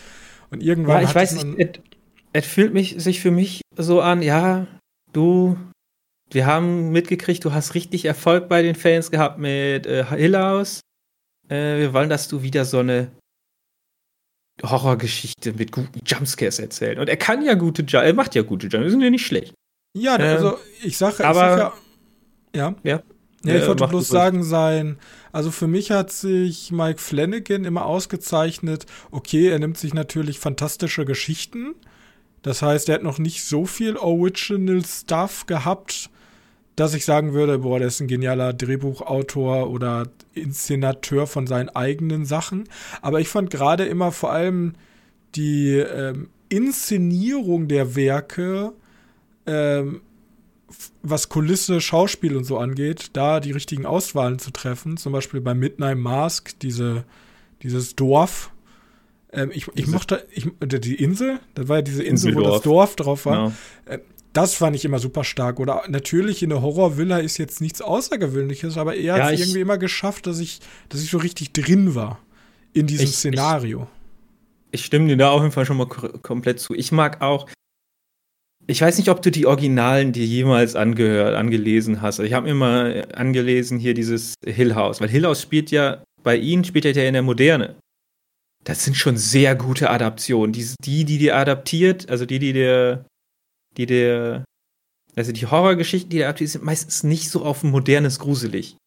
Und 0.52 0.64
irgendwann. 0.64 1.02
Ja, 1.02 1.10
ich 1.10 1.16
weiß 1.16 1.44
nicht, 1.44 1.82
es 2.34 2.46
fühlt 2.46 2.74
mich, 2.74 2.96
sich 2.98 3.22
für 3.22 3.32
mich 3.32 3.62
so 3.78 4.02
an, 4.02 4.22
ja, 4.22 4.68
du, 5.14 5.58
wir 6.32 6.46
haben 6.46 6.90
mitgekriegt, 6.90 7.46
du 7.46 7.54
hast 7.54 7.76
richtig 7.76 8.06
Erfolg 8.06 8.50
bei 8.50 8.62
den 8.62 8.76
Fans 8.76 9.12
gehabt 9.12 9.38
mit 9.38 9.86
äh, 9.86 10.06
Hill 10.06 10.36
House. 10.38 10.82
Äh, 11.48 11.78
wir 11.78 11.94
wollen, 11.94 12.10
dass 12.10 12.28
du 12.28 12.42
wieder 12.42 12.66
so 12.66 12.80
eine 12.80 13.12
Horrorgeschichte 14.64 15.54
mit 15.54 15.72
guten 15.72 16.00
Jumpscares 16.06 16.60
erzählst. 16.60 17.00
Und 17.00 17.08
er 17.08 17.18
kann 17.18 17.46
ja 17.46 17.54
gute 17.54 17.84
Jumpscares, 17.84 18.08
er 18.08 18.14
macht 18.14 18.36
ja 18.36 18.42
gute 18.42 18.66
Jumpscares, 18.66 18.92
sind 18.92 19.02
ja 19.02 19.10
nicht 19.12 19.26
schlecht. 19.26 19.54
Ja, 19.96 20.16
ähm, 20.16 20.22
also 20.22 20.58
ich 20.84 20.98
sage, 20.98 21.24
aber, 21.26 21.58
sag 21.58 21.74
ja, 22.56 22.70
ja. 22.70 22.76
Ja. 22.84 23.04
Ja, 23.46 23.56
ich 23.58 23.68
wollte 23.68 23.86
bloß 23.88 24.08
sagen 24.08 24.42
sein, 24.42 24.98
also 25.34 25.52
für 25.52 25.68
mich 25.68 25.92
hat 25.92 26.14
sich 26.14 26.72
Mike 26.72 27.00
Flanagan 27.00 27.66
immer 27.66 27.86
ausgezeichnet, 27.86 28.86
okay, 29.12 29.50
er 29.50 29.60
nimmt 29.60 29.78
sich 29.78 29.94
natürlich 29.94 30.40
fantastische 30.40 31.04
Geschichten, 31.04 31.76
das 32.44 32.62
heißt, 32.62 32.90
er 32.90 32.96
hat 32.96 33.04
noch 33.04 33.20
nicht 33.20 33.44
so 33.44 33.66
viel 33.66 33.98
Original 33.98 34.84
Stuff 34.86 35.46
gehabt, 35.48 36.10
dass 36.76 36.94
ich 36.94 37.06
sagen 37.06 37.34
würde, 37.34 37.60
boah, 37.60 37.80
der 37.80 37.88
ist 37.88 38.00
ein 38.00 38.08
genialer 38.08 38.54
Drehbuchautor 38.54 39.70
oder 39.70 40.08
Inszenateur 40.34 41.26
von 41.26 41.48
seinen 41.48 41.70
eigenen 41.70 42.26
Sachen. 42.26 42.66
Aber 43.02 43.20
ich 43.22 43.30
fand 43.30 43.50
gerade 43.50 43.86
immer 43.86 44.12
vor 44.12 44.32
allem 44.32 44.74
die 45.36 45.78
ähm, 45.78 46.30
Inszenierung 46.50 47.68
der 47.68 47.96
Werke, 47.96 48.74
ähm, 49.46 50.02
was 51.02 51.30
Kulisse, 51.30 51.80
Schauspiel 51.80 52.36
und 52.36 52.44
so 52.44 52.58
angeht, 52.58 53.12
da 53.14 53.40
die 53.40 53.52
richtigen 53.52 53.86
Auswahlen 53.86 54.40
zu 54.40 54.52
treffen. 54.52 54.98
Zum 54.98 55.14
Beispiel 55.14 55.42
bei 55.42 55.54
Midnight 55.54 55.98
Mask, 55.98 56.60
diese, 56.60 57.06
dieses 57.62 57.96
Dorf, 57.96 58.52
ähm, 59.34 59.52
ich, 59.54 59.68
ich 59.76 59.88
mochte, 59.88 60.26
ich, 60.32 60.48
die 60.62 60.96
Insel, 60.96 61.40
das 61.56 61.68
war 61.68 61.78
ja 61.78 61.82
diese 61.82 62.04
Insel, 62.04 62.36
wo 62.36 62.42
das 62.42 62.62
Dorf 62.62 62.96
drauf 62.96 63.26
war. 63.26 63.36
Genau. 63.36 63.54
Äh, 63.86 64.00
das 64.34 64.56
fand 64.56 64.76
ich 64.76 64.84
immer 64.84 65.00
super 65.00 65.24
stark. 65.24 65.60
Oder 65.60 65.84
natürlich 65.88 66.42
in 66.44 66.50
der 66.50 66.62
Horrorvilla 66.62 67.20
ist 67.20 67.38
jetzt 67.38 67.62
nichts 67.62 67.82
Außergewöhnliches, 67.82 68.78
aber 68.78 68.96
er 68.96 69.02
ja, 69.18 69.26
hat 69.26 69.34
es 69.34 69.42
irgendwie 69.42 69.62
immer 69.62 69.78
geschafft, 69.78 70.28
dass 70.28 70.40
ich, 70.40 70.60
dass 70.90 71.02
ich 71.02 71.12
so 71.12 71.20
richtig 71.20 71.54
drin 71.54 71.96
war 71.96 72.20
in 72.74 72.88
diesem 72.88 73.06
ich, 73.06 73.16
Szenario. 73.16 73.88
Ich, 74.72 74.82
ich, 74.82 74.86
stimme 74.86 75.08
dir 75.08 75.18
da 75.18 75.30
auf 75.30 75.42
jeden 75.42 75.52
Fall 75.52 75.66
schon 75.66 75.78
mal 75.78 75.88
komplett 75.88 76.60
zu. 76.60 76.74
Ich 76.74 76.92
mag 76.92 77.22
auch. 77.22 77.48
Ich 78.66 78.82
weiß 78.82 78.98
nicht, 78.98 79.10
ob 79.10 79.22
du 79.22 79.30
die 79.30 79.46
Originalen 79.46 80.14
dir 80.14 80.26
jemals 80.26 80.76
angehört, 80.76 81.36
angelesen 81.36 82.02
hast. 82.02 82.20
Ich 82.20 82.34
habe 82.34 82.48
mir 82.48 82.56
mal 82.56 83.08
angelesen 83.14 83.78
hier 83.78 83.94
dieses 83.94 84.36
Hill 84.46 84.74
House, 84.74 85.02
weil 85.02 85.10
Hill 85.10 85.26
House 85.26 85.42
spielt 85.42 85.70
ja 85.70 86.02
bei 86.24 86.38
ihnen 86.38 86.64
spielt 86.64 86.86
er 86.86 86.94
ja 86.94 87.04
in 87.04 87.14
der 87.14 87.22
Moderne 87.22 87.76
das 88.64 88.84
sind 88.84 88.96
schon 88.96 89.18
sehr 89.18 89.56
gute 89.56 89.90
Adaptionen. 89.90 90.54
Die, 90.54 90.68
die, 90.82 91.06
die 91.06 91.18
dir 91.18 91.36
adaptiert, 91.36 92.10
also 92.10 92.26
die, 92.26 92.40
die 92.40 92.54
dir, 92.54 93.06
die 93.78 93.86
dir, 93.86 94.46
also 95.16 95.32
die 95.32 95.46
Horrorgeschichten, 95.46 96.10
die 96.10 96.18
dir 96.18 96.28
adaptiert, 96.28 96.52
sind 96.52 96.64
meistens 96.64 97.04
nicht 97.04 97.30
so 97.30 97.44
auf 97.44 97.64
ein 97.64 97.72
modernes 97.72 98.20
Gruselig. 98.20 98.78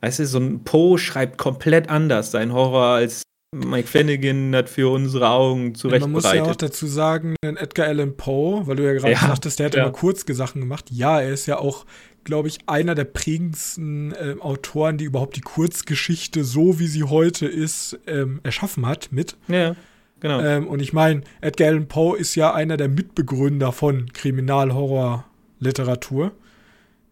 Weißt 0.00 0.18
du, 0.18 0.26
so 0.26 0.38
ein 0.38 0.64
Poe 0.64 0.98
schreibt 0.98 1.38
komplett 1.38 1.88
anders 1.88 2.30
seinen 2.30 2.52
Horror 2.52 2.96
als 2.96 3.22
Mike 3.54 3.88
Flanagan 3.88 4.54
hat 4.54 4.68
für 4.68 4.90
unsere 4.90 5.28
Augen 5.28 5.74
zurechtbereitet. 5.74 6.02
Ja, 6.02 6.06
man 6.06 6.12
muss 6.12 6.32
ja 6.32 6.42
auch 6.42 6.56
dazu 6.56 6.86
sagen, 6.86 7.36
Edgar 7.42 7.86
Allan 7.86 8.16
Poe, 8.16 8.66
weil 8.66 8.76
du 8.76 8.84
ja 8.84 8.94
gerade 8.94 9.12
ja, 9.12 9.20
sagtest, 9.20 9.58
der 9.58 9.66
hat 9.66 9.74
ja. 9.74 9.82
immer 9.82 9.92
Kurzgesachen 9.92 10.60
gemacht. 10.60 10.86
Ja, 10.90 11.20
er 11.20 11.32
ist 11.32 11.46
ja 11.46 11.58
auch 11.58 11.84
glaube 12.24 12.48
ich, 12.48 12.58
einer 12.66 12.94
der 12.94 13.04
prägendsten 13.04 14.12
äh, 14.12 14.36
Autoren, 14.40 14.96
die 14.98 15.04
überhaupt 15.04 15.36
die 15.36 15.42
Kurzgeschichte, 15.42 16.42
so 16.42 16.80
wie 16.80 16.86
sie 16.86 17.04
heute 17.04 17.46
ist, 17.46 18.00
ähm, 18.06 18.40
erschaffen 18.42 18.86
hat 18.86 19.10
mit. 19.12 19.36
Ja, 19.46 19.76
genau. 20.20 20.40
Ähm, 20.40 20.66
und 20.66 20.80
ich 20.80 20.94
meine, 20.94 21.20
Edgar 21.40 21.68
Allan 21.68 21.86
Poe 21.86 22.18
ist 22.18 22.34
ja 22.34 22.52
einer 22.52 22.76
der 22.76 22.88
Mitbegründer 22.88 23.70
von 23.72 24.12
Kriminalhorror-Literatur. 24.12 26.32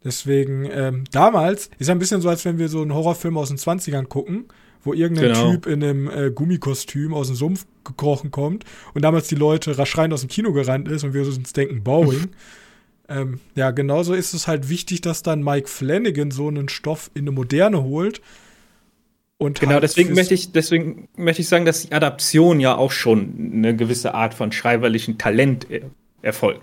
Deswegen, 0.05 0.69
ähm, 0.71 1.05
damals 1.13 1.71
ist 1.79 1.87
ja 1.87 1.95
ein 1.95 2.01
bisschen 2.01 2.21
so, 2.21 2.29
als 2.29 2.45
wenn 2.45 2.59
wir 2.59 2.69
so 2.69 2.83
einen 2.83 2.93
Horrorfilm 2.93 3.39
aus 3.39 3.47
den 3.49 3.59
20ern 3.59 4.07
gucken, 4.07 4.47
wo 4.83 4.93
irgendein 4.93 5.33
genau. 5.33 5.53
Typ 5.53 5.67
in 5.67 5.83
einem 5.83 6.11
äh, 6.11 6.31
Gummikostüm 6.31 7.15
aus 7.15 7.29
dem 7.29 7.37
Sumpf 7.37 7.67
gekrochen 7.85 8.31
kommt 8.31 8.65
und 8.95 9.03
damals 9.03 9.29
die 9.29 9.35
Leute 9.35 9.79
raschreien 9.79 10.13
aus 10.13 10.21
dem 10.21 10.29
Kino 10.29 10.53
gerannt 10.53 10.89
ist 10.89 11.05
und 11.05 11.15
wir 11.15 11.23
uns 11.23 11.53
denken, 11.53 11.83
Boeing. 11.83 12.29
Ähm, 13.09 13.41
ja, 13.57 13.73
genauso 13.73 14.15
ist 14.15 14.33
es 14.33 14.47
halt 14.47 14.71
wichtig, 14.71 15.03
dass 15.03 15.23
dann 15.23 15.43
Mike 15.43 15.69
Flanagan 15.69 16.31
so 16.31 16.49
einen 16.49 16.69
Stoff 16.69 17.11
in 17.15 17.23
eine 17.23 17.33
Moderne 17.33 17.83
holt. 17.83 18.23
Und 19.37 19.61
genau, 19.61 19.73
halt 19.73 19.83
deswegen 19.83 20.15
möchte 20.15 20.35
ich, 20.35 20.53
deswegen 20.53 21.09
möchte 21.17 21.43
ich 21.43 21.49
sagen, 21.49 21.67
dass 21.67 21.83
die 21.83 21.93
Adaption 21.93 22.61
ja 22.61 22.77
auch 22.77 22.93
schon 22.93 23.51
eine 23.53 23.77
gewisse 23.77 24.15
Art 24.15 24.35
von 24.35 24.53
schreiberlichen 24.53 25.19
Talent 25.19 25.67
er 25.69 25.91
erfolgt. 26.23 26.63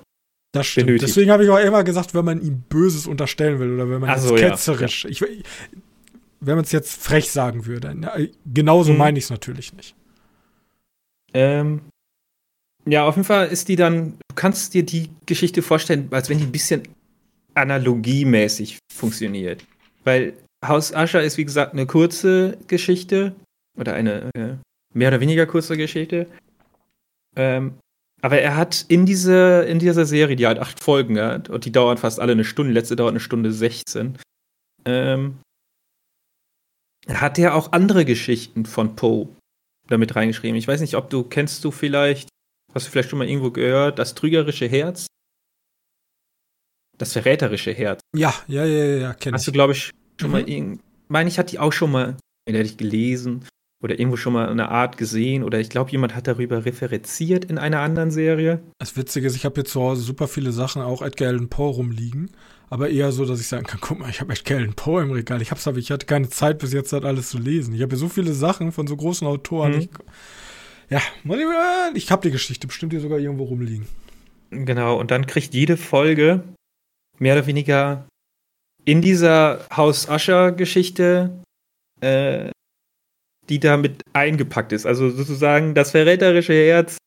Das 0.53 0.65
stimmt. 0.65 0.87
Benötigt. 0.87 1.09
Deswegen 1.09 1.29
habe 1.29 1.43
ich 1.43 1.49
auch 1.49 1.59
immer 1.59 1.83
gesagt, 1.83 2.15
wenn 2.15 2.25
man 2.25 2.41
ihm 2.41 2.63
Böses 2.69 3.05
unterstellen 3.05 3.59
will 3.59 3.73
oder 3.73 3.89
wenn 3.89 4.01
man 4.01 4.19
so, 4.19 4.33
ketzerisch, 4.33 5.03
ja. 5.03 5.09
ich, 5.09 5.43
wenn 6.39 6.55
man 6.55 6.63
es 6.63 6.71
jetzt 6.71 7.01
frech 7.01 7.31
sagen 7.31 7.65
würde, 7.65 7.93
na, 7.95 8.13
genauso 8.45 8.91
hm. 8.91 8.97
meine 8.97 9.17
ich 9.17 9.25
es 9.25 9.29
natürlich 9.29 9.73
nicht. 9.73 9.95
Ähm, 11.33 11.81
ja, 12.85 13.05
auf 13.05 13.15
jeden 13.15 13.25
Fall 13.25 13.47
ist 13.47 13.67
die 13.67 13.75
dann, 13.75 14.17
du 14.29 14.35
kannst 14.35 14.73
dir 14.73 14.83
die 14.83 15.09
Geschichte 15.25 15.61
vorstellen, 15.61 16.07
als 16.11 16.29
wenn 16.29 16.39
die 16.39 16.45
ein 16.45 16.51
bisschen 16.51 16.83
analogiemäßig 17.53 18.79
funktioniert. 18.91 19.63
Weil 20.03 20.33
Haus 20.65 20.93
Ascher 20.93 21.21
ist, 21.21 21.37
wie 21.37 21.45
gesagt, 21.45 21.73
eine 21.73 21.85
kurze 21.85 22.57
Geschichte 22.67 23.35
oder 23.77 23.93
eine 23.93 24.29
äh, 24.35 24.55
mehr 24.93 25.09
oder 25.09 25.19
weniger 25.19 25.45
kurze 25.45 25.77
Geschichte. 25.77 26.27
Ähm, 27.35 27.75
aber 28.21 28.39
er 28.39 28.57
hat 28.57 28.85
in, 28.89 29.05
diese, 29.05 29.65
in 29.67 29.79
dieser 29.79 30.05
Serie, 30.05 30.35
die 30.35 30.47
halt 30.47 30.59
acht 30.59 30.83
Folgen 30.83 31.19
hat, 31.19 31.49
und 31.49 31.65
die 31.65 31.71
dauern 31.71 31.97
fast 31.97 32.19
alle 32.19 32.33
eine 32.33 32.43
Stunde, 32.43 32.73
letzte 32.73 32.95
dauert 32.95 33.11
eine 33.11 33.19
Stunde 33.19 33.51
16, 33.51 34.17
ähm, 34.85 35.37
hat 37.13 37.39
er 37.39 37.55
auch 37.55 37.71
andere 37.71 38.05
Geschichten 38.05 38.65
von 38.65 38.95
Poe 38.95 39.29
damit 39.87 40.15
reingeschrieben. 40.15 40.57
Ich 40.57 40.67
weiß 40.67 40.81
nicht, 40.81 40.95
ob 40.95 41.09
du, 41.09 41.23
kennst 41.23 41.63
du 41.63 41.71
vielleicht 41.71 42.29
Hast 42.73 42.87
du 42.87 42.91
vielleicht 42.91 43.09
schon 43.09 43.19
mal 43.19 43.27
irgendwo 43.27 43.51
gehört, 43.51 43.99
das 43.99 44.15
trügerische 44.15 44.67
Herz? 44.67 45.07
Das 46.97 47.13
verräterische 47.13 47.71
Herz. 47.71 48.01
Ja, 48.15 48.33
ja, 48.47 48.65
ja, 48.65 48.85
ja, 48.97 49.13
kenn 49.13 49.33
Hast 49.33 49.47
du, 49.47 49.51
glaube 49.51 49.73
ich, 49.73 49.91
schon 50.19 50.29
mhm. 50.29 50.31
mal 50.31 50.49
irgend. 50.49 50.81
Meine 51.07 51.29
ich, 51.29 51.39
hat 51.39 51.51
die 51.51 51.59
auch 51.59 51.73
schon 51.73 51.91
mal, 51.91 52.17
hätte 52.47 52.61
ich 52.61 52.77
gelesen 52.77 53.45
oder 53.81 53.97
irgendwo 53.97 54.17
schon 54.17 54.33
mal 54.33 54.49
eine 54.49 54.69
Art 54.69 54.97
gesehen 54.97 55.43
oder 55.43 55.59
ich 55.59 55.69
glaube, 55.69 55.91
jemand 55.91 56.13
hat 56.13 56.27
darüber 56.27 56.65
referenziert 56.65 57.45
in 57.45 57.57
einer 57.57 57.79
anderen 57.79 58.11
Serie. 58.11 58.61
Das 58.77 58.95
Witzige 58.95 59.27
ist, 59.27 59.35
ich 59.35 59.45
habe 59.45 59.55
hier 59.55 59.65
zu 59.65 59.81
Hause 59.81 60.01
super 60.01 60.27
viele 60.27 60.51
Sachen, 60.51 60.81
auch 60.81 61.01
Edgar 61.01 61.29
Allan 61.29 61.49
Poe 61.49 61.71
rumliegen, 61.71 62.29
aber 62.69 62.89
eher 62.89 63.11
so, 63.11 63.25
dass 63.25 63.39
ich 63.39 63.47
sagen 63.47 63.65
kann, 63.65 63.79
guck 63.81 63.99
mal, 63.99 64.09
ich 64.09 64.21
habe 64.21 64.31
Edgar 64.33 64.59
Allan 64.59 64.73
Poe 64.73 65.01
im 65.01 65.11
Regal. 65.11 65.41
Ich 65.41 65.51
hab's 65.51 65.67
aber, 65.67 65.77
ich 65.77 65.91
hatte 65.91 66.05
keine 66.05 66.29
Zeit 66.29 66.59
bis 66.59 66.71
jetzt, 66.71 66.93
das 66.93 67.03
alles 67.03 67.29
zu 67.29 67.39
lesen. 67.39 67.73
Ich 67.73 67.81
habe 67.81 67.91
hier 67.91 67.99
so 67.99 68.09
viele 68.09 68.33
Sachen 68.33 68.71
von 68.71 68.87
so 68.87 68.95
großen 68.95 69.27
Autoren. 69.27 69.73
Mhm. 69.73 69.79
Ich, 69.79 69.89
ja, 70.89 71.01
ich 71.93 72.11
habe 72.11 72.21
die 72.21 72.31
Geschichte 72.31 72.67
bestimmt 72.67 72.93
hier 72.93 73.01
sogar 73.01 73.19
irgendwo 73.19 73.45
rumliegen. 73.45 73.87
Genau, 74.51 74.99
und 74.99 75.11
dann 75.11 75.25
kriegt 75.27 75.53
jede 75.53 75.77
Folge 75.77 76.43
mehr 77.17 77.35
oder 77.35 77.47
weniger 77.47 78.07
in 78.85 79.01
dieser 79.01 79.65
Haus 79.75 80.09
Ascher-Geschichte, 80.09 81.31
äh, 82.01 82.49
die 83.49 83.59
damit 83.59 84.01
eingepackt 84.13 84.71
ist. 84.71 84.85
Also 84.85 85.09
sozusagen 85.09 85.73
das 85.73 85.91
verräterische 85.91 86.53
Herz 86.53 86.97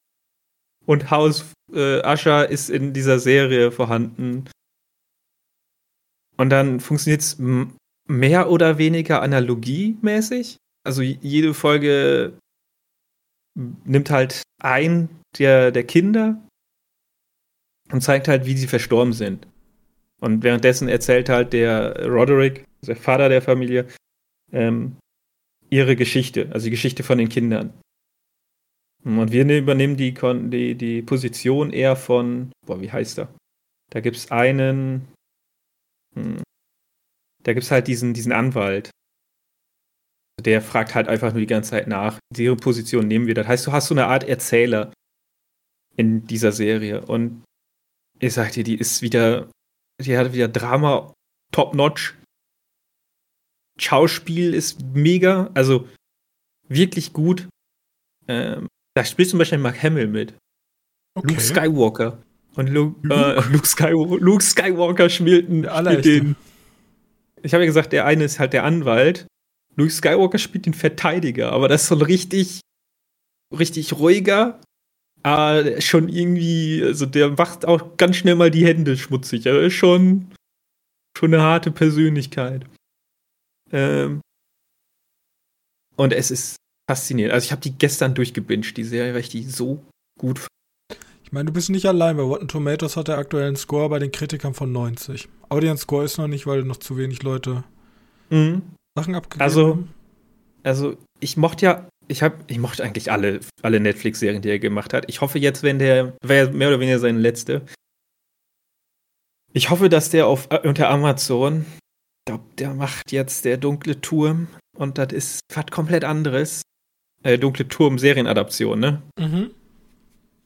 und 0.86 1.10
Haus 1.10 1.44
äh, 1.72 2.02
Ascher 2.02 2.48
ist 2.48 2.68
in 2.68 2.92
dieser 2.92 3.18
Serie 3.18 3.70
vorhanden. 3.72 4.44
Und 6.42 6.50
dann 6.50 6.80
funktioniert 6.80 7.20
es 7.20 7.38
mehr 8.08 8.50
oder 8.50 8.76
weniger 8.76 9.22
analogiemäßig. 9.22 10.56
Also 10.84 11.00
jede 11.00 11.54
Folge 11.54 12.36
nimmt 13.54 14.10
halt 14.10 14.42
ein 14.60 15.08
der, 15.38 15.70
der 15.70 15.84
Kinder 15.84 16.42
und 17.92 18.00
zeigt 18.00 18.26
halt, 18.26 18.44
wie 18.44 18.56
sie 18.56 18.66
verstorben 18.66 19.12
sind. 19.12 19.46
Und 20.20 20.42
währenddessen 20.42 20.88
erzählt 20.88 21.28
halt 21.28 21.52
der 21.52 22.08
Roderick, 22.08 22.64
der 22.84 22.96
Vater 22.96 23.28
der 23.28 23.40
Familie, 23.40 23.86
ähm, 24.50 24.96
ihre 25.70 25.94
Geschichte, 25.94 26.50
also 26.50 26.64
die 26.64 26.72
Geschichte 26.72 27.04
von 27.04 27.18
den 27.18 27.28
Kindern. 27.28 27.72
Und 29.04 29.30
wir 29.30 29.48
übernehmen 29.48 29.96
die, 29.96 30.12
die, 30.12 30.74
die 30.74 31.02
Position 31.02 31.72
eher 31.72 31.94
von, 31.94 32.50
boah, 32.66 32.80
wie 32.80 32.90
heißt 32.90 33.20
er? 33.20 33.32
Da 33.90 34.00
gibt 34.00 34.16
es 34.16 34.32
einen, 34.32 35.06
hm, 36.14 36.42
da 37.42 37.52
gibt 37.52 37.64
es 37.64 37.70
halt 37.70 37.88
diesen, 37.88 38.14
diesen 38.14 38.32
Anwalt, 38.32 38.90
der 40.40 40.62
fragt 40.62 40.94
halt 40.94 41.08
einfach 41.08 41.32
nur 41.32 41.40
die 41.40 41.46
ganze 41.46 41.70
Zeit 41.70 41.86
nach. 41.88 42.18
Ihre 42.36 42.56
Position 42.56 43.06
nehmen 43.06 43.26
wir. 43.26 43.34
Das 43.34 43.46
heißt, 43.46 43.66
du 43.66 43.72
hast 43.72 43.88
so 43.88 43.94
eine 43.94 44.06
Art 44.06 44.24
Erzähler 44.24 44.92
in 45.96 46.26
dieser 46.26 46.52
Serie. 46.52 47.04
Und 47.04 47.44
ich 48.18 48.32
sag 48.32 48.52
dir, 48.52 48.64
die 48.64 48.76
ist 48.76 49.02
wieder, 49.02 49.50
die 50.00 50.16
hat 50.16 50.32
wieder 50.32 50.48
Drama 50.48 51.12
top-notch. 51.52 52.14
Schauspiel 53.78 54.54
ist 54.54 54.82
mega, 54.82 55.50
also 55.54 55.88
wirklich 56.68 57.12
gut. 57.12 57.48
Ähm, 58.28 58.68
da 58.94 59.04
spielt 59.04 59.28
zum 59.28 59.38
Beispiel 59.38 59.58
Mark 59.58 59.82
Hamill 59.82 60.06
mit. 60.06 60.34
Okay. 61.14 61.28
Luke 61.28 61.40
Skywalker. 61.40 62.22
Und 62.54 62.68
Luke, 62.68 63.06
Luke? 63.06 63.14
Äh, 63.14 63.52
Luke, 63.52 63.66
Skywalker, 63.66 64.18
Luke 64.22 64.42
Skywalker 64.42 65.08
spielt 65.08 65.48
den. 65.48 66.36
Ich 67.42 67.54
habe 67.54 67.64
ja 67.64 67.66
gesagt, 67.66 67.92
der 67.92 68.06
eine 68.06 68.24
ist 68.24 68.38
halt 68.38 68.52
der 68.52 68.64
Anwalt. 68.64 69.26
Luke 69.76 69.90
Skywalker 69.90 70.38
spielt 70.38 70.66
den 70.66 70.74
Verteidiger, 70.74 71.52
aber 71.52 71.68
das 71.68 71.82
ist 71.82 71.88
so 71.88 71.96
ein 71.96 72.02
richtig, 72.02 72.60
richtig 73.50 73.94
ruhiger, 73.94 74.60
äh, 75.24 75.80
schon 75.80 76.08
irgendwie, 76.08 76.82
also 76.84 77.06
der 77.06 77.30
macht 77.30 77.64
auch 77.64 77.96
ganz 77.96 78.16
schnell 78.16 78.34
mal 78.34 78.50
die 78.50 78.66
Hände 78.66 78.96
schmutzig. 78.96 79.46
Er 79.46 79.60
ist 79.62 79.74
schon, 79.74 80.30
schon 81.16 81.32
eine 81.32 81.42
harte 81.42 81.70
Persönlichkeit. 81.70 82.66
Ähm, 83.70 84.20
und 85.96 86.12
es 86.12 86.30
ist 86.30 86.56
faszinierend. 86.90 87.32
Also 87.32 87.46
ich 87.46 87.52
habe 87.52 87.62
die 87.62 87.76
gestern 87.78 88.14
durchgebinged, 88.14 88.76
die 88.76 88.84
Serie, 88.84 89.14
weil 89.14 89.20
ich 89.20 89.28
die 89.28 89.44
so 89.44 89.84
gut 90.18 90.38
fand. 90.38 90.48
Ich 91.32 91.34
meine, 91.34 91.46
du 91.46 91.52
bist 91.54 91.70
nicht 91.70 91.86
allein. 91.86 92.18
Bei 92.18 92.22
Rotten 92.24 92.46
Tomatoes 92.46 92.98
hat 92.98 93.08
der 93.08 93.16
aktuellen 93.16 93.56
Score 93.56 93.88
bei 93.88 93.98
den 93.98 94.12
Kritikern 94.12 94.52
von 94.52 94.70
90. 94.70 95.30
Audience 95.48 95.84
Score 95.84 96.04
ist 96.04 96.18
noch 96.18 96.28
nicht, 96.28 96.46
weil 96.46 96.62
noch 96.62 96.76
zu 96.76 96.98
wenig 96.98 97.22
Leute 97.22 97.64
mhm. 98.28 98.60
Sachen 98.94 99.14
abgegeben 99.14 99.42
also, 99.42 99.68
haben. 99.68 99.94
Also, 100.62 100.98
ich 101.20 101.38
mochte 101.38 101.64
ja, 101.64 101.88
ich 102.06 102.22
habe, 102.22 102.36
ich 102.48 102.58
mochte 102.58 102.84
eigentlich 102.84 103.10
alle, 103.10 103.40
alle 103.62 103.80
Netflix-Serien, 103.80 104.42
die 104.42 104.50
er 104.50 104.58
gemacht 104.58 104.92
hat. 104.92 105.06
Ich 105.08 105.22
hoffe 105.22 105.38
jetzt, 105.38 105.62
wenn 105.62 105.78
der, 105.78 106.18
wäre 106.22 106.52
mehr 106.52 106.68
oder 106.68 106.80
weniger 106.80 106.98
seine 106.98 107.18
letzte. 107.18 107.62
Ich 109.54 109.70
hoffe, 109.70 109.88
dass 109.88 110.10
der 110.10 110.26
auf 110.26 110.48
äh, 110.50 110.68
unter 110.68 110.90
Amazon, 110.90 111.64
ich 111.64 112.24
glaube, 112.26 112.44
der 112.58 112.74
macht 112.74 113.10
jetzt 113.10 113.46
der 113.46 113.56
dunkle 113.56 114.02
Turm 114.02 114.48
und 114.76 114.98
das 114.98 115.14
ist 115.14 115.40
was 115.54 115.64
komplett 115.70 116.04
anderes. 116.04 116.60
Äh, 117.22 117.38
dunkle 117.38 117.68
Turm 117.68 117.98
Serienadaption, 117.98 118.78
ne? 118.78 119.02
Mhm. 119.18 119.52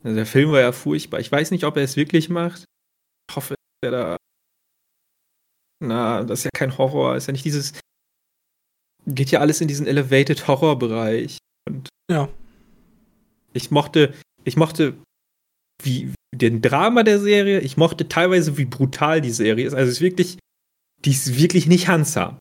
Also 0.07 0.14
der 0.14 0.26
Film 0.26 0.52
war 0.52 0.61
ja 0.61 0.70
furchtbar. 0.70 1.18
Ich 1.18 1.32
weiß 1.32 1.50
nicht, 1.50 1.64
ob 1.64 1.76
er 1.76 1.82
es 1.82 1.96
wirklich 1.96 2.28
macht. 2.28 2.64
Ich 3.28 3.34
hoffe, 3.34 3.57
er 3.84 3.90
da. 3.90 4.16
Na, 5.82 6.22
das 6.22 6.38
ist 6.38 6.44
ja 6.44 6.50
kein 6.54 6.78
Horror. 6.78 7.16
Ist 7.16 7.26
ja 7.26 7.32
nicht 7.32 7.44
dieses. 7.44 7.72
Geht 9.04 9.32
ja 9.32 9.40
alles 9.40 9.61
in 9.61 9.66
diesen 9.66 9.88
Elevated 9.88 10.46
Horror-Bereich. 10.46 11.38
Und 11.68 11.88
ja. 12.09 12.28
Ich 13.52 13.72
mochte, 13.72 14.14
ich 14.44 14.57
mochte 14.57 14.96
wie 15.82 16.14
den 16.32 16.62
Drama 16.62 17.02
der 17.02 17.18
Serie. 17.18 17.59
Ich 17.59 17.76
mochte 17.76 18.07
teilweise, 18.07 18.57
wie 18.59 18.64
brutal 18.64 19.20
die 19.20 19.32
Serie 19.32 19.66
ist. 19.66 19.74
Also 19.74 19.90
es 19.90 19.96
ist 19.96 20.02
wirklich, 20.02 20.38
die 21.04 21.11
ist 21.11 21.36
wirklich 21.36 21.66
nicht 21.66 21.88
handsam. 21.88 22.38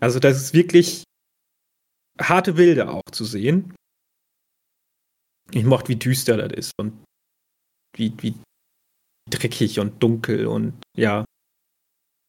Also 0.00 0.20
das 0.20 0.38
ist 0.38 0.54
wirklich 0.54 1.04
harte 2.18 2.54
Bilder 2.54 2.94
auch 2.94 3.10
zu 3.12 3.26
sehen. 3.26 3.74
Ich 5.50 5.64
mochte, 5.64 5.88
wie 5.88 5.96
düster 5.96 6.36
das 6.36 6.52
ist 6.52 6.72
und 6.78 7.04
wie, 7.96 8.12
wie 8.18 8.34
dreckig 9.30 9.80
und 9.80 10.02
dunkel 10.02 10.46
und 10.46 10.74
ja. 10.96 11.24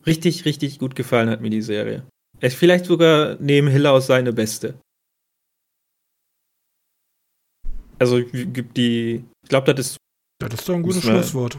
Richtig, 0.05 0.45
richtig 0.45 0.79
gut 0.79 0.95
gefallen 0.95 1.29
hat 1.29 1.41
mir 1.41 1.49
die 1.49 1.61
Serie. 1.61 2.07
Er 2.39 2.47
ist 2.47 2.57
vielleicht 2.57 2.85
sogar 2.85 3.37
neben 3.39 3.67
Hiller 3.67 3.93
aus 3.93 4.07
seine 4.07 4.33
beste. 4.33 4.79
Also 7.97 8.23
gibt 8.25 8.77
die, 8.77 9.23
ich 9.43 9.49
glaube, 9.49 9.73
das 9.73 9.87
ist. 9.87 9.97
Ja, 10.41 10.49
das 10.49 10.59
ist 10.59 10.69
doch 10.69 10.75
ein 10.75 10.83
gutes 10.83 11.01
Schlusswort. 11.01 11.57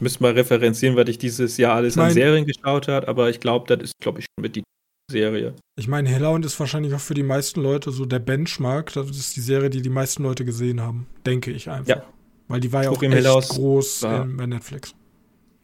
Müsste 0.00 0.22
mal 0.22 0.32
referenzieren, 0.32 0.96
was 0.96 1.08
ich 1.08 1.18
dieses 1.18 1.56
Jahr 1.56 1.76
alles 1.76 1.96
mein, 1.96 2.08
an 2.08 2.14
Serien 2.14 2.46
geschaut 2.46 2.88
habe, 2.88 3.06
aber 3.06 3.30
ich 3.30 3.38
glaube, 3.38 3.66
das 3.68 3.84
ist, 3.84 3.92
glaube 4.00 4.20
ich, 4.20 4.24
schon 4.24 4.42
mit 4.42 4.56
die 4.56 4.64
Serie. 5.10 5.54
Ich 5.76 5.88
meine, 5.88 6.08
Hellhound 6.08 6.44
ist 6.46 6.58
wahrscheinlich 6.58 6.94
auch 6.94 7.00
für 7.00 7.14
die 7.14 7.22
meisten 7.22 7.60
Leute 7.60 7.90
so 7.90 8.06
der 8.06 8.20
Benchmark. 8.20 8.92
Das 8.94 9.10
ist 9.10 9.36
die 9.36 9.40
Serie, 9.40 9.70
die 9.70 9.82
die 9.82 9.90
meisten 9.90 10.22
Leute 10.22 10.44
gesehen 10.44 10.80
haben. 10.80 11.06
Denke 11.26 11.50
ich 11.50 11.68
einfach. 11.68 11.96
Ja. 11.96 12.04
Weil 12.48 12.60
die 12.60 12.72
war 12.72 12.84
ja 12.84 12.90
auch 12.90 13.02
echt 13.02 13.12
Hellhaus 13.12 13.48
groß 13.50 14.02
war. 14.02 14.24
bei 14.24 14.46
Netflix. 14.46 14.94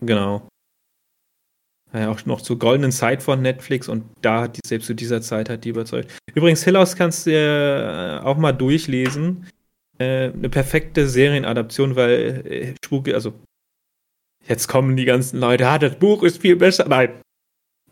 Genau. 0.00 0.48
Ja, 1.92 2.10
auch 2.10 2.24
noch 2.24 2.40
zur 2.40 2.58
goldenen 2.58 2.92
Zeit 2.92 3.22
von 3.22 3.42
Netflix 3.42 3.88
und 3.88 4.04
da 4.22 4.42
hat 4.42 4.56
die, 4.56 4.60
selbst 4.64 4.86
zu 4.86 4.94
dieser 4.94 5.20
Zeit 5.22 5.48
hat 5.48 5.64
die 5.64 5.70
überzeugt. 5.70 6.10
Übrigens, 6.34 6.62
Hill 6.62 6.76
House 6.76 6.94
kannst 6.94 7.26
du 7.26 7.32
äh, 7.32 8.20
auch 8.22 8.36
mal 8.36 8.52
durchlesen. 8.52 9.46
Äh, 9.98 10.30
eine 10.30 10.48
perfekte 10.48 11.08
Serienadaption, 11.08 11.96
weil 11.96 12.46
äh, 12.46 12.74
Spuk, 12.84 13.08
also 13.08 13.32
jetzt 14.46 14.68
kommen 14.68 14.96
die 14.96 15.04
ganzen 15.04 15.40
Leute, 15.40 15.66
ah, 15.66 15.78
das 15.78 15.96
Buch 15.96 16.22
ist 16.22 16.40
viel 16.40 16.54
besser. 16.54 16.86
Nein, 16.88 17.10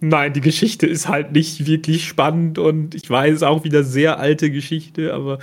Nein, 0.00 0.32
die 0.32 0.40
Geschichte 0.40 0.86
ist 0.86 1.08
halt 1.08 1.32
nicht 1.32 1.66
wirklich 1.66 2.06
spannend 2.06 2.58
und 2.58 2.94
ich 2.94 3.08
weiß 3.10 3.42
auch 3.42 3.64
wieder 3.64 3.82
sehr 3.82 4.18
alte 4.18 4.50
Geschichte, 4.50 5.12
aber 5.12 5.40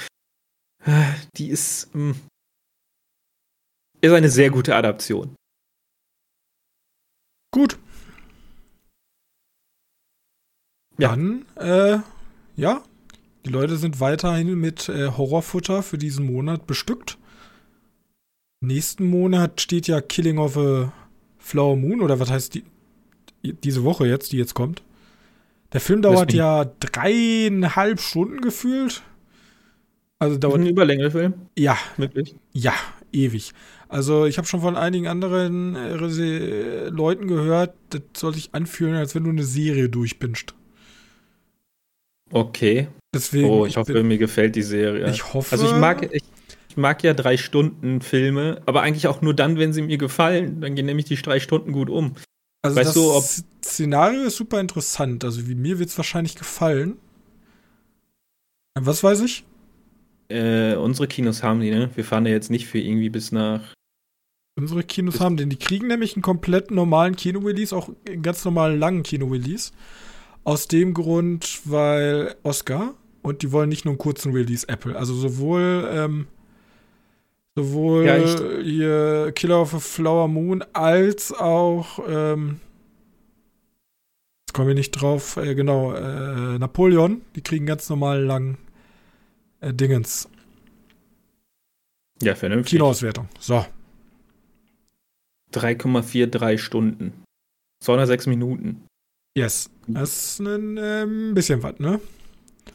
äh, 0.85 1.13
die 1.35 1.49
ist, 1.49 1.93
hm, 1.93 2.15
ist 4.01 4.11
eine 4.11 4.29
sehr 4.29 4.51
gute 4.51 4.75
Adaption. 4.75 5.35
Gut. 7.51 7.77
Ja. 10.97 11.09
Dann, 11.09 11.45
äh, 11.55 11.99
ja, 12.55 12.83
die 13.45 13.49
Leute 13.49 13.75
sind 13.75 13.99
weiterhin 13.99 14.55
mit 14.55 14.87
äh, 14.87 15.09
Horrorfutter 15.09 15.83
für 15.83 15.97
diesen 15.97 16.25
Monat 16.25 16.65
bestückt. 16.65 17.17
Nächsten 18.61 19.05
Monat 19.05 19.59
steht 19.59 19.87
ja 19.87 19.99
Killing 19.99 20.37
of 20.37 20.57
a 20.57 20.93
Flower 21.37 21.75
Moon, 21.75 22.01
oder 22.01 22.19
was 22.19 22.31
heißt 22.31 22.55
die? 22.55 22.63
Diese 23.53 23.83
Woche 23.83 24.07
jetzt, 24.07 24.31
die 24.31 24.37
jetzt 24.37 24.53
kommt. 24.53 24.81
Der 25.73 25.81
Film 25.81 26.01
dauert 26.01 26.33
ja 26.33 26.65
dreieinhalb 26.79 27.99
Stunden 27.99 28.41
gefühlt. 28.41 29.03
Also 30.19 30.37
dauert. 30.37 30.61
Ein 30.61 30.67
Überlängefilm? 30.67 31.33
Ja. 31.57 31.77
Wirklich? 31.97 32.35
Ja, 32.53 32.73
ewig. 33.11 33.51
Also 33.89 34.25
ich 34.25 34.37
habe 34.37 34.47
schon 34.47 34.61
von 34.61 34.75
einigen 34.75 35.07
anderen 35.07 35.75
äh, 35.75 36.89
Leuten 36.89 37.27
gehört, 37.27 37.75
das 37.89 38.01
soll 38.15 38.33
sich 38.33 38.49
anfühlen, 38.53 38.95
als 38.95 39.15
wenn 39.15 39.23
du 39.23 39.29
eine 39.29 39.43
Serie 39.43 39.89
durchbingst. 39.89 40.55
Okay. 42.31 42.87
Deswegen, 43.13 43.49
oh, 43.49 43.65
ich, 43.65 43.71
ich 43.71 43.77
hoffe, 43.77 43.93
bin, 43.93 44.07
mir 44.07 44.17
gefällt 44.17 44.55
die 44.55 44.63
Serie. 44.63 45.09
Ich 45.09 45.33
hoffe. 45.33 45.53
Also 45.53 45.67
ich 45.67 45.75
mag, 45.79 46.03
ich, 46.11 46.23
ich, 46.69 46.77
mag 46.77 47.03
ja 47.03 47.13
drei 47.13 47.37
Stunden 47.37 48.01
Filme, 48.01 48.61
aber 48.65 48.81
eigentlich 48.81 49.07
auch 49.07 49.21
nur 49.21 49.33
dann, 49.33 49.57
wenn 49.57 49.71
sie 49.71 49.83
mir 49.83 49.97
gefallen. 49.97 50.59
Dann 50.59 50.75
gehen 50.75 50.85
nämlich 50.85 51.05
die 51.05 51.15
drei 51.15 51.39
Stunden 51.39 51.71
gut 51.71 51.89
um. 51.89 52.15
Also 52.65 52.77
weißt 52.77 52.87
das 52.87 52.93
du, 52.95 53.13
ob 53.13 53.23
Szenario 53.63 54.23
ist 54.23 54.37
super 54.37 54.59
interessant. 54.59 55.23
Also 55.23 55.47
wie 55.47 55.55
mir 55.55 55.79
wird 55.79 55.89
es 55.89 55.97
wahrscheinlich 55.97 56.35
gefallen. 56.35 56.97
Was 58.79 59.03
weiß 59.03 59.21
ich? 59.21 59.45
Äh, 60.29 60.75
unsere 60.75 61.07
Kinos 61.07 61.43
haben 61.43 61.61
die, 61.61 61.71
ne? 61.71 61.89
Wir 61.95 62.03
fahren 62.03 62.25
ja 62.25 62.31
jetzt 62.31 62.49
nicht 62.49 62.67
für 62.67 62.79
irgendwie 62.79 63.09
bis 63.09 63.31
nach. 63.31 63.61
Unsere 64.57 64.83
Kinos 64.83 65.19
haben 65.19 65.37
den. 65.37 65.49
Die 65.49 65.59
kriegen 65.59 65.87
nämlich 65.87 66.15
einen 66.15 66.23
komplett 66.23 66.71
normalen 66.71 67.15
Kino-Release, 67.15 67.75
auch 67.75 67.89
einen 68.07 68.23
ganz 68.23 68.43
normalen 68.45 68.79
langen 68.79 69.03
Kino-Release. 69.03 69.71
Aus 70.43 70.67
dem 70.67 70.93
Grund, 70.93 71.61
weil 71.65 72.35
Oscar 72.43 72.93
und 73.21 73.41
die 73.41 73.51
wollen 73.51 73.69
nicht 73.69 73.85
nur 73.85 73.93
einen 73.93 73.97
kurzen 73.97 74.31
Release 74.31 74.67
Apple. 74.69 74.95
Also 74.95 75.13
sowohl 75.15 75.89
ähm, 75.91 76.27
Sowohl 77.57 78.05
ja, 78.05 78.17
hier 78.61 79.31
Killer 79.33 79.61
of 79.61 79.73
a 79.73 79.79
Flower 79.79 80.27
Moon 80.27 80.63
als 80.73 81.31
auch, 81.31 81.99
ähm, 82.05 82.59
jetzt 84.45 84.53
kommen 84.53 84.67
wir 84.67 84.75
nicht 84.75 84.91
drauf, 84.91 85.37
äh, 85.37 85.55
genau, 85.55 85.93
äh, 85.93 86.59
Napoleon, 86.59 87.21
die 87.35 87.41
kriegen 87.41 87.65
ganz 87.65 87.89
normal 87.89 88.21
lang 88.21 88.57
äh, 89.61 89.73
Dingens. 89.73 90.27
Ja, 92.21 92.35
vernünftig. 92.35 92.71
Kinoauswertung. 92.71 93.29
So. 93.39 93.65
3,43 95.53 96.57
Stunden. 96.57 97.23
206 97.81 98.27
Minuten. 98.27 98.85
Yes. 99.37 99.69
Das 99.87 100.31
ist 100.31 100.39
ein 100.39 100.77
ähm, 100.77 101.33
bisschen 101.33 101.61
was, 101.63 101.79
ne? 101.79 101.99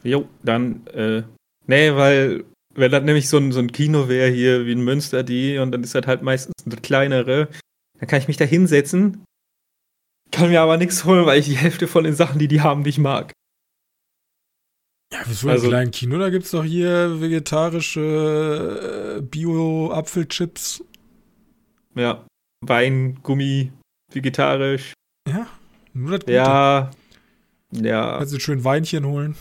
Jo, 0.03 0.27
dann, 0.43 0.85
äh, 0.87 1.23
nee, 1.67 1.93
weil 1.93 2.45
wenn 2.75 2.91
das 2.91 3.03
nämlich 3.03 3.29
so 3.29 3.37
ein, 3.37 3.51
so 3.51 3.59
ein 3.59 3.71
Kino 3.71 4.07
wäre 4.07 4.29
hier 4.29 4.65
wie 4.65 4.71
in 4.71 4.83
Münster 4.83 5.23
die 5.23 5.57
und 5.57 5.71
dann 5.71 5.83
ist 5.83 5.95
das 5.95 6.07
halt 6.07 6.21
meistens 6.21 6.53
eine 6.65 6.77
kleinere, 6.77 7.49
dann 7.99 8.07
kann 8.07 8.19
ich 8.19 8.27
mich 8.27 8.37
da 8.37 8.45
hinsetzen, 8.45 9.23
kann 10.31 10.49
mir 10.49 10.61
aber 10.61 10.77
nichts 10.77 11.05
holen, 11.05 11.25
weil 11.25 11.39
ich 11.39 11.45
die 11.45 11.57
Hälfte 11.57 11.87
von 11.87 12.03
den 12.03 12.15
Sachen, 12.15 12.39
die 12.39 12.47
die 12.47 12.61
haben, 12.61 12.81
nicht 12.83 12.97
mag. 12.97 13.33
Ja, 15.13 15.19
wieso 15.25 15.49
also, 15.49 15.67
ein 15.67 15.69
kleinen 15.69 15.91
Kino? 15.91 16.17
Da 16.17 16.29
gibt 16.29 16.45
es 16.45 16.51
doch 16.51 16.63
hier 16.63 17.19
vegetarische 17.19 19.17
äh, 19.17 19.21
Bio-Apfelchips. 19.21 20.85
Ja, 21.95 22.25
Wein, 22.65 23.19
Gummi, 23.21 23.73
vegetarisch. 24.13 24.93
Ja, 25.27 25.47
nur 25.93 26.11
das 26.11 26.21
Gute. 26.21 26.31
Ja, 26.31 26.91
ja. 27.71 28.17
Kannst 28.17 28.33
du 28.33 28.39
schön 28.39 28.63
Weinchen 28.63 29.05
holen. 29.05 29.35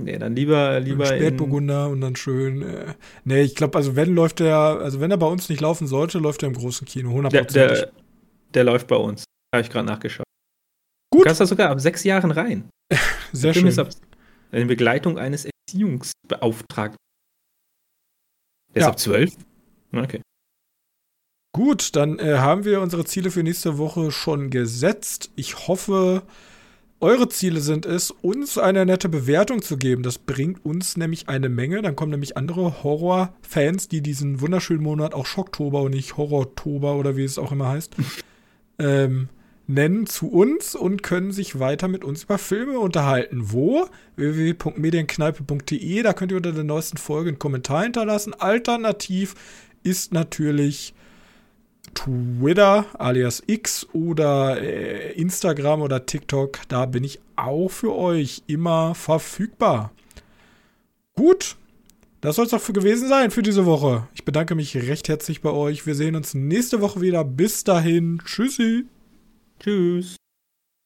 Nee, 0.00 0.16
dann 0.16 0.36
lieber, 0.36 0.78
lieber. 0.78 1.06
Spätburgunder 1.06 1.88
und 1.88 2.00
dann 2.00 2.14
schön. 2.14 2.62
Äh, 2.62 2.94
nee, 3.24 3.42
ich 3.42 3.56
glaube, 3.56 3.76
also 3.76 3.96
wenn 3.96 4.14
läuft 4.14 4.38
der, 4.38 4.56
also 4.56 5.00
wenn 5.00 5.10
er 5.10 5.16
bei 5.16 5.26
uns 5.26 5.48
nicht 5.48 5.60
laufen 5.60 5.88
sollte, 5.88 6.18
läuft 6.18 6.42
er 6.44 6.48
im 6.48 6.54
großen 6.54 6.86
Kino, 6.86 7.10
100%. 7.18 7.30
Der, 7.30 7.44
der, 7.44 7.92
der 8.54 8.64
läuft 8.64 8.86
bei 8.86 8.96
uns. 8.96 9.24
Habe 9.52 9.62
ich 9.62 9.70
gerade 9.70 9.86
nachgeschaut. 9.86 10.24
Gut. 11.10 11.22
Du 11.22 11.24
kannst 11.24 11.40
da 11.40 11.46
sogar 11.46 11.70
ab 11.70 11.80
sechs 11.80 12.04
Jahren 12.04 12.30
rein. 12.30 12.70
Sehr 13.32 13.52
schön. 13.54 13.66
Ist 13.66 13.80
ab, 13.80 13.88
in 14.52 14.68
Begleitung 14.68 15.18
eines 15.18 15.48
Erziehungsbeauftragten. 15.66 16.96
Der 18.74 18.82
ja. 18.82 18.88
ist 18.88 18.92
ab 18.92 18.98
zwölf? 19.00 19.34
Okay. 19.92 20.22
Gut, 21.52 21.96
dann 21.96 22.20
äh, 22.20 22.38
haben 22.38 22.64
wir 22.64 22.80
unsere 22.80 23.04
Ziele 23.04 23.32
für 23.32 23.42
nächste 23.42 23.78
Woche 23.78 24.12
schon 24.12 24.50
gesetzt. 24.50 25.32
Ich 25.34 25.66
hoffe, 25.66 26.22
eure 27.00 27.28
Ziele 27.28 27.60
sind 27.60 27.86
es, 27.86 28.10
uns 28.10 28.58
eine 28.58 28.84
nette 28.84 29.08
Bewertung 29.08 29.62
zu 29.62 29.76
geben. 29.76 30.02
Das 30.02 30.18
bringt 30.18 30.64
uns 30.64 30.96
nämlich 30.96 31.28
eine 31.28 31.48
Menge. 31.48 31.80
Dann 31.80 31.94
kommen 31.94 32.10
nämlich 32.10 32.36
andere 32.36 32.82
Horror-Fans, 32.82 33.88
die 33.88 34.00
diesen 34.00 34.40
wunderschönen 34.40 34.82
Monat 34.82 35.14
auch 35.14 35.26
Schocktober 35.26 35.82
und 35.82 35.92
nicht 35.92 36.16
Horrortober 36.16 36.96
oder 36.96 37.16
wie 37.16 37.24
es 37.24 37.38
auch 37.38 37.52
immer 37.52 37.68
heißt, 37.68 37.94
ähm, 38.80 39.28
nennen 39.68 40.06
zu 40.06 40.28
uns 40.28 40.74
und 40.74 41.04
können 41.04 41.30
sich 41.30 41.60
weiter 41.60 41.86
mit 41.86 42.02
uns 42.02 42.24
über 42.24 42.38
Filme 42.38 42.80
unterhalten. 42.80 43.52
Wo? 43.52 43.86
www.medienkneipe.de. 44.16 46.02
Da 46.02 46.12
könnt 46.14 46.32
ihr 46.32 46.38
unter 46.38 46.52
der 46.52 46.64
neuesten 46.64 46.96
Folge 46.96 47.28
einen 47.28 47.38
Kommentar 47.38 47.84
hinterlassen. 47.84 48.34
Alternativ 48.34 49.34
ist 49.84 50.12
natürlich 50.12 50.94
Twitter 51.98 52.86
alias 52.96 53.42
X 53.46 53.88
oder 53.92 54.60
äh, 54.60 55.12
Instagram 55.14 55.82
oder 55.82 56.06
TikTok. 56.06 56.60
Da 56.68 56.86
bin 56.86 57.02
ich 57.02 57.18
auch 57.34 57.68
für 57.68 57.94
euch 57.96 58.42
immer 58.46 58.94
verfügbar. 58.94 59.90
Gut, 61.14 61.56
das 62.20 62.36
soll 62.36 62.46
es 62.46 62.54
auch 62.54 62.60
für 62.60 62.72
gewesen 62.72 63.08
sein 63.08 63.32
für 63.32 63.42
diese 63.42 63.66
Woche. 63.66 64.06
Ich 64.14 64.24
bedanke 64.24 64.54
mich 64.54 64.76
recht 64.76 65.08
herzlich 65.08 65.40
bei 65.40 65.50
euch. 65.50 65.86
Wir 65.86 65.96
sehen 65.96 66.14
uns 66.14 66.34
nächste 66.34 66.80
Woche 66.80 67.00
wieder. 67.00 67.24
Bis 67.24 67.64
dahin. 67.64 68.22
Tschüssi. 68.24 68.84
Tschüss. 69.58 70.16